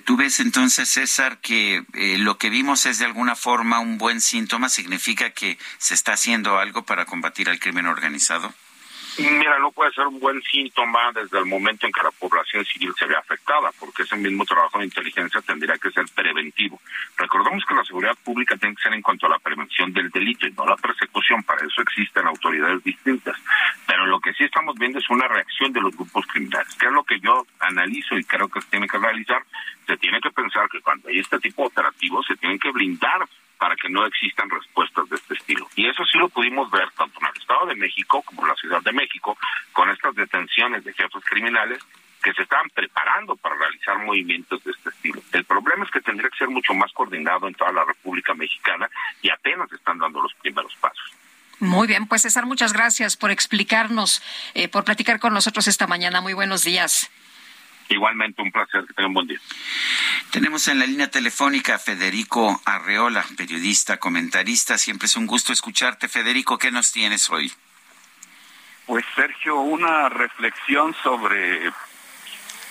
[0.05, 4.21] ¿Tú ves entonces, César, que eh, lo que vimos es de alguna forma un buen
[4.21, 4.69] síntoma?
[4.69, 8.53] ¿Significa que se está haciendo algo para combatir al crimen organizado?
[9.19, 12.91] Mira, no puede ser un buen síntoma desde el momento en que la población civil
[12.97, 16.81] se ve afectada, porque ese mismo trabajo de inteligencia tendría que ser preventivo.
[17.17, 20.47] Recordemos que la seguridad pública tiene que ser en cuanto a la prevención del delito
[20.47, 23.37] y no la persecución, para eso existen autoridades distintas.
[23.85, 26.91] Pero lo que sí estamos viendo es una reacción de los grupos criminales, que es
[26.91, 29.43] lo que yo analizo y creo que se tiene que realizar.
[29.85, 33.27] Se tiene que pensar que cuando hay este tipo de operativos se tienen que blindar
[33.57, 35.67] para que no existan respuestas de este estilo.
[35.75, 38.55] Y eso sí lo pudimos ver tanto en el Estado de México como en la
[38.55, 39.37] Ciudad de México,
[39.71, 41.79] con estas detenciones de jefes criminales
[42.23, 45.21] que se estaban preparando para realizar movimientos de este estilo.
[45.33, 48.89] El problema es que tendría que ser mucho más coordinado en toda la República Mexicana
[49.21, 51.11] y apenas están dando los primeros pasos.
[51.59, 54.21] Muy bien, pues César, muchas gracias por explicarnos,
[54.53, 56.21] eh, por platicar con nosotros esta mañana.
[56.21, 57.11] Muy buenos días.
[57.93, 59.39] Igualmente, un placer, que tengan un buen día.
[60.31, 64.77] Tenemos en la línea telefónica a Federico Arreola, periodista, comentarista.
[64.77, 66.07] Siempre es un gusto escucharte.
[66.07, 67.51] Federico, ¿qué nos tienes hoy?
[68.87, 71.71] Pues Sergio, una reflexión sobre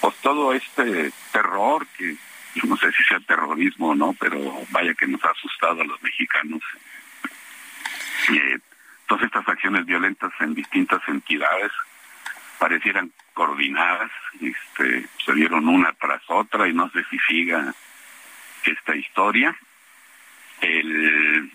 [0.01, 2.17] pues, todo este terror, que
[2.57, 4.39] yo no sé si sea terrorismo o no, pero
[4.71, 6.61] vaya que nos ha asustado a los mexicanos.
[8.29, 8.59] Eh,
[9.07, 11.71] todas estas acciones violentas en distintas entidades
[12.59, 17.75] parecieran coordinadas, este, se dieron una tras otra y no sé si siga
[18.65, 19.57] esta historia.
[20.61, 21.53] El,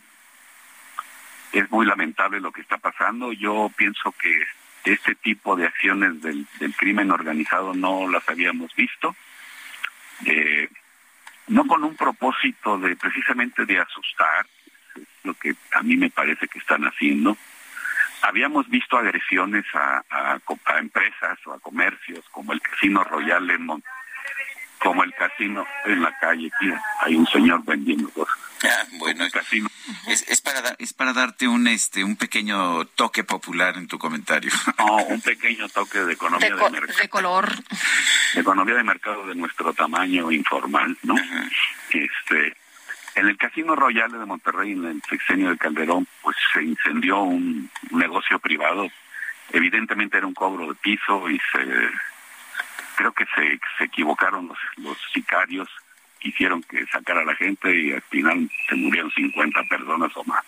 [1.54, 3.32] es muy lamentable lo que está pasando.
[3.34, 4.44] Yo pienso que
[4.84, 6.46] este tipo de acciones del,
[6.78, 9.16] crimen organizado no las habíamos visto.
[10.26, 10.70] Eh,
[11.48, 14.46] no con un propósito de precisamente de asustar,
[14.96, 17.38] es lo que a mí me parece que están haciendo,
[18.22, 23.66] habíamos visto agresiones a, a, a, empresas o a comercios como el Casino Royal en
[23.66, 23.86] Mont
[24.80, 26.50] como el casino en la calle.
[26.54, 26.72] Aquí
[27.02, 28.36] hay un señor vendiendo cosas.
[28.64, 29.26] Ah, bueno.
[29.32, 29.70] Casino.
[30.08, 34.52] Es, es, para es para darte un este un pequeño toque popular en tu comentario.
[34.78, 37.00] No un pequeño toque de economía de, de mercado.
[37.00, 37.64] de color.
[38.34, 41.50] De economía de mercado de nuestro tamaño informal no Ajá.
[41.92, 42.56] este
[43.18, 47.70] en el Casino Royal de Monterrey, en el sexenio de Calderón, pues se incendió un,
[47.92, 48.88] negocio privado.
[49.52, 51.40] Evidentemente era un cobro de piso y
[52.96, 55.68] creo que se, equivocaron los, los sicarios,
[56.20, 60.44] quisieron que sacara a la gente y al final se murieron 50 personas o más,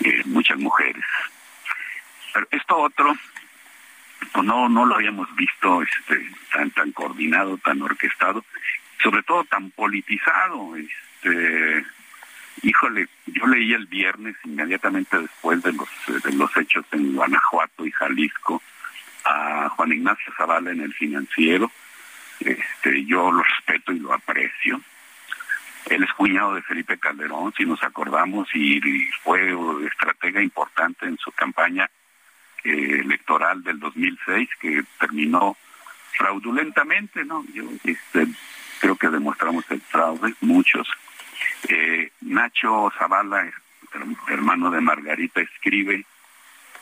[0.00, 1.04] eh, muchas mujeres.
[2.34, 3.16] Pero esto otro,
[4.32, 8.44] pues no, no lo habíamos visto este, tan, tan coordinado, tan orquestado,
[9.02, 10.76] sobre todo tan politizado.
[11.22, 11.84] Este,
[12.62, 15.88] híjole, yo leí el viernes, inmediatamente después de los,
[16.22, 18.62] de los hechos en Guanajuato y Jalisco,
[19.24, 21.70] a Juan Ignacio Zavala en el financiero.
[22.40, 24.80] Este, yo lo respeto y lo aprecio.
[25.86, 28.80] Él es cuñado de Felipe Calderón, si nos acordamos, y
[29.22, 29.56] fue
[29.86, 31.90] estratega importante en su campaña
[32.62, 35.56] eh, electoral del 2006, que terminó
[36.12, 37.44] fraudulentamente, ¿no?
[37.54, 38.26] Yo este,
[38.80, 40.86] creo que demostramos el fraude, muchos
[41.68, 43.50] eh, Nacho Zavala,
[44.28, 46.04] hermano de Margarita, escribe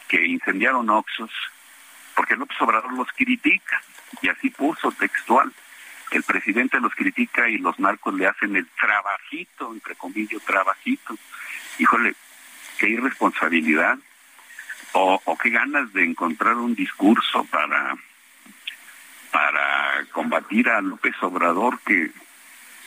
[0.08, 1.30] que incendiaron Oxos
[2.14, 3.82] porque López Obrador los critica
[4.22, 5.52] y así puso textual.
[6.10, 11.16] El presidente los critica y los narcos le hacen el trabajito, entre comillas, trabajito.
[11.78, 12.14] Híjole,
[12.78, 13.98] qué irresponsabilidad
[14.92, 17.96] o, o qué ganas de encontrar un discurso para
[19.30, 22.10] para combatir a López Obrador que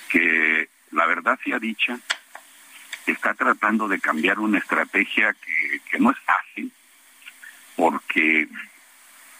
[0.10, 2.00] que la verdad sea dicha
[3.06, 6.72] está tratando de cambiar una estrategia que, no es fácil
[7.76, 8.48] porque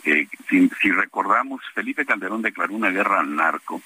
[0.06, 3.82] eh, si, si recordamos Felipe Calderón declaró una guerra al narco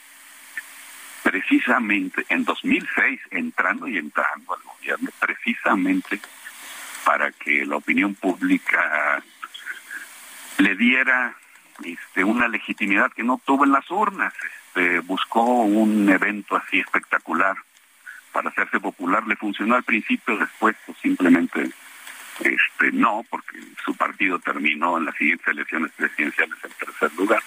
[1.23, 6.19] precisamente en 2006 entrando y entrando al gobierno precisamente
[7.05, 9.23] para que la opinión pública
[10.57, 11.35] le diera
[11.83, 14.33] este, una legitimidad que no tuvo en las urnas.
[14.73, 17.55] Este, buscó un evento así espectacular
[18.31, 19.25] para hacerse popular.
[19.27, 21.69] Le funcionó al principio, después pues, simplemente
[22.39, 27.43] este, no, porque su partido terminó en las siguientes elecciones presidenciales en tercer lugar.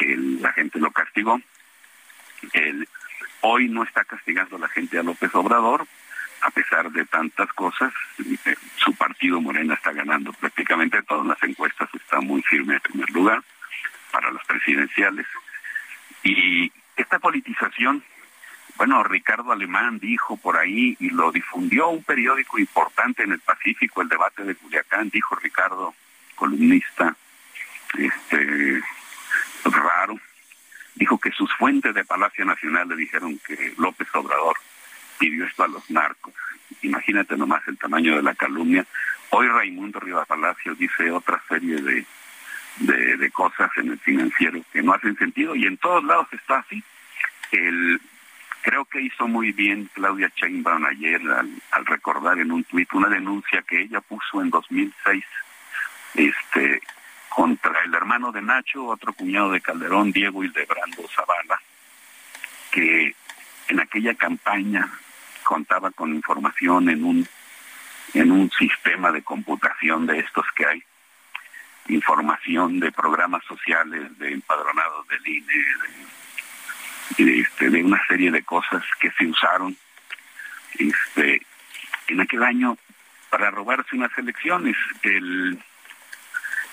[0.00, 1.40] El, la gente lo castigó.
[2.52, 2.88] El,
[3.42, 5.86] hoy no está castigando a la gente a López Obrador,
[6.42, 11.88] a pesar de tantas cosas, eh, su partido Morena está ganando prácticamente todas las encuestas,
[11.94, 13.42] está muy firme en primer lugar
[14.10, 15.26] para las presidenciales.
[16.22, 18.04] Y esta politización,
[18.76, 24.02] bueno, Ricardo Alemán dijo por ahí y lo difundió un periódico importante en el Pacífico,
[24.02, 25.94] el debate de Culiacán, dijo Ricardo,
[26.34, 27.16] columnista,
[27.98, 28.80] este,
[29.64, 30.18] raro,
[30.94, 34.56] dijo que sus fuentes de Palacio Nacional le dijeron que López Obrador
[35.18, 36.34] pidió esto a los narcos.
[36.82, 38.86] Imagínate nomás el tamaño de la calumnia.
[39.30, 42.06] Hoy Raimundo Riva Palacio dice otra serie de,
[42.78, 46.82] de, cosas en el financiero que no hacen sentido y en todos lados está así.
[47.52, 48.00] El,
[48.62, 53.08] creo que hizo muy bien Claudia Sheinbaum ayer al, al recordar en un tuit una
[53.08, 55.24] denuncia que ella puso en 2006
[56.14, 56.80] este,
[57.28, 61.60] contra el hermano de Nacho, otro cuñado de Calderón, Diego Hildebrando Zavala,
[62.70, 63.14] que
[63.68, 64.90] en aquella campaña
[65.44, 67.28] contaba con información en un
[68.12, 70.82] en un sistema de computación de estos que hay
[71.92, 75.52] información de programas sociales de empadronados del INE
[77.16, 79.76] de, de, este, de una serie de cosas que se usaron
[80.78, 81.42] este
[82.08, 82.76] en aquel año
[83.28, 85.58] para robarse unas elecciones el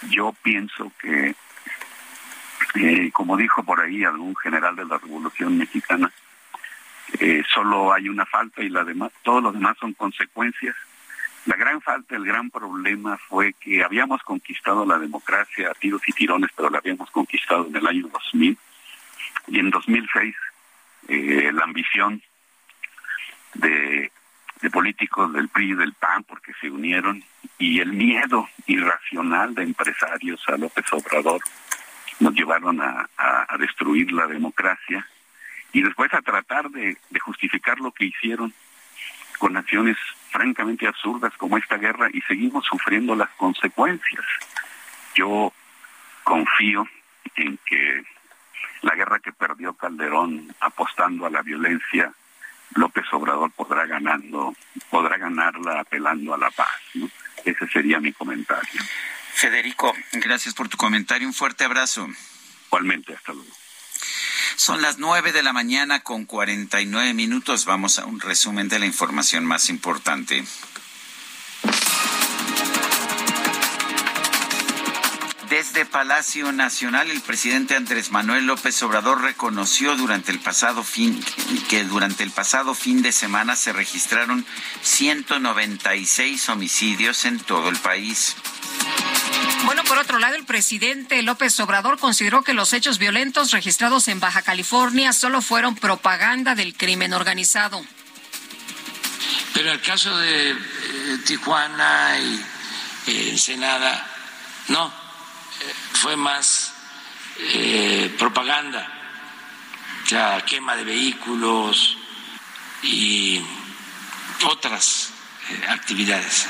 [0.09, 1.35] yo pienso que
[2.75, 6.11] eh, como dijo por ahí algún general de la Revolución Mexicana
[7.19, 10.75] eh, solo hay una falta y la demás, todos los demás son consecuencias.
[11.47, 16.11] La gran falta, el gran problema fue que habíamos conquistado la democracia a tiros y
[16.11, 18.57] tirones, pero la habíamos conquistado en el año 2000
[19.47, 20.35] y en 2006
[21.07, 22.21] eh, la ambición
[23.53, 24.11] de,
[24.73, 27.23] políticos del PRI y del PAN porque se unieron
[27.57, 31.39] y el miedo irracional de empresarios a López Obrador
[32.19, 35.07] nos llevaron a destruir la democracia
[35.71, 38.53] y después a tratar de, de, justificar lo que hicieron
[39.37, 39.95] con acciones
[40.37, 44.23] francamente absurdas como esta guerra y seguimos sufriendo las consecuencias.
[45.15, 45.51] Yo
[46.23, 46.87] confío
[47.35, 48.03] en que
[48.83, 52.13] la guerra que perdió Calderón apostando a la violencia,
[52.75, 54.55] López Obrador podrá ganando,
[54.91, 56.69] podrá ganarla apelando a la paz.
[56.93, 57.09] ¿no?
[57.43, 58.81] Ese sería mi comentario.
[59.33, 61.27] Federico, gracias por tu comentario.
[61.27, 62.07] Un fuerte abrazo.
[62.67, 63.51] Igualmente, hasta luego.
[64.55, 67.65] Son las nueve de la mañana con cuarenta y nueve minutos.
[67.65, 70.43] Vamos a un resumen de la información más importante.
[75.49, 81.23] Desde Palacio Nacional, el presidente Andrés Manuel López Obrador reconoció durante el pasado fin
[81.69, 84.45] que durante el pasado fin de semana se registraron
[84.81, 88.35] 196 homicidios en todo el país.
[89.67, 94.21] Bueno, por otro lado, el presidente López Obrador consideró que los hechos violentos registrados en
[94.21, 97.85] Baja California solo fueron propaganda del crimen organizado.
[99.53, 100.55] Pero el caso de eh,
[101.25, 102.45] Tijuana y
[103.07, 104.07] eh, Ensenada,
[104.69, 106.71] no, eh, fue más
[108.17, 108.87] propaganda,
[110.11, 111.97] la quema de vehículos
[112.83, 113.41] y
[114.45, 115.09] otras
[115.67, 116.47] actividades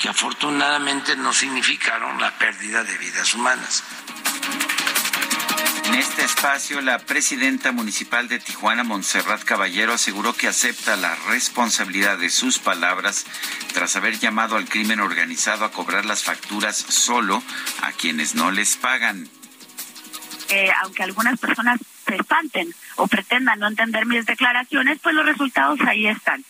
[0.00, 3.84] que afortunadamente no significaron la pérdida de vidas humanas.
[5.84, 12.16] En este espacio, la presidenta municipal de Tijuana, Montserrat Caballero, aseguró que acepta la responsabilidad
[12.16, 13.26] de sus palabras
[13.74, 17.42] tras haber llamado al crimen organizado a cobrar las facturas solo
[17.82, 19.28] a quienes no les pagan.
[20.48, 25.78] Eh, aunque algunas personas se espanten o pretendan no entender mis declaraciones, pues los resultados
[25.82, 26.44] ahí están.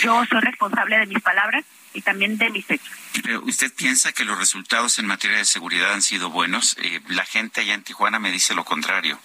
[0.00, 1.64] Yo soy responsable de mis palabras
[1.96, 2.88] y también de mis hechos.
[3.22, 6.76] Pero ¿Usted piensa que los resultados en materia de seguridad han sido buenos?
[6.80, 9.18] Eh, la gente allá en Tijuana me dice lo contrario.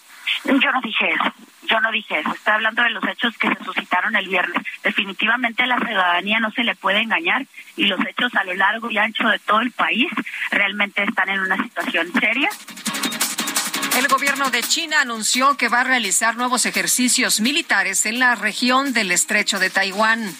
[0.45, 1.33] Yo no dije eso,
[1.67, 2.33] yo no dije eso.
[2.33, 4.64] Estoy hablando de los hechos que se suscitaron el viernes.
[4.83, 8.90] Definitivamente a la ciudadanía no se le puede engañar y los hechos a lo largo
[8.90, 10.08] y ancho de todo el país
[10.51, 12.50] realmente están en una situación seria.
[13.98, 18.93] El gobierno de China anunció que va a realizar nuevos ejercicios militares en la región
[18.93, 20.33] del estrecho de Taiwán.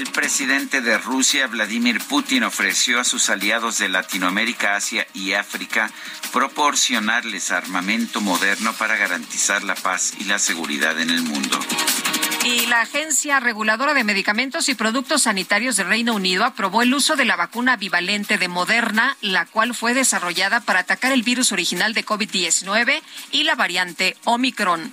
[0.00, 5.90] El presidente de Rusia, Vladimir Putin, ofreció a sus aliados de Latinoamérica, Asia y África
[6.32, 11.60] proporcionarles armamento moderno para garantizar la paz y la seguridad en el mundo.
[12.44, 17.14] Y la Agencia Reguladora de Medicamentos y Productos Sanitarios del Reino Unido aprobó el uso
[17.14, 21.92] de la vacuna bivalente de Moderna, la cual fue desarrollada para atacar el virus original
[21.92, 24.90] de COVID-19 y la variante Omicron.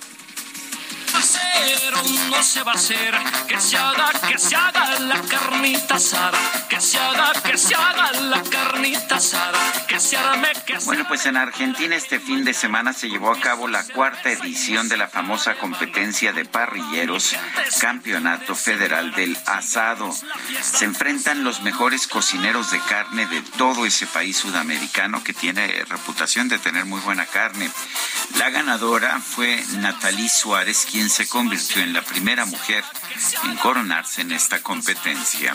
[1.58, 3.14] Cero no se va a hacer,
[3.48, 6.38] que se haga, que se haga la carnita asada,
[6.68, 11.04] que se haga, que se haga la carnita asada, que se arme, que se Bueno,
[11.08, 14.96] pues en Argentina este fin de semana se llevó a cabo la cuarta edición de
[14.96, 17.34] la famosa competencia de parrilleros,
[17.80, 20.14] Campeonato Federal del Asado.
[20.62, 26.48] Se enfrentan los mejores cocineros de carne de todo ese país sudamericano que tiene reputación
[26.48, 27.70] de tener muy buena carne.
[28.36, 32.84] La ganadora fue Nathalie Suárez, quien se convirtió en la primera mujer
[33.44, 35.54] en coronarse en esta competencia.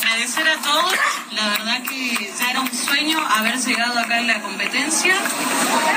[0.00, 0.94] Agradecer a todos,
[1.32, 5.14] la verdad que ya era un sueño haber llegado acá en la competencia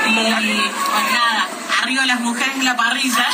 [0.06, 1.48] y pues nada,
[1.80, 3.26] arriba las mujeres en la parrilla.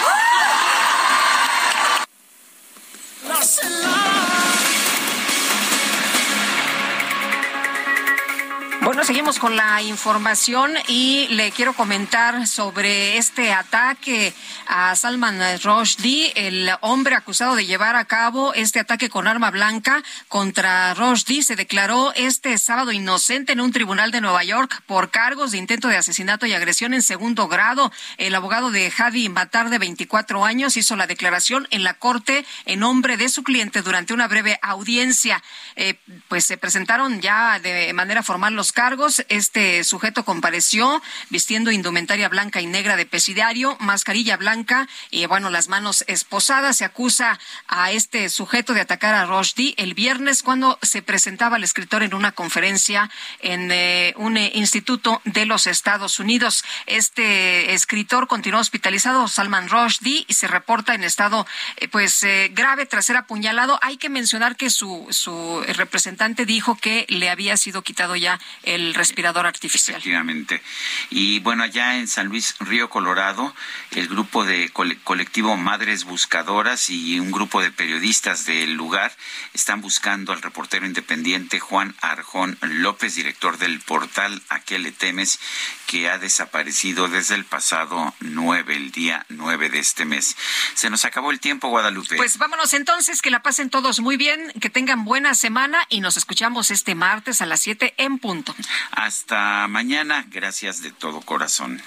[8.88, 14.32] Bueno, seguimos con la información y le quiero comentar sobre este ataque
[14.66, 20.02] a Salman Rushdie, el hombre acusado de llevar a cabo este ataque con arma blanca
[20.28, 21.42] contra Rushdie.
[21.42, 25.88] Se declaró este sábado inocente en un tribunal de Nueva York por cargos de intento
[25.88, 27.92] de asesinato y agresión en segundo grado.
[28.16, 32.80] El abogado de Hadi Matar, de 24 años, hizo la declaración en la corte en
[32.80, 35.42] nombre de su cliente durante una breve audiencia.
[35.76, 39.24] Eh, pues se presentaron ya de manera formal los cargos.
[39.28, 45.66] Este sujeto compareció vistiendo indumentaria blanca y negra de presidiario, mascarilla blanca y, bueno, las
[45.66, 46.76] manos esposadas.
[46.76, 51.64] Se acusa a este sujeto de atacar a Rushdie el viernes cuando se presentaba el
[51.64, 56.64] escritor en una conferencia en eh, un eh, instituto de los Estados Unidos.
[56.86, 61.48] Este escritor continuó hospitalizado, Salman Rushdie, y se reporta en estado
[61.78, 63.80] eh, pues eh, grave tras ser apuñalado.
[63.82, 68.38] Hay que mencionar que su, su representante dijo que le había sido quitado ya
[68.74, 69.96] el respirador artificial.
[69.96, 70.62] Efectivamente.
[71.10, 73.54] Y bueno, allá en San Luis Río Colorado,
[73.92, 79.12] el grupo de cole- colectivo Madres Buscadoras y un grupo de periodistas del lugar
[79.54, 85.38] están buscando al reportero independiente Juan Arjón López, director del portal A qué le temes,
[85.86, 90.36] que ha desaparecido desde el pasado 9, el día 9 de este mes.
[90.74, 92.16] Se nos acabó el tiempo, Guadalupe.
[92.16, 96.16] Pues vámonos entonces, que la pasen todos muy bien, que tengan buena semana y nos
[96.16, 98.47] escuchamos este martes a las 7 en punto.
[98.90, 100.24] Hasta mañana.
[100.30, 101.82] Gracias de todo corazón.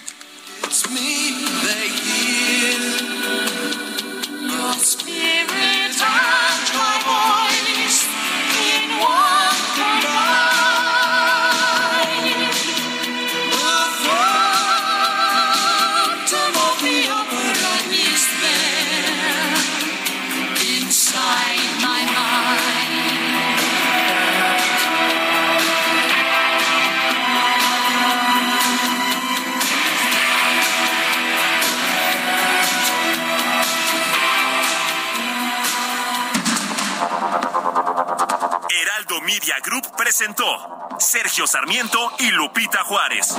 [39.01, 40.45] Heraldo Media Group presentó
[40.99, 43.35] Sergio Sarmiento y Lupita Juárez.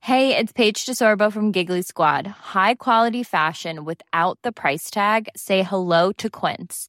[0.00, 2.26] Hey, it's Paige DeSorbo from Giggly Squad.
[2.26, 5.28] High quality fashion without the price tag.
[5.36, 6.88] Say hello to Quince.